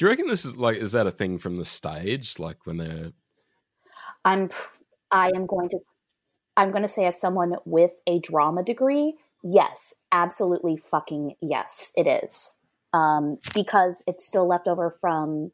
you 0.00 0.08
reckon 0.08 0.26
this 0.26 0.44
is 0.46 0.56
like 0.56 0.78
is 0.78 0.92
that 0.92 1.06
a 1.06 1.10
thing 1.10 1.38
from 1.38 1.56
the 1.58 1.64
stage, 1.64 2.38
like 2.38 2.64
when 2.64 2.78
they're 2.78 3.12
I'm 4.24 4.50
I 5.14 5.30
am 5.34 5.46
going 5.46 5.70
to 5.70 5.78
I'm 6.56 6.70
going 6.70 6.82
to 6.82 6.88
say 6.88 7.06
as 7.06 7.20
someone 7.20 7.54
with 7.64 7.92
a 8.06 8.20
drama 8.20 8.62
degree, 8.62 9.14
yes, 9.42 9.94
absolutely 10.12 10.76
fucking 10.76 11.34
yes, 11.42 11.92
it 11.96 12.06
is. 12.06 12.52
Um, 12.92 13.38
because 13.54 14.02
it's 14.06 14.26
still 14.26 14.46
left 14.48 14.68
over 14.68 14.96
from 15.00 15.50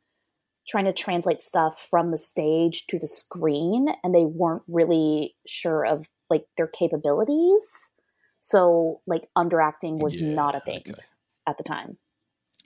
trying 0.68 0.84
to 0.84 0.92
translate 0.92 1.42
stuff 1.42 1.86
from 1.90 2.10
the 2.10 2.18
stage 2.18 2.86
to 2.88 2.98
the 2.98 3.06
screen 3.06 3.88
and 4.04 4.14
they 4.14 4.24
weren't 4.26 4.62
really 4.68 5.36
sure 5.46 5.86
of 5.86 6.06
like 6.28 6.44
their 6.58 6.66
capabilities. 6.68 7.66
So 8.40 9.00
like 9.06 9.22
underacting 9.36 10.02
was 10.02 10.20
Yeah, 10.20 10.34
not 10.34 10.54
a 10.54 10.60
thing 10.60 10.82
okay. 10.88 11.02
at 11.48 11.56
the 11.58 11.64
time. 11.64 11.98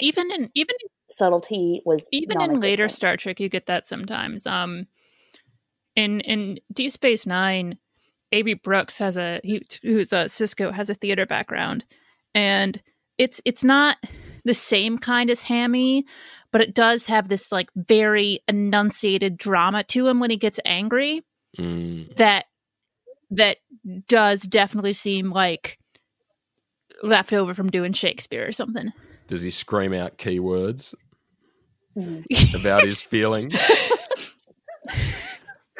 even 0.00 0.30
in 0.32 0.50
even 0.54 0.76
Subtlety 1.08 1.82
was 1.84 2.04
even 2.12 2.40
in 2.40 2.60
later. 2.60 2.88
Star 2.88 3.16
Trek, 3.16 3.38
you 3.40 3.48
get 3.48 3.66
that 3.66 3.86
sometimes. 3.86 4.46
Um, 4.46 4.86
in 5.96 6.20
in 6.20 6.58
Deep 6.72 6.92
Space 6.92 7.26
Nine, 7.26 7.78
Avery 8.32 8.54
Brooks 8.54 8.98
has 8.98 9.16
a 9.16 9.40
he 9.44 9.62
who's 9.82 10.12
a 10.12 10.26
Sisko 10.26 10.72
has 10.72 10.90
a 10.90 10.94
theater 10.94 11.26
background, 11.26 11.84
and 12.34 12.80
it's 13.18 13.40
it's 13.44 13.64
not 13.64 13.96
the 14.44 14.54
same 14.54 14.98
kind 14.98 15.30
as 15.30 15.40
Hammy, 15.42 16.04
but 16.52 16.60
it 16.60 16.74
does 16.74 17.06
have 17.06 17.28
this 17.28 17.50
like 17.52 17.68
very 17.76 18.40
enunciated 18.48 19.38
drama 19.38 19.82
to 19.84 20.06
him 20.06 20.20
when 20.20 20.30
he 20.30 20.36
gets 20.36 20.60
angry 20.64 21.22
Mm, 21.58 22.14
that 22.16 22.46
that 23.30 23.58
does 24.08 24.42
definitely 24.42 24.92
seem 24.92 25.30
like 25.30 25.78
left 27.02 27.32
over 27.32 27.54
from 27.54 27.70
doing 27.70 27.92
Shakespeare 27.92 28.46
or 28.46 28.52
something. 28.52 28.92
does 29.28 29.42
he 29.42 29.50
scream 29.50 29.92
out 29.94 30.18
keywords 30.18 30.94
Mhm. 31.96 32.24
about 32.58 32.84
his 32.84 33.00
feelings? 33.06 33.54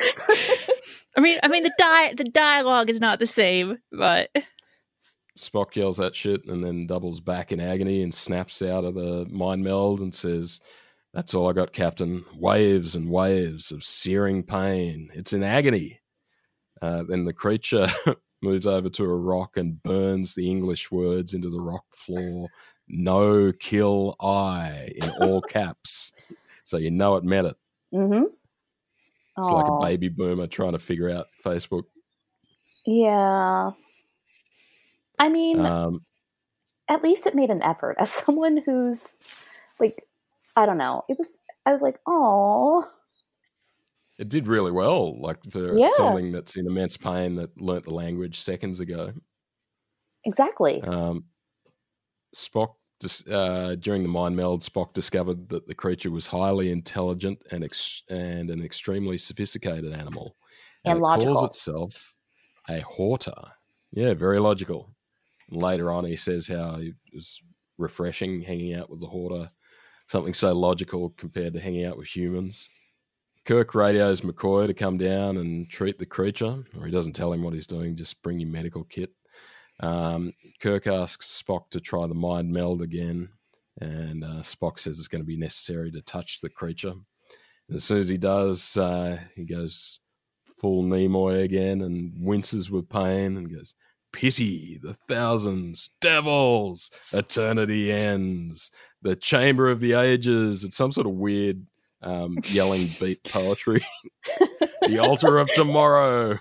I 1.17 1.21
mean, 1.21 1.39
I 1.43 1.49
mean 1.49 1.63
the 1.63 1.73
di- 1.79 2.15
the 2.15 2.25
dialogue 2.25 2.91
is 2.91 3.01
not 3.01 3.19
the 3.19 3.27
same, 3.27 3.79
but 3.93 4.31
Spock 5.39 5.75
yells 5.75 5.97
that 5.97 6.15
shit 6.15 6.45
and 6.47 6.63
then 6.63 6.87
doubles 6.87 7.21
back 7.21 7.51
in 7.51 7.61
agony 7.61 8.03
and 8.03 8.15
snaps 8.15 8.63
out 8.63 8.85
of 8.85 8.95
the 8.95 9.27
mind 9.31 9.65
meld 9.65 10.01
and 10.01 10.15
says, 10.15 10.61
That's 11.13 11.35
all 11.35 11.49
I 11.49 11.53
got, 11.53 11.73
Captain. 11.73 12.25
Waves 12.37 12.95
and 12.95 13.11
waves 13.11 13.73
of 13.73 13.83
searing 13.83 14.43
pain. 14.43 15.09
It's 15.13 15.33
in 15.33 15.43
agony. 15.43 16.01
Uh, 16.81 17.03
then 17.09 17.25
the 17.25 17.33
creature 17.33 17.89
moves 18.43 18.67
over 18.67 18.89
to 18.91 19.05
a 19.05 19.17
rock 19.17 19.57
and 19.57 19.83
burns 19.83 20.35
the 20.35 20.49
English 20.49 20.91
words 20.93 21.35
into 21.35 21.51
the 21.51 21.61
rock 21.61 21.85
floor. 21.91 22.49
No 22.87 23.53
kill 23.59 24.15
I 24.21 24.93
in 24.95 25.11
all 25.21 25.41
caps. 25.49 26.13
So 26.63 26.77
you 26.77 26.91
know 26.91 27.17
it 27.17 27.25
meant 27.25 27.49
it. 27.49 27.57
Mm-hmm. 27.93 28.25
It's 29.39 29.49
like 29.51 29.67
a 29.67 29.79
baby 29.81 30.09
boomer 30.09 30.47
trying 30.47 30.73
to 30.73 30.79
figure 30.79 31.11
out 31.11 31.27
Facebook. 31.45 31.85
Yeah. 32.87 33.71
I 35.19 35.29
mean, 35.29 35.65
Um, 35.65 36.05
at 36.89 37.03
least 37.03 37.27
it 37.27 37.35
made 37.35 37.51
an 37.51 37.63
effort. 37.63 37.97
As 38.01 38.11
someone 38.11 38.59
who's 38.65 39.01
like, 39.81 40.07
I 40.57 40.67
don't 40.67 40.79
know, 40.79 41.03
it 41.09 41.19
was. 41.19 41.31
I 41.67 41.73
was 41.73 41.83
like, 41.83 41.99
oh, 42.07 42.89
it 44.19 44.29
did 44.29 44.47
really 44.47 44.71
well, 44.71 45.19
like 45.21 45.39
for 45.51 45.77
Yeah. 45.77 45.89
something 45.97 46.31
that's 46.31 46.57
in 46.57 46.67
immense 46.67 46.97
pain 46.97 47.35
that 47.37 47.59
learnt 47.61 47.85
the 47.85 47.95
language 47.95 48.39
seconds 48.41 48.81
ago. 48.81 49.13
exactly. 50.25 50.81
Um, 50.83 51.25
Spock, 52.37 52.75
uh, 53.31 53.77
during 53.77 54.03
the 54.03 54.09
mind 54.09 54.37
meld, 54.37 54.63
Spock 54.63 54.93
discovered 54.93 55.49
that 55.49 55.67
the 55.67 55.75
creature 55.75 56.11
was 56.11 56.27
highly 56.27 56.71
intelligent 56.73 57.39
and 57.51 57.65
ex- 57.65 58.03
and 58.09 58.51
an 58.51 58.63
extremely 58.65 59.19
sophisticated 59.19 59.93
animal, 59.93 60.37
And 60.85 60.99
it 60.99 61.03
logical. 61.03 61.35
calls 61.35 61.45
itself 61.45 62.15
a 62.69 62.81
horta. 62.81 63.35
Yeah, 63.93 64.15
very 64.15 64.41
logical. 64.41 64.95
And 65.51 65.63
later 65.63 65.91
on, 65.91 66.05
he 66.05 66.17
says 66.17 66.47
how 66.49 66.77
it 66.77 66.95
was 67.15 67.41
refreshing 67.79 68.41
hanging 68.43 68.75
out 68.75 68.89
with 68.91 69.01
the 69.01 69.07
horta, 69.07 69.51
something 70.09 70.35
so 70.35 70.53
logical 70.53 71.11
compared 71.17 71.53
to 71.55 71.61
hanging 71.61 71.85
out 71.85 71.97
with 71.99 72.09
humans. 72.15 72.69
Kirk 73.45 73.75
radios 73.75 74.23
McCoy 74.23 74.67
to 74.67 74.75
come 74.75 74.97
down 74.97 75.37
and 75.37 75.69
treat 75.69 75.99
the 75.99 76.07
creature, 76.07 76.65
or 76.79 76.87
he 76.87 76.91
doesn't 76.93 77.13
tell 77.13 77.33
him 77.33 77.43
what 77.43 77.53
he's 77.53 77.67
doing, 77.67 77.95
just 77.95 78.23
bring 78.23 78.41
your 78.41 78.49
medical 78.49 78.85
kit. 78.85 79.13
Um, 79.81 80.33
Kirk 80.61 80.87
asks 80.87 81.43
Spock 81.43 81.71
to 81.71 81.81
try 81.81 82.07
the 82.07 82.15
mind 82.15 82.53
meld 82.53 82.83
again, 82.83 83.29
and 83.81 84.25
uh, 84.25 84.43
Spock 84.43 84.79
says 84.79 84.99
it's 84.99 85.09
going 85.09 85.23
to 85.23 85.27
be 85.27 85.37
necessary 85.37 85.91
to 85.93 86.03
touch 86.03 86.41
the 86.41 86.49
creature. 86.49 86.95
And 87.69 87.77
as 87.77 87.85
soon 87.85 87.99
as 87.99 88.09
he 88.09 88.19
does, 88.19 88.77
uh, 88.77 89.19
he 89.35 89.45
goes 89.45 90.01
full 90.59 90.85
Nimoy 90.85 91.43
again 91.43 91.83
and 91.83 92.13
winces 92.19 92.71
with 92.71 92.89
pain 92.89 93.37
and 93.37 93.53
goes, 93.53 93.75
Pity 94.13 94.79
the 94.81 94.95
thousands, 94.95 95.91
devils, 96.01 96.91
eternity 97.13 97.91
ends, 97.91 98.71
the 99.03 99.17
chamber 99.17 99.69
of 99.69 99.81
the 99.81 99.95
ages. 99.95 100.63
It's 100.63 100.77
some 100.77 100.93
sort 100.93 101.09
of 101.09 101.15
weird 101.15 101.67
um, 102.01 102.39
yelling 102.45 102.91
beat 103.01 103.25
poetry. 103.25 103.85
the 104.83 105.01
altar 105.01 105.39
of 105.39 105.53
tomorrow, 105.55 106.39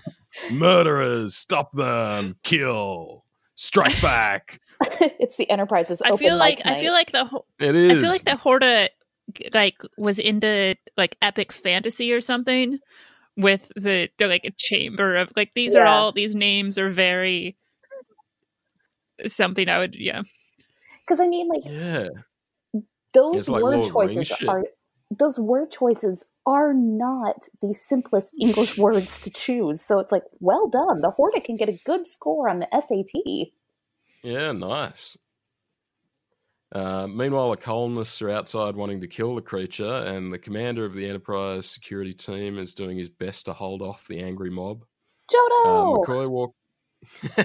murderers, 0.52 1.34
stop 1.34 1.72
them, 1.72 2.36
kill, 2.44 3.23
strike 3.64 4.00
back. 4.02 4.60
it's 5.00 5.36
the 5.36 5.48
Enterprise's. 5.50 6.02
I 6.02 6.08
open 6.10 6.18
feel 6.18 6.36
like 6.36 6.58
mic 6.58 6.66
I 6.66 6.80
feel 6.80 6.92
like 6.92 7.12
the 7.12 7.24
whole 7.24 7.46
It 7.58 7.74
is. 7.74 7.98
I 7.98 8.00
feel 8.00 8.10
like 8.10 8.24
that 8.24 8.38
Horta 8.38 8.90
like 9.52 9.76
was 9.96 10.18
into 10.18 10.76
like 10.96 11.16
epic 11.22 11.52
fantasy 11.52 12.12
or 12.12 12.20
something 12.20 12.78
with 13.36 13.70
the 13.76 14.08
they're 14.18 14.28
like 14.28 14.44
a 14.44 14.52
chamber 14.56 15.16
of 15.16 15.32
like 15.36 15.50
these 15.54 15.74
are 15.74 15.86
all 15.86 16.12
these 16.12 16.34
names 16.34 16.78
are 16.78 16.90
very 16.90 17.56
something 19.26 19.68
I 19.68 19.78
would 19.78 19.94
yeah. 19.98 20.22
because 21.04 21.20
I 21.20 21.28
mean, 21.28 21.48
like 21.48 21.62
Yeah. 21.64 22.08
those 23.12 23.36
It's 23.36 23.48
like 23.48 23.62
word 23.62 23.76
Lord 23.76 23.86
of 23.86 23.92
choices 23.92 24.26
shit. 24.28 24.48
are 24.48 24.64
those 25.18 25.38
word 25.38 25.70
choices 25.70 26.24
are 26.46 26.74
not 26.74 27.46
the 27.60 27.72
simplest 27.72 28.36
English 28.40 28.76
words 28.84 29.18
to 29.18 29.30
choose. 29.30 29.80
So 29.80 29.98
it's 29.98 30.12
like, 30.12 30.24
well 30.40 30.68
done. 30.68 31.00
The 31.00 31.10
Horta 31.10 31.40
can 31.40 31.56
get 31.56 31.68
a 31.68 31.80
good 31.84 32.06
score 32.06 32.48
on 32.48 32.60
the 32.60 32.68
SAT. 32.72 33.50
Yeah, 34.22 34.52
nice. 34.52 35.16
Uh, 36.74 37.06
meanwhile, 37.06 37.50
the 37.50 37.56
colonists 37.56 38.20
are 38.20 38.30
outside 38.30 38.74
wanting 38.74 39.00
to 39.00 39.06
kill 39.06 39.36
the 39.36 39.42
creature, 39.42 40.02
and 40.06 40.32
the 40.32 40.38
commander 40.38 40.84
of 40.84 40.94
the 40.94 41.08
Enterprise 41.08 41.66
security 41.66 42.12
team 42.12 42.58
is 42.58 42.74
doing 42.74 42.98
his 42.98 43.08
best 43.08 43.44
to 43.44 43.52
hold 43.52 43.80
off 43.80 44.08
the 44.08 44.20
angry 44.20 44.50
mob. 44.50 44.82
Uh, 44.82 44.86
Giotto, 45.30 46.02
McCoy 46.02 46.28
walk. 46.28 46.54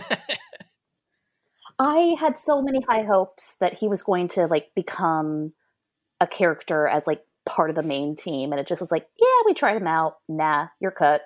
I 1.79 2.15
had 2.19 2.37
so 2.37 2.61
many 2.61 2.81
high 2.81 3.03
hopes 3.03 3.55
that 3.59 3.75
he 3.75 3.87
was 3.87 4.01
going 4.01 4.29
to 4.29 4.47
like 4.47 4.73
become 4.75 5.53
a 6.19 6.27
character 6.27 6.87
as 6.87 7.07
like 7.07 7.23
part 7.45 7.69
of 7.69 7.75
the 7.75 7.83
main 7.83 8.15
team, 8.15 8.51
and 8.51 8.59
it 8.59 8.67
just 8.67 8.81
was 8.81 8.91
like, 8.91 9.07
yeah, 9.19 9.43
we 9.45 9.53
tried 9.53 9.77
him 9.77 9.87
out. 9.87 10.17
Nah, 10.27 10.67
you're 10.79 10.91
cut. 10.91 11.21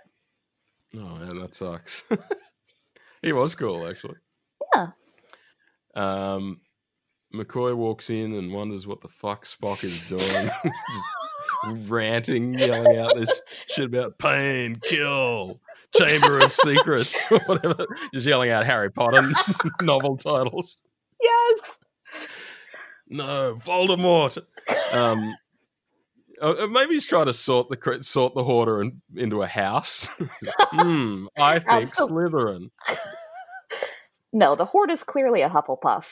Oh 0.95 1.15
man, 1.17 1.39
that 1.39 1.55
sucks. 1.55 2.03
he 3.21 3.33
was 3.33 3.55
cool, 3.55 3.87
actually. 3.87 4.17
Yeah. 4.75 4.87
Um, 5.95 6.61
McCoy 7.33 7.75
walks 7.75 8.09
in 8.09 8.33
and 8.33 8.53
wonders 8.53 8.85
what 8.85 9.01
the 9.01 9.07
fuck 9.07 9.45
Spock 9.45 9.83
is 9.83 9.99
doing. 10.01 10.21
Just 11.65 11.89
ranting, 11.89 12.53
yelling 12.53 12.97
out 12.97 13.15
this 13.15 13.41
shit 13.67 13.85
about 13.85 14.19
pain, 14.19 14.79
kill, 14.83 15.59
Chamber 15.95 16.39
of 16.39 16.51
Secrets, 16.51 17.23
or 17.31 17.39
whatever. 17.45 17.85
Just 18.13 18.27
yelling 18.27 18.51
out 18.51 18.65
Harry 18.65 18.91
Potter 18.91 19.31
novel 19.81 20.17
titles. 20.17 20.81
Yes. 21.21 21.79
No, 23.07 23.55
Voldemort. 23.55 24.37
Um, 24.93 25.35
uh, 26.43 26.67
maybe 26.67 26.93
he's 26.93 27.05
trying 27.05 27.27
to 27.27 27.33
sort 27.33 27.69
the 27.69 27.97
sort 28.01 28.35
the 28.35 28.43
Horta 28.43 28.79
in, 28.79 29.01
into 29.15 29.41
a 29.41 29.47
house. 29.47 30.09
Hmm, 30.71 31.27
I 31.37 31.59
think 31.59 31.89
Absolutely. 31.89 32.39
Slytherin. 32.39 32.69
No, 34.35 34.55
the 34.55 34.65
Horta 34.65 34.93
is 34.93 35.03
clearly 35.03 35.43
a 35.43 35.49
Hufflepuff. 35.49 36.05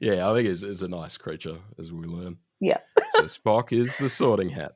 Yeah, 0.00 0.30
I 0.30 0.34
think 0.34 0.48
it's, 0.48 0.62
it's 0.62 0.82
a 0.82 0.88
nice 0.88 1.16
creature, 1.16 1.58
as 1.78 1.92
we 1.92 2.06
learn. 2.06 2.36
Yeah. 2.60 2.78
So 3.12 3.24
Spock 3.24 3.72
is 3.72 3.96
the 3.98 4.08
sorting 4.08 4.48
hat. 4.48 4.72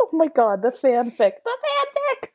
Oh 0.00 0.08
my 0.12 0.26
god, 0.28 0.62
the 0.62 0.70
fanfic. 0.70 1.32
The 1.44 1.56
fanfic. 1.64 2.28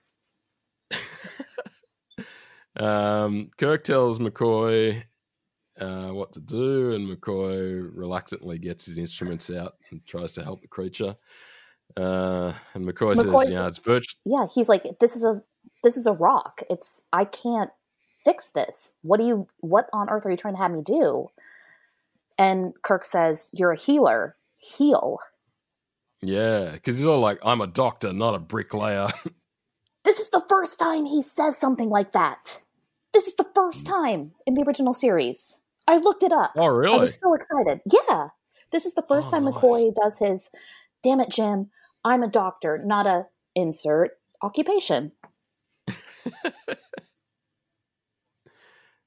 Um, 2.82 3.52
Kirk 3.58 3.84
tells 3.84 4.20
McCoy 4.20 5.04
uh, 5.82 6.10
what 6.10 6.32
to 6.34 6.40
do, 6.40 6.92
and 6.94 7.10
McCoy 7.10 7.90
reluctantly 7.94 8.58
gets 8.60 8.86
his 8.86 8.98
instruments 8.98 9.50
out 9.50 9.76
and 9.90 10.06
tries 10.06 10.34
to 10.34 10.44
help 10.44 10.62
the 10.62 10.68
creature. 10.68 11.16
Uh, 11.98 12.54
and 12.74 12.86
McCoy, 12.86 13.16
McCoy 13.16 13.44
says, 13.44 13.52
"Yeah, 13.52 13.68
it's 13.68 13.78
virtu- 13.80 14.16
Yeah, 14.26 14.46
he's 14.54 14.70
like, 14.70 14.86
this 15.00 15.16
is 15.16 15.26
a 15.26 15.44
this 15.84 15.98
is 15.98 16.08
a 16.08 16.14
rock. 16.14 16.62
It's 16.70 17.04
I 17.12 17.26
can't 17.26 17.72
fix 18.24 18.50
this. 18.50 18.92
What 19.02 19.20
do 19.20 19.26
you 19.26 19.48
what 19.60 19.90
on 19.92 20.10
earth 20.10 20.26
are 20.26 20.32
you 20.32 20.38
trying 20.38 20.54
to 20.54 20.60
have 20.60 20.72
me 20.72 20.82
do? 20.82 21.28
And 22.38 22.74
Kirk 22.82 23.06
says, 23.06 23.50
You're 23.52 23.72
a 23.72 23.78
healer. 23.78 24.38
Heal. 24.58 25.18
yeah, 26.22 26.72
because 26.74 26.98
he's 26.98 27.06
all 27.06 27.20
like, 27.20 27.40
I'm 27.44 27.62
a 27.62 27.68
doctor, 27.68 28.14
not 28.14 28.36
a 28.36 28.40
bricklayer." 28.40 29.10
This 30.04 30.20
is 30.20 30.32
the 30.32 30.44
first 30.50 30.80
time 30.80 31.06
he 31.06 31.22
says 31.22 31.58
something 31.58 31.90
like 31.90 32.12
that. 32.14 32.62
This 33.14 33.28
is 33.28 33.36
the 33.36 33.48
first 33.54 33.86
time 33.86 34.32
in 34.48 34.56
the 34.56 34.64
original 34.64 34.96
series. 34.96 35.60
I 35.92 35.98
looked 35.98 36.24
it 36.24 36.32
up. 36.32 36.54
oh, 36.58 36.68
really? 36.68 36.96
I 36.98 37.02
was 37.02 37.18
so 37.22 37.34
excited. 37.34 37.82
Yeah. 37.92 38.30
This 38.72 38.86
is 38.86 38.94
the 38.94 39.04
first 39.10 39.28
Oh, 39.28 39.32
time 39.32 39.44
nice. 39.44 39.54
McCoy 39.56 39.94
does 39.94 40.20
his 40.20 40.50
damn 41.04 41.20
it, 41.20 41.30
Jim, 41.30 41.70
I'm 42.06 42.24
a 42.24 42.28
doctor, 42.30 42.78
not 42.84 43.06
a 43.08 43.26
insert 43.56 44.12
occupation. 44.42 45.12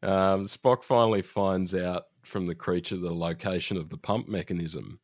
Um, 0.03 0.45
Spock 0.45 0.85
finally 0.85 1.23
finds 1.23 1.75
out 1.75 2.03
from 2.25 2.47
the 2.47 2.55
creature 2.55 2.97
the 2.99 3.15
location 3.15 3.79
of 3.79 3.89
the 3.89 3.97
pump 3.97 4.29
mechanism, 4.29 5.01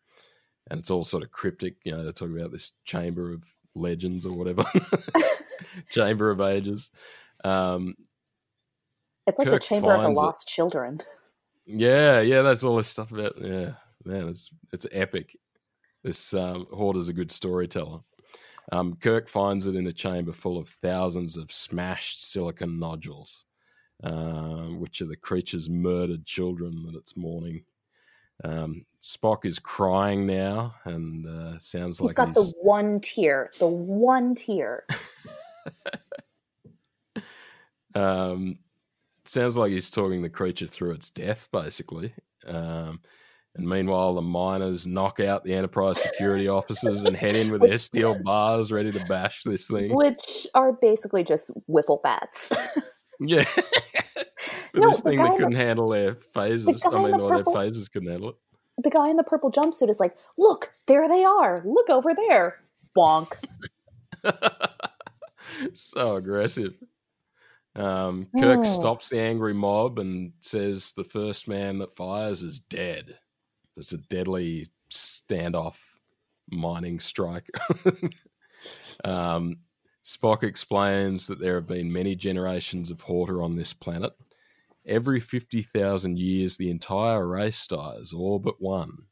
and 0.70 0.78
it's 0.78 0.90
all 0.90 1.04
sort 1.04 1.22
of 1.22 1.30
cryptic. 1.30 1.76
You 1.84 1.92
know, 1.92 2.04
they 2.04 2.12
talk 2.12 2.28
about 2.28 2.52
this 2.52 2.72
chamber 2.84 3.32
of 3.32 3.42
legends 3.74 4.26
or 4.26 4.36
whatever, 4.36 4.62
chamber 5.90 6.30
of 6.30 6.42
ages. 6.42 6.90
Um, 7.44 7.94
It's 9.26 9.38
like 9.38 9.48
Kirk 9.48 9.62
the 9.62 9.66
Chamber 9.66 9.92
of 9.94 10.00
the 10.00 10.04
finds 10.08 10.18
it. 10.18 10.22
Lost 10.22 10.48
Children. 10.48 11.00
Yeah, 11.66 12.20
yeah, 12.20 12.42
that's 12.42 12.64
all 12.64 12.76
this 12.76 12.88
stuff 12.88 13.12
about. 13.12 13.34
Yeah, 13.40 13.72
man, 14.04 14.28
it's 14.28 14.50
it's 14.72 14.86
epic. 14.92 15.36
This 16.02 16.34
um, 16.34 16.66
Horta's 16.72 17.08
a 17.08 17.12
good 17.12 17.30
storyteller. 17.30 18.00
Um, 18.72 18.96
Kirk 18.96 19.28
finds 19.28 19.66
it 19.66 19.76
in 19.76 19.86
a 19.86 19.92
chamber 19.92 20.32
full 20.32 20.58
of 20.58 20.68
thousands 20.68 21.36
of 21.36 21.52
smashed 21.52 22.30
silicon 22.30 22.78
nodules, 22.78 23.44
um, 24.04 24.80
which 24.80 25.02
are 25.02 25.06
the 25.06 25.16
creature's 25.16 25.68
murdered 25.68 26.24
children 26.24 26.84
that 26.86 26.96
it's 26.96 27.16
mourning. 27.16 27.64
Um, 28.44 28.86
Spock 29.02 29.44
is 29.44 29.58
crying 29.58 30.26
now, 30.26 30.74
and 30.84 31.26
uh, 31.26 31.58
sounds 31.58 31.98
He's 31.98 32.06
like 32.06 32.16
got 32.16 32.28
he's 32.28 32.36
the 32.36 32.52
one 32.62 33.00
tear, 33.00 33.50
the 33.58 33.66
one 33.66 34.34
tear. 34.34 34.86
um, 37.94 38.58
sounds 39.30 39.56
like 39.56 39.70
he's 39.72 39.90
talking 39.90 40.22
the 40.22 40.28
creature 40.30 40.66
through 40.66 40.92
its 40.92 41.10
death, 41.10 41.48
basically. 41.52 42.14
Um, 42.46 43.00
And 43.56 43.68
meanwhile, 43.68 44.14
the 44.14 44.22
miners 44.22 44.86
knock 44.86 45.18
out 45.18 45.42
the 45.42 45.54
Enterprise 45.54 46.00
security 46.00 46.46
officers 46.46 47.04
and 47.04 47.16
head 47.16 47.34
in 47.34 47.50
with 47.50 47.60
their 47.62 47.78
steel 47.88 48.16
bars 48.22 48.70
ready 48.70 48.92
to 48.92 49.04
bash 49.06 49.42
this 49.42 49.66
thing. 49.66 49.92
Which 49.94 50.46
are 50.54 50.72
basically 50.72 51.24
just 51.24 51.50
wiffle 51.68 52.00
bats. 52.02 52.50
Yeah. 53.18 53.44
No, 54.72 54.88
this 54.88 55.00
the 55.00 55.10
thing 55.10 55.18
that 55.18 55.32
couldn't 55.36 55.56
handle 55.56 55.88
their 55.88 56.14
phases. 56.14 56.80
guy 56.80 56.90
I 56.90 57.02
mean, 57.02 57.16
the 57.16 57.24
or 57.24 57.42
their 57.42 57.52
phases 57.52 57.88
couldn't 57.88 58.08
handle 58.08 58.28
it. 58.30 58.36
the 58.84 58.88
guy 58.90 59.08
in 59.08 59.16
the 59.16 59.24
purple 59.24 59.50
jumpsuit 59.50 59.88
is 59.90 59.98
like, 59.98 60.14
look, 60.38 60.72
there 60.86 61.08
they 61.08 61.24
are. 61.24 61.60
Look 61.66 61.90
over 61.90 62.14
there. 62.14 62.60
Bonk. 62.96 63.32
so 65.74 66.14
aggressive. 66.16 66.74
Um, 67.76 68.26
Kirk 68.38 68.60
Oh. 68.60 68.62
stops 68.64 69.08
the 69.08 69.20
angry 69.20 69.54
mob 69.54 69.98
and 69.98 70.32
says 70.40 70.92
the 70.92 71.04
first 71.04 71.48
man 71.48 71.78
that 71.78 71.94
fires 71.94 72.42
is 72.42 72.58
dead. 72.58 73.18
It's 73.76 73.92
a 73.92 73.98
deadly 73.98 74.66
standoff 74.90 75.76
mining 76.50 76.98
strike. 77.00 77.48
um, 79.04 79.60
Spock 80.04 80.42
explains 80.42 81.26
that 81.26 81.38
there 81.38 81.54
have 81.54 81.66
been 81.66 81.92
many 81.92 82.14
generations 82.16 82.90
of 82.90 83.00
Horta 83.00 83.34
on 83.34 83.54
this 83.54 83.72
planet. 83.72 84.12
Every 84.86 85.20
50,000 85.20 86.18
years, 86.18 86.56
the 86.56 86.70
entire 86.70 87.26
race 87.26 87.66
dies, 87.66 88.12
all 88.12 88.38
but 88.38 88.60
one. 88.60 89.06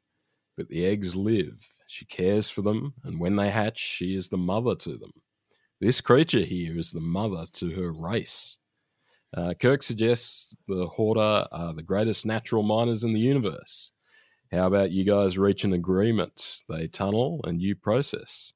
But 0.57 0.69
the 0.69 0.85
eggs 0.87 1.15
live. 1.15 1.59
She 1.87 2.05
cares 2.07 2.49
for 2.51 2.63
them, 2.63 2.95
and 3.05 3.21
when 3.21 3.37
they 3.37 3.51
hatch, 3.51 3.79
she 3.79 4.15
is 4.15 4.29
the 4.29 4.37
mother 4.39 4.75
to 4.77 4.97
them. 4.99 5.13
This 5.81 6.01
creature 6.01 6.41
here 6.41 6.77
is 6.79 6.91
the 6.91 7.01
mother 7.01 7.47
to 7.55 7.71
her 7.71 7.93
race. 7.93 8.59
Uh, 9.37 9.55
Kirk 9.55 9.83
suggests 9.83 10.57
the 10.67 10.87
Horta 10.87 11.49
are 11.53 11.75
the 11.75 11.83
greatest 11.83 12.27
natural 12.27 12.63
miners 12.63 13.05
in 13.05 13.13
the 13.13 13.21
universe. 13.21 13.93
How 14.51 14.67
about 14.67 14.91
you 14.91 15.05
guys 15.05 15.39
reach 15.39 15.65
an 15.65 15.75
agreement? 15.75 16.63
They 16.69 16.89
tunnel 16.89 17.41
and 17.45 17.61
you 17.61 17.77
process. 17.77 18.53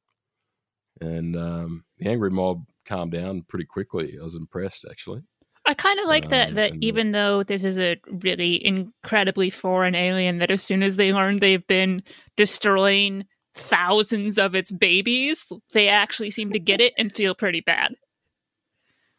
And 1.01 1.37
um, 1.37 1.85
the 1.99 2.09
angry 2.09 2.31
mob 2.31 2.65
calmed 2.87 3.13
down 3.13 3.43
pretty 3.49 3.67
quickly. 3.67 4.17
I 4.19 4.25
was 4.25 4.35
impressed, 4.35 4.87
actually. 4.91 5.23
I 5.65 5.75
kind 5.75 6.01
of 6.01 6.07
like 6.07 6.31
that. 6.31 6.49
Um, 6.49 6.55
That 6.55 6.73
the- 6.73 6.87
even 6.87 7.13
though 7.13 7.43
this 7.45 7.63
is 7.63 7.79
a 7.79 7.99
really 8.11 8.65
incredibly 8.67 9.51
foreign 9.51 9.95
alien, 9.95 10.39
that 10.39 10.51
as 10.51 10.63
soon 10.63 10.83
as 10.83 10.97
they 10.97 11.13
learn 11.13 11.39
they've 11.39 11.67
been 11.67 12.03
destroying 12.37 13.27
thousands 13.55 14.39
of 14.39 14.55
its 14.55 14.71
babies, 14.71 15.53
they 15.73 15.89
actually 15.89 16.31
seem 16.31 16.53
to 16.53 16.59
get 16.59 16.81
it 16.81 16.95
and 16.97 17.13
feel 17.13 17.35
pretty 17.35 17.61
bad. 17.61 17.95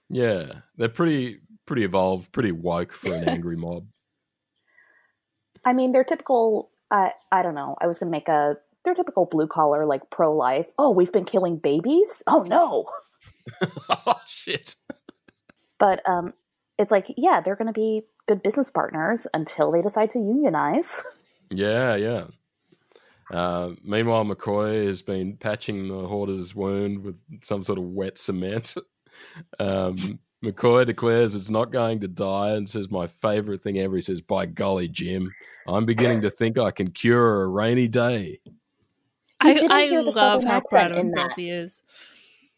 Yeah, 0.09 0.61
they're 0.77 0.89
pretty 0.89 1.39
pretty 1.65 1.83
evolved, 1.83 2.31
pretty 2.31 2.51
woke 2.51 2.93
for 2.93 3.13
an 3.13 3.23
angry 3.29 3.55
mob. 3.55 3.85
I 5.65 5.73
mean, 5.73 5.91
they're 5.91 6.03
typical. 6.03 6.71
Uh, 6.91 7.09
I 7.31 7.41
don't 7.41 7.55
know. 7.55 7.75
I 7.81 7.87
was 7.87 7.99
going 7.99 8.11
to 8.11 8.15
make 8.15 8.27
a. 8.27 8.57
They're 8.83 8.93
typical 8.93 9.25
blue 9.25 9.47
collar, 9.47 9.85
like 9.85 10.09
pro 10.09 10.35
life. 10.35 10.67
Oh, 10.77 10.91
we've 10.91 11.11
been 11.11 11.25
killing 11.25 11.57
babies. 11.57 12.21
Oh 12.27 12.43
no. 12.43 12.85
oh 13.89 14.19
shit! 14.27 14.75
But 15.79 16.07
um, 16.07 16.33
it's 16.77 16.91
like, 16.91 17.13
yeah, 17.17 17.41
they're 17.41 17.55
going 17.55 17.67
to 17.67 17.73
be 17.73 18.03
good 18.27 18.43
business 18.43 18.69
partners 18.69 19.27
until 19.33 19.71
they 19.71 19.81
decide 19.81 20.09
to 20.11 20.19
unionize. 20.19 21.03
Yeah, 21.55 21.95
yeah. 21.95 22.23
Uh, 23.31 23.71
meanwhile, 23.83 24.25
McCoy 24.25 24.85
has 24.85 25.01
been 25.01 25.37
patching 25.37 25.87
the 25.87 26.07
Horta's 26.07 26.55
wound 26.55 27.03
with 27.03 27.15
some 27.41 27.63
sort 27.63 27.79
of 27.79 27.85
wet 27.85 28.17
cement. 28.17 28.75
Um, 29.59 30.19
McCoy 30.43 30.85
declares 30.85 31.33
it's 31.33 31.49
not 31.49 31.71
going 31.71 31.99
to 32.01 32.07
die 32.07 32.51
and 32.51 32.67
says, 32.67 32.91
My 32.91 33.07
favorite 33.07 33.63
thing 33.63 33.79
ever. 33.79 33.95
He 33.95 34.01
says, 34.01 34.21
By 34.21 34.45
golly, 34.45 34.89
Jim, 34.89 35.33
I'm 35.65 35.85
beginning 35.85 36.21
to 36.21 36.29
think 36.29 36.57
I 36.57 36.71
can 36.71 36.91
cure 36.91 37.43
a 37.43 37.47
rainy 37.47 37.87
day. 37.87 38.39
I, 39.39 39.59
I 39.69 39.87
love 39.87 40.43
how 40.43 40.59
proud 40.61 40.91
of 40.91 40.97
himself 40.97 41.33
he 41.35 41.49
is. 41.49 41.83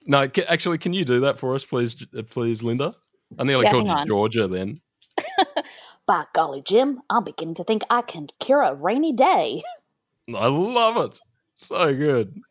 No, 0.07 0.27
ca- 0.27 0.45
actually, 0.47 0.77
can 0.77 0.93
you 0.93 1.05
do 1.05 1.21
that 1.21 1.39
for 1.39 1.55
us, 1.55 1.65
please, 1.65 2.05
uh, 2.17 2.23
please, 2.23 2.61
Linda? 2.61 2.95
I 3.39 3.43
nearly 3.43 3.65
Yeah, 3.65 3.71
called 3.71 3.87
you 3.87 3.93
on. 3.93 4.07
Georgia 4.07 4.47
then. 4.47 4.81
By 6.07 6.25
golly, 6.33 6.61
Jim, 6.61 7.01
I'm 7.09 7.23
beginning 7.23 7.55
to 7.55 7.63
think 7.63 7.83
I 7.89 8.01
can 8.01 8.27
cure 8.39 8.61
a 8.61 8.73
rainy 8.73 9.13
day. 9.13 9.61
I 10.33 10.47
love 10.47 10.97
it. 11.05 11.19
So 11.55 11.93
good. 11.95 12.41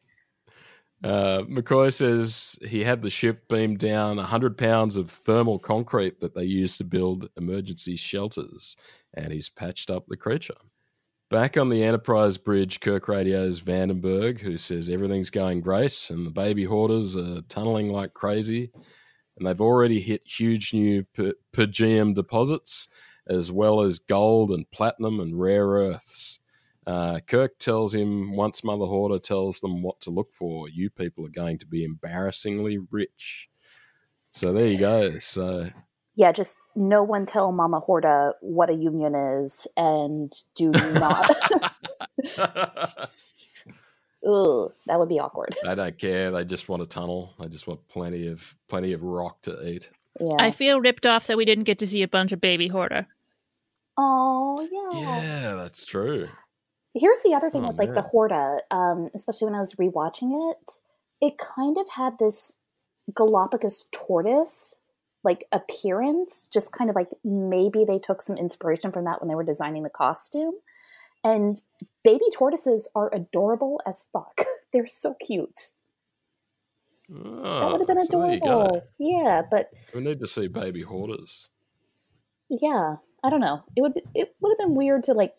Uh, 1.03 1.43
McCoy 1.43 1.93
says 1.93 2.59
he 2.67 2.83
had 2.83 3.03
the 3.03 3.11
ship 3.11 3.47
beam 3.49 3.77
down 3.77 4.17
100 4.17 4.57
pounds 4.57 4.97
of 4.97 5.11
thermal 5.11 5.59
concrete 5.59 6.19
that 6.21 6.35
they 6.35 6.45
used 6.45 6.79
to 6.79 6.85
build 6.85 7.29
emergency 7.37 7.95
shelters, 7.95 8.77
and 9.15 9.31
he's 9.31 9.51
patched 9.51 9.91
up 9.91 10.07
the 10.07 10.17
creature. 10.17 10.55
Back 11.31 11.59
on 11.59 11.69
the 11.69 11.83
Enterprise 11.83 12.39
bridge, 12.39 12.81
Kirk 12.81 13.09
radios 13.09 13.61
Vandenberg, 13.61 14.41
who 14.41 14.57
says 14.57 14.89
everything's 14.89 15.31
going 15.31 15.61
great, 15.61 16.07
and 16.09 16.27
the 16.27 16.31
baby 16.31 16.65
Hortas 16.65 17.17
are 17.17 17.43
tunneling 17.49 17.91
like 17.91 18.15
crazy, 18.15 18.71
and 19.37 19.47
they've 19.47 19.61
already 19.61 20.01
hit 20.01 20.23
huge 20.25 20.73
new 20.73 21.05
per, 21.15 21.35
per 21.53 21.67
deposits, 21.67 22.89
as 23.27 23.53
well 23.53 23.83
as 23.83 23.99
gold 23.99 24.53
and 24.53 24.71
platinum 24.71 25.21
and 25.21 25.39
rare 25.39 25.67
earths. 25.67 26.41
Uh, 26.87 27.21
Kirk 27.27 27.59
tells 27.59 27.95
him 27.95 28.37
once 28.37 28.63
Mother 28.63 28.85
Horta 28.85 29.19
tells 29.19 29.61
them 29.61 29.83
what 29.83 30.01
to 30.03 30.11
look 30.11 30.33
for, 30.33 30.69
you 30.69 30.91
people 30.91 31.25
are 31.27 31.31
going 31.31 31.59
to 31.59 31.67
be 31.67 31.85
embarrassingly 31.85 32.79
rich. 32.91 33.49
So 34.33 34.53
there 34.53 34.67
you 34.67 34.79
go. 34.79 35.19
So 35.19 35.71
Yeah, 36.15 36.33
just 36.33 36.59
no 36.75 37.03
one 37.03 37.25
tell 37.25 37.53
Mama 37.53 37.81
Horta 37.81 38.33
what 38.41 38.69
a 38.69 38.75
union 38.75 39.15
is, 39.15 39.67
and 39.77 40.33
do 40.55 40.71
not. 40.71 41.31
Ugh, 44.27 44.73
that 44.87 44.99
would 44.99 45.09
be 45.09 45.21
awkward. 45.21 45.55
they 45.63 45.75
don't 45.75 45.99
care. 45.99 46.31
They 46.31 46.45
just 46.45 46.69
want 46.69 46.83
a 46.83 46.87
tunnel. 46.87 47.35
They 47.39 47.49
just 47.49 47.67
want 47.67 47.87
plenty 47.89 48.27
of 48.29 48.55
plenty 48.69 48.93
of 48.93 49.03
rock 49.03 49.43
to 49.43 49.69
eat. 49.69 49.91
Yeah. 50.21 50.37
I 50.39 50.51
feel 50.51 50.81
ripped 50.81 51.07
off 51.07 51.27
that 51.27 51.37
we 51.37 51.45
didn't 51.45 51.65
get 51.65 51.79
to 51.79 51.87
see 51.87 52.03
a 52.03 52.09
bunch 52.09 52.33
of 52.33 52.41
baby 52.41 52.69
Horta. 52.69 53.07
oh 53.99 54.67
yeah. 54.71 55.01
Yeah, 55.01 55.55
that's 55.55 55.85
true. 55.85 56.29
Here's 56.95 57.19
the 57.25 57.35
other 57.35 57.51
thing 57.51 57.65
Oh, 57.65 57.69
with 57.69 57.79
like 57.79 57.89
the 57.95 58.03
man. 58.03 58.11
Horta, 58.11 58.59
um, 58.71 59.09
especially 59.15 59.47
when 59.47 59.55
I 59.55 59.59
was 59.59 59.75
rewatching 59.75 60.53
it, 60.53 60.79
it 61.21 61.39
kind 61.39 61.77
of 61.77 61.89
had 61.89 62.19
this 62.19 62.55
Galapagos 63.15 63.87
tortoise 63.93 64.77
like 65.25 65.45
appearance, 65.53 66.47
just 66.53 66.71
kind 66.73 66.91
of 66.91 66.97
like 66.97 67.09
maybe 67.25 67.85
they 67.85 67.99
took 67.99 68.21
some 68.21 68.37
inspiration 68.37 68.93
from 68.93 69.05
that 69.07 69.21
when 69.21 69.29
they 69.29 69.35
were 69.35 69.43
designing 69.43 69.83
the 69.83 69.89
costume. 69.91 70.53
And 71.25 71.61
baby 72.05 72.27
tortoises 72.33 72.89
are 72.95 73.13
adorable 73.15 73.81
as 73.87 74.05
fuck. 74.13 74.43
They're 74.73 74.87
so 74.87 75.15
cute. 75.15 75.71
Oh, 77.11 77.61
that 77.61 77.71
would 77.73 77.81
have 77.81 77.89
been 77.89 78.07
so 78.07 78.21
there 78.23 78.35
you 78.35 78.41
go. 78.41 78.63
adorable. 78.67 78.83
Yeah, 78.99 79.43
but 79.51 79.71
we 79.95 80.01
need 80.03 80.21
to 80.21 80.27
see 80.27 80.47
baby 80.49 80.85
Hortas. 80.85 81.49
yeah, 82.49 82.97
I 83.23 83.31
don't 83.31 83.41
know. 83.41 83.63
It 83.77 83.81
would 83.83 84.01
it 84.15 84.35
would 84.41 84.51
have 84.51 84.59
been 84.59 84.75
weird 84.75 85.05
to 85.05 85.15
like 85.15 85.35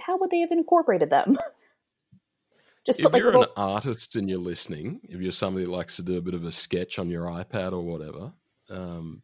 how 0.00 0.18
would 0.18 0.30
they 0.30 0.40
have 0.40 0.50
incorporated 0.50 1.10
them? 1.10 1.36
Just 2.86 3.00
If 3.00 3.04
put 3.04 3.12
like 3.14 3.20
you're 3.20 3.32
little 3.32 3.44
an 3.44 3.48
artist 3.56 4.16
and 4.16 4.28
you're 4.28 4.38
listening, 4.38 5.00
if 5.04 5.18
you're 5.20 5.32
somebody 5.32 5.64
that 5.64 5.70
likes 5.70 5.96
to 5.96 6.02
do 6.02 6.18
a 6.18 6.20
bit 6.20 6.34
of 6.34 6.44
a 6.44 6.52
sketch 6.52 6.98
on 6.98 7.08
your 7.08 7.24
iPad 7.24 7.72
or 7.72 7.80
whatever, 7.80 8.30
um, 8.68 9.22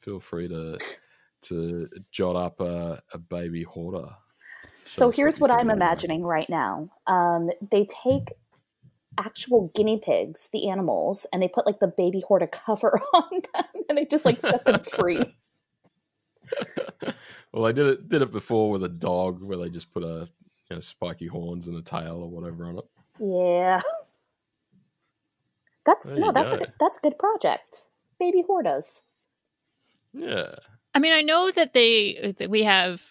feel 0.00 0.18
free 0.18 0.48
to 0.48 0.78
to 1.42 1.88
jot 2.10 2.36
up 2.36 2.60
a, 2.60 3.02
a 3.12 3.18
baby 3.18 3.64
Horta. 3.64 4.16
Show 4.86 5.10
So 5.10 5.10
here's 5.10 5.38
you 5.38 5.42
what 5.42 5.50
I'm 5.50 5.70
imagining 5.70 6.22
right 6.22 6.48
now. 6.48 6.88
Um, 7.06 7.50
they 7.70 7.86
take 7.86 8.32
actual 9.18 9.70
guinea 9.74 10.00
pigs, 10.02 10.48
the 10.52 10.70
animals, 10.70 11.26
and 11.32 11.42
they 11.42 11.48
put 11.48 11.66
like 11.66 11.80
the 11.80 11.88
baby 11.88 12.22
Horta 12.26 12.46
cover 12.46 13.00
on 13.14 13.42
them, 13.54 13.84
and 13.88 13.98
they 13.98 14.06
just 14.06 14.24
like 14.24 14.40
set 14.40 14.64
them 14.64 14.82
free. 14.84 15.36
Well, 17.52 17.64
they 17.64 17.72
did 17.72 17.86
it 17.86 18.08
did 18.08 18.22
it 18.22 18.32
before 18.32 18.70
with 18.70 18.84
a 18.84 18.88
dog, 18.88 19.42
where 19.42 19.58
they 19.58 19.70
just 19.70 19.92
put 19.92 20.04
a 20.04 20.28
you 20.70 20.76
know, 20.76 20.80
spiky 20.80 21.26
horns 21.28 21.68
and 21.68 21.76
a 21.76 21.82
tail 21.82 22.22
or 22.22 22.30
whatever 22.30 22.66
on 22.66 22.78
it. 22.78 22.84
Yeah, 23.20 23.80
that's 25.86 26.12
There 26.12 26.18
no, 26.18 26.30
you 26.30 26.32
that's 26.32 26.52
a 26.52 26.56
go. 26.56 26.58
good, 26.58 26.70
that's 26.80 26.98
a 26.98 27.02
good 27.02 27.18
project. 27.18 27.88
Baby 28.20 28.44
hortas. 28.48 29.02
Yeah, 30.14 30.56
I 30.94 31.00
mean, 31.00 31.12
I 31.12 31.22
know 31.22 31.50
that 31.52 31.72
they 31.74 32.34
that 32.38 32.50
we 32.50 32.64
have 32.64 33.02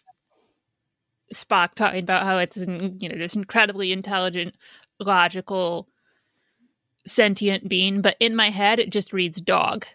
Spock 1.34 1.76
talking 1.76 2.04
about 2.04 2.24
how 2.26 2.38
it's 2.39 2.58
an- 2.58 2.98
you 3.02 3.10
know 3.10 3.18
this 3.18 3.36
incredibly 3.36 3.92
intelligent, 3.92 4.56
logical, 5.00 5.88
sentient 7.06 7.70
being, 7.70 8.02
but 8.02 8.18
in 8.20 8.36
my 8.36 8.50
head 8.52 8.80
it 8.80 8.92
just 8.92 9.14
reads 9.14 9.42
dog. 9.42 9.86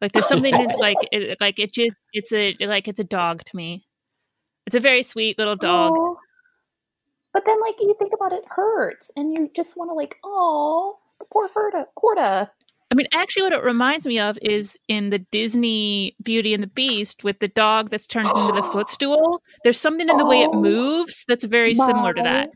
Like 0.00 0.12
there's 0.12 0.28
something 0.28 0.54
in, 0.54 0.68
like 0.78 0.98
it, 1.12 1.38
like 1.40 1.58
it 1.58 1.72
just 1.72 1.96
it's 2.12 2.32
a 2.32 2.56
like 2.60 2.88
it's 2.88 3.00
a 3.00 3.04
dog 3.04 3.44
to 3.44 3.56
me. 3.56 3.86
It's 4.66 4.76
a 4.76 4.80
very 4.80 5.02
sweet 5.02 5.38
little 5.38 5.56
dog. 5.56 5.92
Aw. 5.92 6.14
But 7.32 7.44
then, 7.46 7.60
like 7.60 7.76
you 7.80 7.94
think 7.98 8.12
about 8.14 8.32
it, 8.32 8.44
hurt, 8.48 9.04
and 9.16 9.32
you 9.32 9.50
just 9.54 9.76
want 9.76 9.90
to 9.90 9.94
like, 9.94 10.16
oh, 10.24 10.98
the 11.18 11.26
poor 11.32 11.48
horta. 11.48 11.86
horta. 11.96 12.50
I 12.90 12.94
mean, 12.94 13.06
actually, 13.12 13.42
what 13.42 13.52
it 13.52 13.62
reminds 13.62 14.06
me 14.06 14.18
of 14.18 14.38
is 14.40 14.78
in 14.88 15.10
the 15.10 15.18
Disney 15.18 16.16
Beauty 16.22 16.54
and 16.54 16.62
the 16.62 16.68
Beast 16.68 17.22
with 17.22 17.38
the 17.38 17.48
dog 17.48 17.90
that's 17.90 18.06
turned 18.06 18.28
into 18.28 18.52
the 18.52 18.62
footstool. 18.72 19.42
There's 19.62 19.80
something 19.80 20.08
in 20.08 20.16
the 20.16 20.24
way 20.24 20.40
it 20.40 20.50
Oh, 20.52 20.60
moves 20.60 21.24
that's 21.28 21.44
very 21.44 21.74
similar 21.74 22.14
to 22.14 22.22
that. 22.22 22.50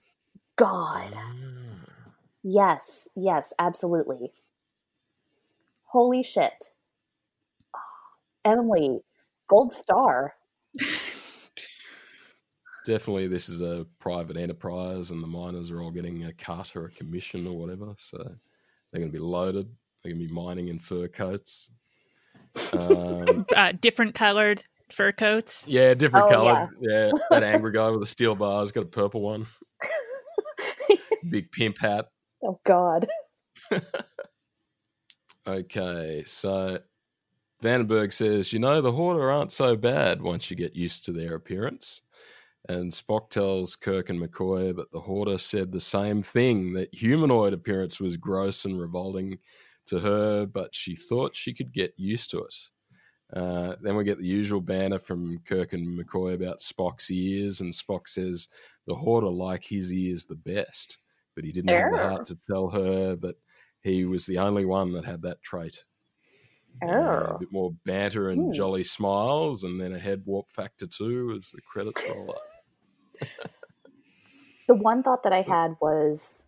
God. 0.56 1.14
Yes, 2.42 3.08
yes, 3.14 3.52
absolutely. 3.58 4.32
Holy 5.84 6.22
shit. 6.22 6.74
Emily, 8.44 8.98
gold 9.48 9.72
star. 9.72 10.34
Definitely, 12.84 13.28
this 13.28 13.48
is 13.48 13.60
a 13.60 13.86
private 14.00 14.36
enterprise, 14.36 15.12
and 15.12 15.22
the 15.22 15.26
miners 15.28 15.70
are 15.70 15.80
all 15.80 15.90
getting 15.92 16.24
a 16.24 16.32
cut 16.32 16.74
or 16.74 16.86
a 16.86 16.90
commission 16.90 17.46
or 17.46 17.56
whatever. 17.56 17.94
So 17.96 18.16
they're 18.18 19.00
going 19.00 19.12
to 19.12 19.18
be 19.18 19.22
loaded. 19.22 19.66
They're 20.02 20.12
going 20.12 20.20
to 20.22 20.28
be 20.28 20.34
mining 20.34 20.68
in 20.68 20.78
fur 20.80 21.06
coats. 21.08 21.70
Um, 22.76 23.46
Uh, 23.56 23.72
different 23.80 24.14
colored 24.16 24.62
fur 24.90 25.12
coats. 25.12 25.64
yeah, 25.68 25.94
different 25.94 26.26
Oh, 26.26 26.30
coloured. 26.30 26.68
Yeah. 26.80 27.12
that 27.30 27.44
angry 27.44 27.70
guy 27.72 27.88
with 27.90 28.00
the 28.00 28.06
steel 28.06 28.34
bars 28.34 28.72
got 28.72 28.82
a 28.82 28.86
purple 28.86 29.20
one. 29.22 29.46
Big 31.30 31.52
pimp 31.52 31.78
hat. 31.78 32.08
Oh 32.42 32.58
God. 32.64 33.06
Okay, 35.46 36.22
so 36.24 36.78
Vandenberg 37.62 38.12
says, 38.12 38.52
You 38.52 38.58
know, 38.58 38.80
the 38.80 38.92
Horta 38.92 39.22
aren't 39.22 39.52
so 39.52 39.76
bad 39.76 40.20
once 40.20 40.50
you 40.50 40.56
get 40.56 40.76
used 40.76 41.04
to 41.04 41.12
their 41.12 41.34
appearance. 41.36 42.02
And 42.68 42.92
Spock 42.92 43.30
tells 43.30 43.74
Kirk 43.76 44.10
and 44.10 44.20
McCoy 44.20 44.76
that 44.76 44.92
the 44.92 45.00
Horta 45.00 45.38
said 45.38 45.72
the 45.72 45.80
same 45.80 46.22
thing 46.22 46.72
that 46.74 46.94
humanoid 46.94 47.52
appearance 47.52 47.98
was 47.98 48.16
gross 48.16 48.64
and 48.64 48.80
revolting 48.80 49.38
to 49.86 49.98
her, 49.98 50.46
but 50.46 50.74
she 50.74 50.94
thought 50.94 51.36
she 51.36 51.52
could 51.52 51.72
get 51.72 51.94
used 51.96 52.30
to 52.30 52.38
it. 52.40 52.54
Uh, 53.34 53.76
then 53.80 53.96
we 53.96 54.04
get 54.04 54.18
the 54.18 54.26
usual 54.26 54.60
banner 54.60 54.98
from 54.98 55.40
Kirk 55.48 55.72
and 55.72 55.98
McCoy 55.98 56.34
about 56.34 56.58
Spock's 56.58 57.10
ears, 57.10 57.62
and 57.62 57.72
Spock 57.72 58.06
says 58.06 58.48
the 58.86 58.94
Horta 58.94 59.28
like 59.28 59.64
his 59.64 59.92
ears 59.92 60.24
the 60.24 60.36
best, 60.36 60.98
but 61.34 61.44
he 61.44 61.50
didn't 61.50 61.70
have 61.70 61.90
the 61.90 61.98
heart 61.98 62.26
to 62.26 62.38
tell 62.48 62.68
her 62.68 63.16
that 63.16 63.36
he 63.82 64.04
was 64.04 64.26
the 64.26 64.38
only 64.38 64.64
one 64.64 64.92
that 64.92 65.04
had 65.04 65.22
that 65.22 65.42
trait. 65.42 65.82
Oh. 66.82 66.88
a 66.88 67.36
bit 67.40 67.52
more 67.52 67.72
banter 67.84 68.28
and 68.30 68.46
Hmm. 68.48 68.52
jolly 68.52 68.82
smiles, 68.84 69.62
and 69.64 69.80
then 69.80 69.92
a 69.92 69.98
head 69.98 70.22
warp 70.26 70.50
factor 70.50 70.86
two 70.86 71.32
as 71.36 71.50
the 71.50 71.60
credits 71.62 72.02
roll 72.08 72.30
up. 72.30 73.28
The 74.68 74.74
one 74.74 75.02
thought 75.02 75.24
that 75.24 75.32
I 75.32 75.42
had 75.42 75.74
was 75.80 76.44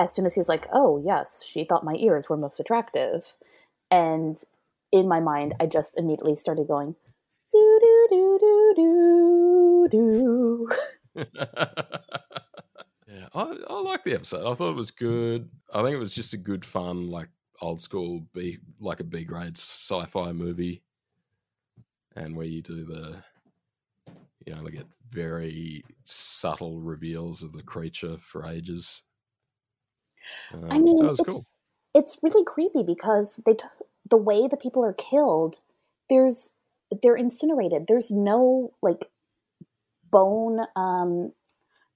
as 0.00 0.12
soon 0.12 0.26
as 0.26 0.34
he 0.34 0.40
was 0.40 0.48
like, 0.48 0.66
Oh, 0.72 1.00
yes, 1.04 1.42
she 1.46 1.64
thought 1.64 1.84
my 1.84 1.94
ears 1.94 2.28
were 2.28 2.36
most 2.36 2.58
attractive. 2.60 3.34
And 3.90 4.36
in 4.92 5.06
my 5.08 5.20
mind, 5.20 5.54
I 5.60 5.66
just 5.66 5.96
immediately 5.96 6.34
started 6.36 6.66
going, 6.66 6.96
do 7.52 7.78
do 7.80 8.06
do 8.10 8.38
do 8.40 8.74
do 8.76 9.88
do. 9.90 10.68
yeah, 13.06 13.28
I, 13.34 13.56
I 13.70 13.80
like 13.80 14.04
the 14.04 14.14
episode. 14.14 14.50
I 14.50 14.54
thought 14.54 14.70
it 14.70 14.76
was 14.76 14.90
good. 14.90 15.48
I 15.72 15.82
think 15.82 15.94
it 15.94 15.98
was 16.00 16.14
just 16.14 16.34
a 16.34 16.38
good 16.38 16.64
fun, 16.64 17.08
like 17.10 17.28
old 17.60 17.80
school 17.80 18.26
B, 18.32 18.58
like 18.80 19.00
a 19.00 19.04
B 19.04 19.24
grade 19.24 19.56
sci-fi 19.56 20.32
movie, 20.32 20.82
and 22.16 22.36
where 22.36 22.46
you 22.46 22.62
do 22.62 22.84
the, 22.84 23.22
you 24.46 24.54
know, 24.54 24.64
they 24.64 24.70
get 24.70 24.86
very 25.10 25.84
subtle 26.04 26.80
reveals 26.80 27.42
of 27.42 27.52
the 27.52 27.62
creature 27.62 28.16
for 28.20 28.46
ages. 28.46 29.02
I 30.70 30.78
Um, 30.78 30.78
mean, 30.78 30.98
it's 31.06 31.20
cool. 31.24 31.44
it's 31.94 32.18
really 32.22 32.44
creepy 32.44 32.82
because 32.82 33.40
they 33.46 33.54
t- 33.54 33.64
the 34.08 34.16
way 34.16 34.46
the 34.48 34.56
people 34.56 34.84
are 34.84 34.92
killed, 34.92 35.60
there's 36.08 36.52
they're 37.02 37.16
incinerated. 37.16 37.86
There's 37.86 38.10
no 38.10 38.72
like 38.82 39.10
bone 40.10 40.60
um, 40.76 41.32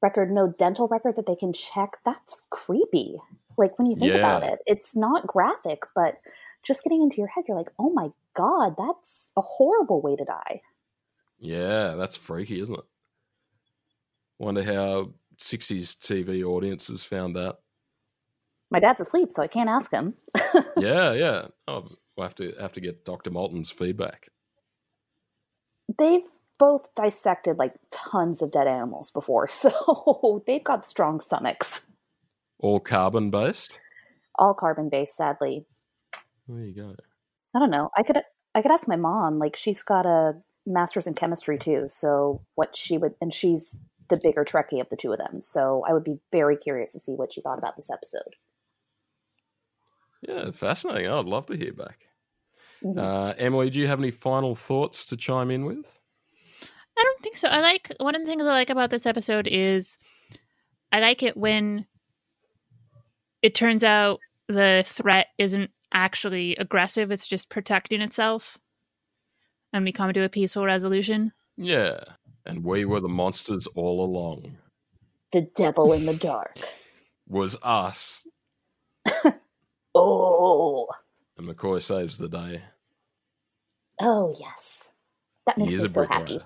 record, 0.02 0.30
no 0.30 0.48
dental 0.48 0.88
record 0.88 1.16
that 1.16 1.26
they 1.26 1.36
can 1.36 1.52
check. 1.52 1.98
That's 2.04 2.42
creepy. 2.50 3.16
Like 3.56 3.78
when 3.78 3.88
you 3.88 3.96
think 3.96 4.14
about 4.14 4.42
it, 4.42 4.60
it's 4.66 4.96
not 4.96 5.26
graphic, 5.26 5.82
but 5.94 6.18
just 6.62 6.84
getting 6.84 7.02
into 7.02 7.18
your 7.18 7.26
head, 7.26 7.44
you're 7.48 7.56
like, 7.56 7.70
oh 7.78 7.90
my 7.90 8.08
god, 8.34 8.76
that's 8.78 9.32
a 9.36 9.40
horrible 9.40 10.00
way 10.00 10.16
to 10.16 10.24
die. 10.24 10.62
Yeah, 11.38 11.94
that's 11.96 12.16
freaky, 12.16 12.60
isn't 12.60 12.78
it? 12.78 12.84
Wonder 14.38 14.62
how 14.62 15.12
60s 15.38 15.96
TV 15.98 16.44
audiences 16.44 17.02
found 17.02 17.36
that. 17.36 17.58
My 18.70 18.80
dad's 18.80 19.00
asleep, 19.00 19.30
so 19.30 19.42
I 19.42 19.48
can't 19.48 19.68
ask 19.68 19.92
him. 19.92 20.14
yeah, 20.76 21.12
yeah. 21.12 21.48
Oh, 21.68 21.88
we'll 22.16 22.26
have 22.26 22.34
to 22.36 22.54
have 22.60 22.72
to 22.72 22.80
get 22.80 23.04
Dr. 23.04 23.30
Malton's 23.30 23.70
feedback. 23.70 24.28
They've 25.98 26.24
both 26.58 26.94
dissected 26.94 27.58
like 27.58 27.74
tons 27.90 28.40
of 28.40 28.50
dead 28.50 28.66
animals 28.66 29.10
before, 29.10 29.48
so 29.48 30.42
they've 30.46 30.64
got 30.64 30.86
strong 30.86 31.20
stomachs. 31.20 31.82
All 32.62 32.80
carbon 32.80 33.30
based. 33.30 33.78
all 34.36 34.54
carbon 34.54 34.88
based 34.88 35.16
sadly 35.16 35.66
There 36.48 36.64
you 36.64 36.74
go. 36.74 36.94
i 37.54 37.58
don't 37.58 37.70
know 37.70 37.90
i 37.96 38.02
could 38.02 38.22
i 38.54 38.62
could 38.62 38.70
ask 38.72 38.88
my 38.88 38.96
mom 38.96 39.36
like 39.36 39.54
she's 39.56 39.82
got 39.82 40.06
a 40.06 40.34
master's 40.66 41.06
in 41.06 41.14
chemistry 41.14 41.58
too 41.58 41.84
so 41.88 42.40
what 42.54 42.74
she 42.76 42.96
would 42.96 43.14
and 43.20 43.34
she's 43.34 43.76
the 44.08 44.16
bigger 44.16 44.44
trekkie 44.44 44.80
of 44.80 44.88
the 44.90 44.96
two 44.96 45.12
of 45.12 45.18
them 45.18 45.42
so 45.42 45.82
i 45.88 45.92
would 45.92 46.04
be 46.04 46.16
very 46.30 46.56
curious 46.56 46.92
to 46.92 46.98
see 47.00 47.12
what 47.12 47.32
she 47.32 47.40
thought 47.42 47.58
about 47.58 47.76
this 47.76 47.90
episode 47.90 48.34
Yeah, 50.22 50.50
fascinating. 50.52 51.10
I'd 51.10 51.24
love 51.26 51.46
to 51.46 51.56
hear 51.56 51.72
back. 51.72 52.06
Mhm. 52.84 52.96
Uh, 52.98 53.34
Emily, 53.38 53.70
do 53.70 53.80
you 53.80 53.88
have 53.88 53.98
any 53.98 54.12
final 54.12 54.54
thoughts 54.54 55.04
to 55.06 55.16
chime 55.16 55.50
in 55.50 55.64
with? 55.64 55.84
I 56.96 57.02
don't 57.02 57.22
think 57.22 57.36
so. 57.36 57.48
I 57.48 57.60
like 57.60 57.90
one 57.98 58.14
of 58.14 58.20
the 58.20 58.26
things 58.28 58.42
I 58.44 58.46
like 58.52 58.70
about 58.70 58.90
this 58.90 59.04
episode 59.06 59.48
is 59.48 59.98
I 60.92 61.00
like 61.00 61.22
it 61.24 61.36
when 61.36 61.86
it 63.42 63.54
turns 63.54 63.84
out 63.84 64.20
the 64.48 64.84
threat 64.86 65.28
isn't 65.38 65.70
actually 65.92 66.56
aggressive, 66.56 67.10
it's 67.10 67.26
just 67.26 67.48
protecting 67.50 68.00
itself. 68.00 68.56
And 69.72 69.84
we 69.84 69.92
come 69.92 70.12
to 70.12 70.24
a 70.24 70.28
peaceful 70.28 70.64
resolution. 70.64 71.32
Yeah. 71.56 72.00
And 72.46 72.64
we 72.64 72.84
were 72.84 73.00
the 73.00 73.08
monsters 73.08 73.66
all 73.68 74.04
along. 74.04 74.56
the 75.32 75.42
devil 75.54 75.92
in 75.92 76.06
the 76.06 76.14
dark 76.14 76.58
Was 77.28 77.56
us. 77.62 78.26
oh 79.94 80.88
And 81.38 81.48
McCoy 81.48 81.80
saves 81.80 82.18
the 82.18 82.28
day. 82.28 82.62
oh 84.00 84.34
yes 84.38 84.88
that 85.46 85.56
makes 85.58 85.70
he 85.72 85.78
me 85.78 85.88
so 85.88 86.04
happy 86.04 86.40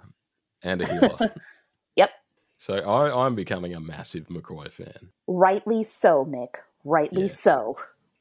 and 0.62 0.80
a 0.82 0.86
healer. 0.86 1.34
yep 1.96 2.10
so 2.58 2.74
I, 2.74 3.26
I'm 3.26 3.34
becoming 3.34 3.74
a 3.74 3.80
massive 3.80 4.26
McCoy 4.28 4.70
fan. 4.70 5.10
rightly 5.26 5.82
so 5.82 6.24
mick 6.24 6.56
rightly 6.86 7.22
Yes. 7.22 7.40
so 7.40 7.76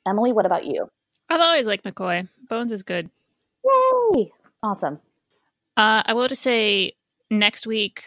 emily 0.08 0.32
what 0.32 0.46
about 0.46 0.66
you 0.66 0.90
I've 1.30 1.42
always 1.42 1.66
liked 1.66 1.84
McCoy. 1.86 2.28
Bones 2.50 2.72
is 2.72 2.84
good. 2.84 3.10
yay 3.64 4.32
awesome 4.64 5.00
Uh, 5.78 6.04
I 6.06 6.14
will 6.14 6.28
just 6.28 6.42
say 6.44 6.94
next 7.30 7.66
week 7.68 8.04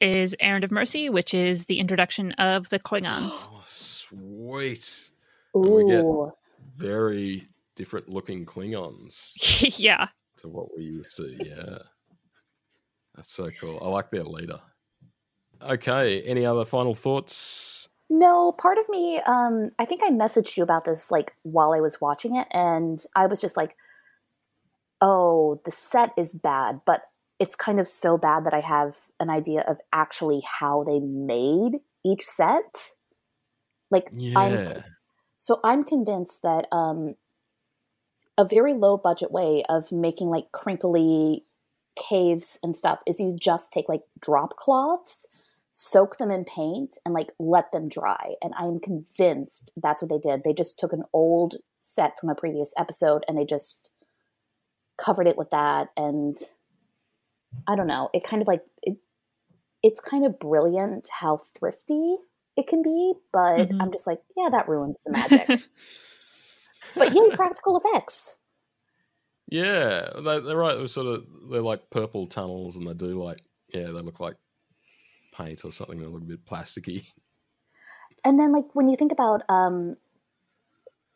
is 0.00 0.36
Errand 0.38 0.62
of 0.64 0.70
Mercy, 0.70 1.10
which 1.10 1.34
is 1.34 1.64
the 1.64 1.80
introduction 1.80 2.30
of 2.32 2.68
the 2.68 2.78
Klingons. 2.78 3.30
Oh, 3.32 3.62
sweet. 3.66 5.10
And 5.54 5.64
we 5.64 5.90
get- 5.90 6.04
Ooh. 6.04 6.32
Very 6.76 7.48
different 7.74 8.08
looking 8.08 8.46
Klingons 8.46 9.32
yeah. 9.78 10.06
to 10.36 10.48
what 10.48 10.68
we 10.76 10.84
used 10.84 11.16
to. 11.16 11.24
Yeah. 11.44 11.78
That's 13.16 13.28
so 13.32 13.48
cool. 13.60 13.80
I 13.82 13.88
like 13.88 14.10
their 14.12 14.22
leader. 14.22 14.60
Okay. 15.60 16.22
Any 16.22 16.46
other 16.46 16.64
final 16.64 16.94
thoughts? 16.94 17.88
No, 18.10 18.52
part 18.52 18.78
of 18.78 18.88
me, 18.88 19.20
um, 19.20 19.70
I 19.78 19.84
think 19.84 20.02
I 20.02 20.10
messaged 20.10 20.56
you 20.56 20.62
about 20.62 20.84
this 20.84 21.10
like 21.10 21.34
while 21.42 21.72
I 21.74 21.80
was 21.80 22.00
watching 22.00 22.36
it, 22.36 22.48
and 22.50 23.04
I 23.14 23.26
was 23.26 23.40
just 23.40 23.56
like, 23.56 23.76
oh, 25.00 25.60
the 25.64 25.70
set 25.70 26.10
is 26.16 26.32
bad, 26.32 26.80
but 26.86 27.02
it's 27.38 27.54
kind 27.54 27.78
of 27.78 27.86
so 27.86 28.18
bad 28.18 28.44
that 28.44 28.54
I 28.54 28.60
have 28.60 28.98
an 29.20 29.30
idea 29.30 29.60
of 29.68 29.78
actually 29.92 30.42
how 30.60 30.82
they 30.84 30.98
made 30.98 31.80
each 32.04 32.22
set. 32.24 32.90
Like, 33.90 34.12
I'm 34.34 34.60
Yeah. 34.60 34.82
so 35.36 35.60
I'm 35.64 35.84
convinced 35.84 36.42
that 36.42 36.66
um, 36.72 37.16
a 38.36 38.44
very 38.44 38.72
low 38.74 38.96
budget 38.96 39.30
way 39.30 39.64
of 39.68 39.90
making 39.92 40.28
like 40.28 40.52
crinkly 40.52 41.44
caves 41.96 42.58
and 42.62 42.76
stuff 42.76 43.00
is 43.06 43.18
you 43.20 43.36
just 43.38 43.72
take 43.72 43.88
like 43.88 44.02
drop 44.20 44.56
cloths, 44.56 45.26
soak 45.80 46.18
them 46.18 46.32
in 46.32 46.44
paint, 46.44 46.98
and 47.04 47.14
like 47.14 47.30
let 47.38 47.70
them 47.70 47.88
dry. 47.88 48.34
And 48.42 48.52
I'm 48.58 48.80
convinced 48.80 49.70
that's 49.76 50.02
what 50.02 50.10
they 50.10 50.18
did. 50.18 50.42
They 50.42 50.52
just 50.52 50.76
took 50.78 50.92
an 50.92 51.04
old 51.12 51.54
set 51.82 52.18
from 52.18 52.30
a 52.30 52.34
previous 52.34 52.74
episode 52.76 53.24
and 53.28 53.38
they 53.38 53.44
just 53.44 53.88
covered 54.98 55.28
it 55.28 55.38
with 55.38 55.50
that. 55.50 55.88
And 55.96 56.36
I 57.68 57.76
don't 57.76 57.86
know, 57.86 58.10
it 58.12 58.24
kind 58.24 58.42
of 58.42 58.48
like 58.48 58.62
it. 58.82 58.96
It's 59.84 60.00
kind 60.00 60.26
of 60.26 60.40
brilliant 60.40 61.08
how 61.20 61.38
thrifty 61.56 62.16
it 62.56 62.66
can 62.66 62.82
be, 62.82 63.12
but 63.32 63.68
Mhm. 63.68 63.80
I'm 63.80 63.92
just 63.92 64.08
like, 64.08 64.20
yeah, 64.36 64.48
that 64.50 64.68
ruins 64.68 64.98
the 65.06 65.12
magic. 65.12 65.62
But 66.96 67.12
yay, 67.12 67.30
practical 67.34 67.76
effects. 67.78 68.38
Yeah, 69.50 70.10
they, 70.16 70.40
they're 70.40 70.56
right. 70.56 70.76
They're 70.76 70.88
sort 70.88 71.06
of 71.06 71.24
they're 71.50 71.62
like 71.62 71.88
purple 71.90 72.26
tunnels, 72.26 72.76
and 72.76 72.86
they 72.86 72.94
do 72.94 73.22
like 73.22 73.38
yeah, 73.72 73.84
they 73.86 74.00
look 74.02 74.18
like 74.20 74.36
paint 75.38 75.64
or 75.64 75.72
something. 75.72 75.98
They 75.98 76.06
look 76.06 76.22
a 76.22 76.26
bit 76.26 76.44
plasticky. 76.44 77.06
And 78.24 78.38
then, 78.38 78.52
like 78.52 78.74
when 78.74 78.88
you 78.88 78.96
think 78.96 79.12
about, 79.12 79.42
um, 79.48 79.96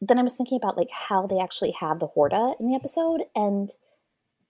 then 0.01 0.19
I 0.19 0.23
was 0.23 0.35
thinking 0.35 0.57
about 0.57 0.77
like 0.77 0.91
how 0.91 1.27
they 1.27 1.39
actually 1.39 1.73
have 1.73 1.99
the 1.99 2.07
Horta 2.07 2.55
in 2.59 2.69
the 2.69 2.75
episode, 2.75 3.25
and 3.35 3.73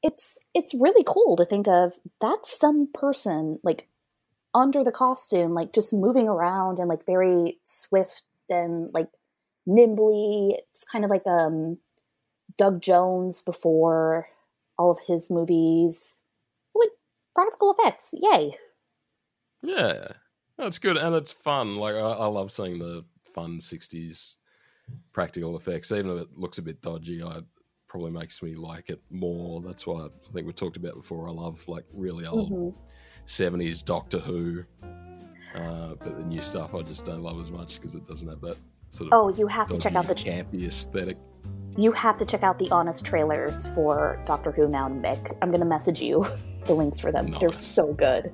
it's 0.02 0.38
it's 0.54 0.74
really 0.74 1.04
cool 1.06 1.36
to 1.36 1.44
think 1.44 1.68
of 1.68 1.94
that's 2.20 2.58
some 2.58 2.88
person 2.92 3.58
like 3.62 3.88
under 4.54 4.84
the 4.84 4.92
costume, 4.92 5.54
like 5.54 5.72
just 5.72 5.92
moving 5.92 6.28
around 6.28 6.78
and 6.78 6.88
like 6.88 7.06
very 7.06 7.58
swift 7.64 8.24
and 8.50 8.92
like 8.92 9.08
nimbly. 9.66 10.58
It's 10.58 10.84
kind 10.84 11.04
of 11.04 11.10
like 11.10 11.26
um 11.26 11.78
Doug 12.58 12.82
Jones 12.82 13.40
before 13.40 14.28
all 14.78 14.90
of 14.90 14.98
his 15.06 15.30
movies 15.30 16.20
with 16.74 16.90
practical 17.34 17.74
effects. 17.76 18.14
Yay! 18.14 18.56
Yeah, 19.62 20.08
that's 20.58 20.78
good, 20.78 20.96
and 20.96 21.14
it's 21.14 21.32
fun. 21.32 21.76
Like 21.76 21.94
I, 21.94 21.98
I 22.00 22.26
love 22.26 22.50
seeing 22.52 22.78
the 22.78 23.04
fun 23.34 23.58
'60s 23.58 24.36
practical 25.12 25.56
effects, 25.56 25.92
even 25.92 26.10
if 26.16 26.22
it 26.22 26.28
looks 26.36 26.58
a 26.58 26.62
bit 26.62 26.82
dodgy. 26.82 27.22
I 27.22 27.40
probably 27.88 28.10
makes 28.10 28.42
me 28.42 28.54
like 28.54 28.90
it 28.90 29.00
more. 29.10 29.60
That's 29.60 29.86
why 29.86 30.02
I 30.04 30.08
think 30.32 30.46
we 30.46 30.52
talked 30.52 30.76
about 30.76 30.94
before. 30.94 31.28
I 31.28 31.32
love 31.32 31.66
like 31.68 31.84
really 31.92 32.26
old 32.26 32.50
Mhm. 32.50 32.74
70s 33.26 33.82
Doctor 33.84 34.18
Who. 34.18 34.64
Uh, 35.54 35.94
but 36.02 36.16
the 36.16 36.24
new 36.24 36.40
stuff 36.40 36.74
I 36.74 36.80
just 36.82 37.04
don't 37.04 37.22
love 37.22 37.38
as 37.38 37.50
much 37.50 37.76
because 37.78 37.94
it 37.94 38.06
doesn't 38.06 38.26
have 38.26 38.40
that 38.40 38.56
sort 38.90 39.12
of 39.12 39.18
Oh, 39.18 39.28
you 39.38 39.46
have 39.46 39.68
to 39.68 39.76
check 39.78 39.94
out 39.94 40.06
the 40.06 40.14
campy 40.14 40.66
aesthetic. 40.66 41.18
you 41.76 41.92
have 41.92 42.16
to 42.16 42.24
check 42.24 42.42
out 42.42 42.58
the 42.58 42.70
honest 42.70 43.04
trailers 43.04 43.66
for 43.74 44.18
Doctor 44.26 44.50
Who 44.50 44.66
now, 44.68 44.88
Mick. 44.88 45.36
I'm 45.42 45.50
gonna 45.50 45.66
message 45.66 46.00
you 46.00 46.24
the 46.64 46.72
links 46.74 47.00
for 47.00 47.12
them. 47.12 47.36
They're 47.38 47.52
so 47.52 47.92
good. 47.92 48.32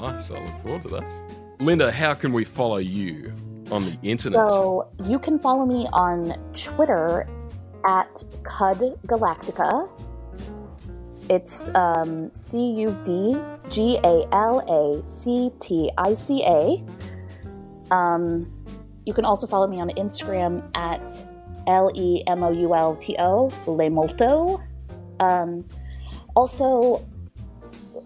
Nice. 0.00 0.30
I 0.30 0.42
look 0.44 0.62
forward 0.62 0.82
to 0.82 0.88
that. 0.88 1.04
Linda, 1.60 1.90
how 1.90 2.14
can 2.14 2.32
we 2.32 2.44
follow 2.44 2.76
you 2.76 3.32
on 3.70 3.84
the 3.84 3.98
internet? 4.02 4.38
So 4.50 4.88
you 5.04 5.18
can 5.18 5.38
follow 5.38 5.66
me 5.66 5.88
on 5.92 6.34
Twitter 6.54 7.28
at 7.86 8.22
Cud 8.44 8.78
Galactica. 9.06 9.88
It's 11.28 11.74
um, 11.74 12.32
C 12.32 12.70
U 12.72 12.98
D 13.04 13.36
G 13.68 13.98
A 14.04 14.26
L 14.32 14.60
A 14.68 15.08
C 15.08 15.50
T 15.60 15.90
I 15.98 16.14
C 16.14 16.42
A. 16.46 16.84
Um, 17.94 18.50
you 19.04 19.12
can 19.12 19.24
also 19.24 19.46
follow 19.46 19.66
me 19.66 19.80
on 19.80 19.90
Instagram 19.90 20.70
at 20.74 21.26
L 21.66 21.90
E 21.94 22.22
M 22.26 22.42
O 22.42 22.50
U 22.50 22.74
L 22.74 22.96
T 22.96 23.16
O, 23.18 23.48
Lemolto. 23.66 24.62
Um, 25.20 25.64
also, 26.34 27.06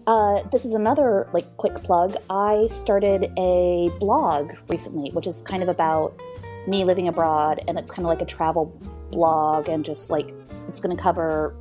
uh, 0.07 0.43
this 0.49 0.65
is 0.65 0.73
another 0.73 1.29
like 1.33 1.57
quick 1.57 1.75
plug. 1.83 2.15
I 2.29 2.67
started 2.67 3.31
a 3.37 3.89
blog 3.99 4.53
recently, 4.67 5.11
which 5.11 5.27
is 5.27 5.41
kind 5.43 5.63
of 5.63 5.69
about 5.69 6.19
me 6.67 6.83
living 6.83 7.07
abroad, 7.07 7.61
and 7.67 7.77
it's 7.77 7.91
kind 7.91 8.05
of 8.05 8.09
like 8.09 8.21
a 8.21 8.25
travel 8.25 8.65
blog, 9.11 9.69
and 9.69 9.85
just 9.85 10.09
like 10.09 10.33
it's 10.67 10.79
going 10.79 10.95
to 10.95 11.01
cover 11.01 11.55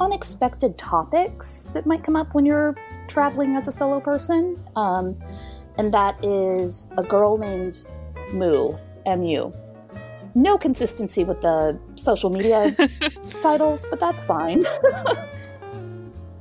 unexpected 0.00 0.78
topics 0.78 1.64
that 1.74 1.86
might 1.86 2.02
come 2.02 2.16
up 2.16 2.34
when 2.34 2.46
you're 2.46 2.74
traveling 3.08 3.56
as 3.56 3.68
a 3.68 3.72
solo 3.72 4.00
person. 4.00 4.62
Um, 4.76 5.18
and 5.76 5.92
that 5.92 6.22
is 6.24 6.86
a 6.96 7.02
girl 7.02 7.38
named 7.38 7.84
Moo, 8.32 8.76
M 9.06 9.22
U. 9.24 9.52
No 10.34 10.56
consistency 10.56 11.24
with 11.24 11.40
the 11.40 11.78
social 11.96 12.30
media 12.30 12.76
titles, 13.42 13.84
but 13.90 13.98
that's 13.98 14.18
fine. 14.26 14.64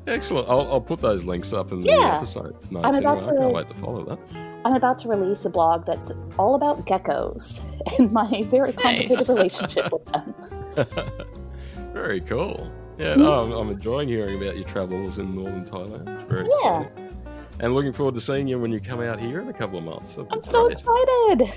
Excellent. 0.10 0.50
I'll, 0.50 0.72
I'll 0.72 0.82
put 0.82 1.02
those 1.02 1.24
links 1.24 1.54
up 1.54 1.72
in 1.72 1.80
the 1.82 1.88
Yeah. 1.88 2.18
episode. 2.18 2.56
notes 2.72 2.86
I'm 2.88 2.96
about 2.96 3.28
anyway. 3.28 3.38
I 3.38 3.42
can't 3.44 3.54
wait 3.54 3.70
to 3.70 3.76
follow 3.76 4.04
that. 4.06 4.20
I'm 4.66 4.74
about 4.76 4.98
to 5.00 5.08
release 5.10 5.46
a 5.46 5.50
blog 5.50 5.86
that's 5.86 6.12
all 6.38 6.56
about 6.56 6.86
geckos 6.86 7.60
and 8.00 8.12
my 8.12 8.44
very 8.48 8.74
complicated 8.74 9.18
Nice. 9.20 9.30
relationship 9.30 9.92
with 9.92 10.06
them. 10.08 10.34
Very 11.94 12.22
cool. 12.22 12.72
Yeah, 12.98 13.16
no, 13.16 13.44
I'm, 13.44 13.52
I'm 13.52 13.70
enjoying 13.72 14.10
hearing 14.10 14.42
about 14.42 14.56
your 14.58 14.66
travels 14.68 15.18
in 15.20 15.34
northern 15.36 15.66
Thailand. 15.66 16.08
It's 16.20 16.30
very 16.30 16.48
Yeah. 16.64 16.82
exciting. 16.82 17.18
And 17.62 17.74
looking 17.74 17.92
forward 17.94 18.16
to 18.16 18.22
seeing 18.22 18.48
you 18.48 18.60
when 18.60 18.72
you 18.72 18.80
come 18.80 19.02
out 19.02 19.20
here 19.20 19.42
in 19.42 19.50
a 19.50 19.54
couple 19.54 19.78
of 19.80 19.84
months. 19.84 20.18
I'm 20.32 20.42
so 20.42 20.68
excited. 20.68 21.50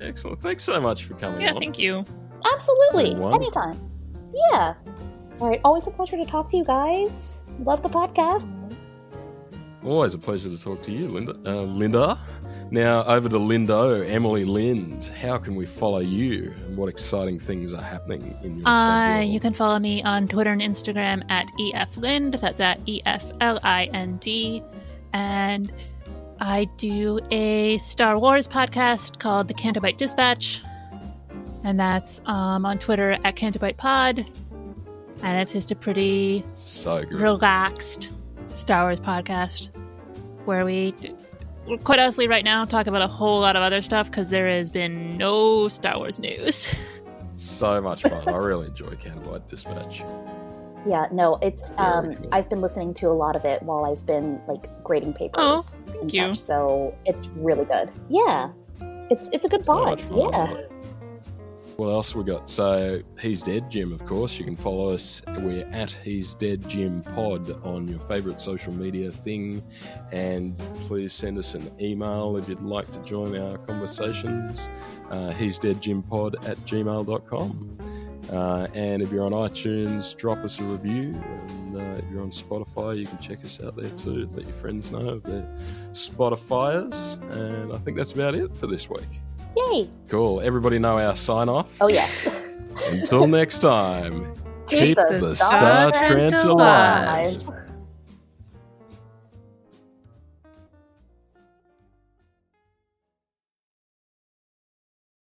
Excellent. 0.00 0.40
Thanks 0.40 0.62
so 0.64 0.80
much 0.80 1.04
for 1.04 1.14
coming 1.14 1.40
Yeah, 1.42 1.52
on. 1.52 1.60
thank 1.60 1.78
you. 1.78 2.04
Absolutely. 2.54 3.18
Wonderful. 3.20 3.34
Anytime. 3.34 3.90
Yeah. 4.32 4.74
All 5.40 5.48
right. 5.48 5.60
Always 5.64 5.86
a 5.88 5.90
pleasure 5.90 6.16
to 6.16 6.24
talk 6.24 6.48
to 6.50 6.56
you 6.56 6.64
guys. 6.64 7.41
Love 7.60 7.82
the 7.82 7.88
podcast. 7.88 8.48
Always 9.84 10.14
a 10.14 10.18
pleasure 10.18 10.48
to 10.48 10.58
talk 10.58 10.82
to 10.84 10.92
you, 10.92 11.08
Linda. 11.08 11.34
Uh, 11.44 11.62
Linda. 11.62 12.18
Now 12.70 13.04
over 13.04 13.28
to 13.28 13.36
Lindo, 13.36 14.08
Emily 14.08 14.46
Lind. 14.46 15.04
How 15.04 15.36
can 15.36 15.56
we 15.56 15.66
follow 15.66 15.98
you, 15.98 16.54
and 16.64 16.76
what 16.76 16.88
exciting 16.88 17.38
things 17.38 17.74
are 17.74 17.82
happening 17.82 18.34
in 18.42 18.58
your? 18.58 18.66
Uh, 18.66 19.18
world? 19.18 19.28
you 19.28 19.40
can 19.40 19.52
follow 19.52 19.78
me 19.78 20.02
on 20.04 20.26
Twitter 20.26 20.50
and 20.50 20.62
Instagram 20.62 21.22
at 21.30 21.48
eflind. 21.58 22.40
That's 22.40 22.60
at 22.60 22.80
e 22.86 23.02
f 23.04 23.30
l 23.40 23.60
i 23.62 23.84
n 23.92 24.16
d, 24.16 24.62
and 25.12 25.70
I 26.40 26.64
do 26.78 27.20
a 27.30 27.76
Star 27.76 28.18
Wars 28.18 28.48
podcast 28.48 29.18
called 29.18 29.48
the 29.48 29.54
Canto 29.54 29.80
Bight 29.80 29.98
Dispatch, 29.98 30.62
and 31.64 31.78
that's 31.78 32.22
um, 32.24 32.64
on 32.64 32.78
Twitter 32.78 33.18
at 33.22 33.36
Canto 33.36 33.58
Bight 33.58 33.76
Pod, 33.76 34.24
and 35.22 35.38
it's 35.40 35.52
just 35.52 35.70
a 35.70 35.76
pretty 35.76 36.44
so 36.54 37.02
good. 37.02 37.12
relaxed 37.12 38.10
Star 38.54 38.84
Wars 38.84 39.00
podcast 39.00 39.70
where 40.44 40.64
we, 40.64 40.92
quite 41.84 41.98
honestly, 41.98 42.26
right 42.28 42.44
now 42.44 42.64
talk 42.64 42.86
about 42.86 43.02
a 43.02 43.06
whole 43.06 43.40
lot 43.40 43.54
of 43.56 43.62
other 43.62 43.80
stuff 43.80 44.10
because 44.10 44.30
there 44.30 44.48
has 44.48 44.68
been 44.70 45.16
no 45.16 45.68
Star 45.68 45.98
Wars 45.98 46.18
news. 46.18 46.74
So 47.34 47.80
much 47.80 48.02
fun. 48.02 48.28
I 48.28 48.36
really 48.36 48.66
enjoy 48.66 48.90
Canto 48.96 49.20
Bight 49.30 49.48
Dispatch. 49.48 50.02
Yeah. 50.86 51.06
No, 51.10 51.38
it's. 51.40 51.70
Very 51.70 51.88
Um, 51.88 52.14
cool. 52.14 52.28
I've 52.30 52.50
been 52.50 52.60
listening 52.60 52.92
to 52.94 53.06
a 53.08 53.16
lot 53.16 53.36
of 53.36 53.46
it 53.46 53.62
while 53.62 53.86
I've 53.86 54.04
been 54.04 54.38
like 54.46 54.68
grading 54.84 55.14
papers 55.14 55.38
Oh, 55.38 55.64
and 56.02 56.12
you. 56.12 56.34
such. 56.34 56.38
So 56.38 56.94
it's 57.06 57.28
really 57.28 57.64
good. 57.64 57.90
Yeah. 58.10 58.50
It's 59.10 59.30
it's 59.32 59.46
a 59.46 59.48
good 59.48 59.64
So 59.64 59.72
pod. 59.72 59.86
much 59.98 60.02
fun. 60.02 60.34
I 60.34 60.52
yeah. 60.52 60.62
What 61.82 61.90
else 61.90 62.14
we 62.14 62.22
got? 62.22 62.48
So 62.48 63.02
he's 63.18 63.42
dead, 63.42 63.68
Jim. 63.68 63.92
Of 63.92 64.06
course, 64.06 64.38
you 64.38 64.44
can 64.44 64.54
follow 64.54 64.90
us. 64.90 65.20
We're 65.26 65.66
at 65.72 65.90
he's 65.90 66.32
dead, 66.32 66.68
Jim 66.68 67.02
Pod 67.02 67.50
on 67.64 67.88
your 67.88 67.98
favorite 67.98 68.38
social 68.38 68.72
media 68.72 69.10
thing, 69.10 69.64
and 70.12 70.56
please 70.86 71.12
send 71.12 71.38
us 71.38 71.54
an 71.54 71.72
email 71.80 72.36
if 72.36 72.48
you'd 72.48 72.62
like 72.62 72.88
to 72.92 73.00
join 73.00 73.36
our 73.36 73.58
conversations. 73.58 74.68
Uh, 75.10 75.32
he's 75.32 75.58
dead, 75.58 75.80
Jim 75.82 76.04
Pod 76.04 76.36
at 76.46 76.56
gmail.com. 76.58 77.78
Uh, 78.30 78.68
and 78.74 79.02
if 79.02 79.10
you're 79.10 79.24
on 79.24 79.32
iTunes, 79.32 80.16
drop 80.16 80.38
us 80.44 80.60
a 80.60 80.62
review. 80.62 81.20
And 81.48 81.76
uh, 81.76 81.98
if 81.98 82.04
you're 82.12 82.22
on 82.22 82.30
Spotify, 82.30 82.96
you 82.96 83.06
can 83.06 83.18
check 83.18 83.44
us 83.44 83.60
out 83.60 83.74
there 83.74 83.90
too. 83.90 84.30
Let 84.34 84.44
your 84.44 84.54
friends 84.54 84.92
know 84.92 85.14
if 85.16 85.24
they're 85.24 85.48
Spotifyers. 85.90 87.20
And 87.32 87.72
I 87.72 87.78
think 87.78 87.96
that's 87.96 88.12
about 88.12 88.36
it 88.36 88.56
for 88.56 88.68
this 88.68 88.88
week. 88.88 89.20
Yay. 89.56 89.90
Cool. 90.08 90.40
Everybody 90.40 90.78
know 90.78 90.98
our 90.98 91.16
sign 91.16 91.48
off. 91.48 91.70
Oh 91.80 91.88
yes. 91.88 92.26
Until 92.88 93.26
next 93.26 93.58
time, 93.58 94.32
Keep 94.66 94.78
keep 94.80 94.96
the 94.96 95.18
the 95.20 95.36
Star 95.36 95.92
Star 95.92 96.44
alive. 96.44 97.36
alive. 97.46 97.61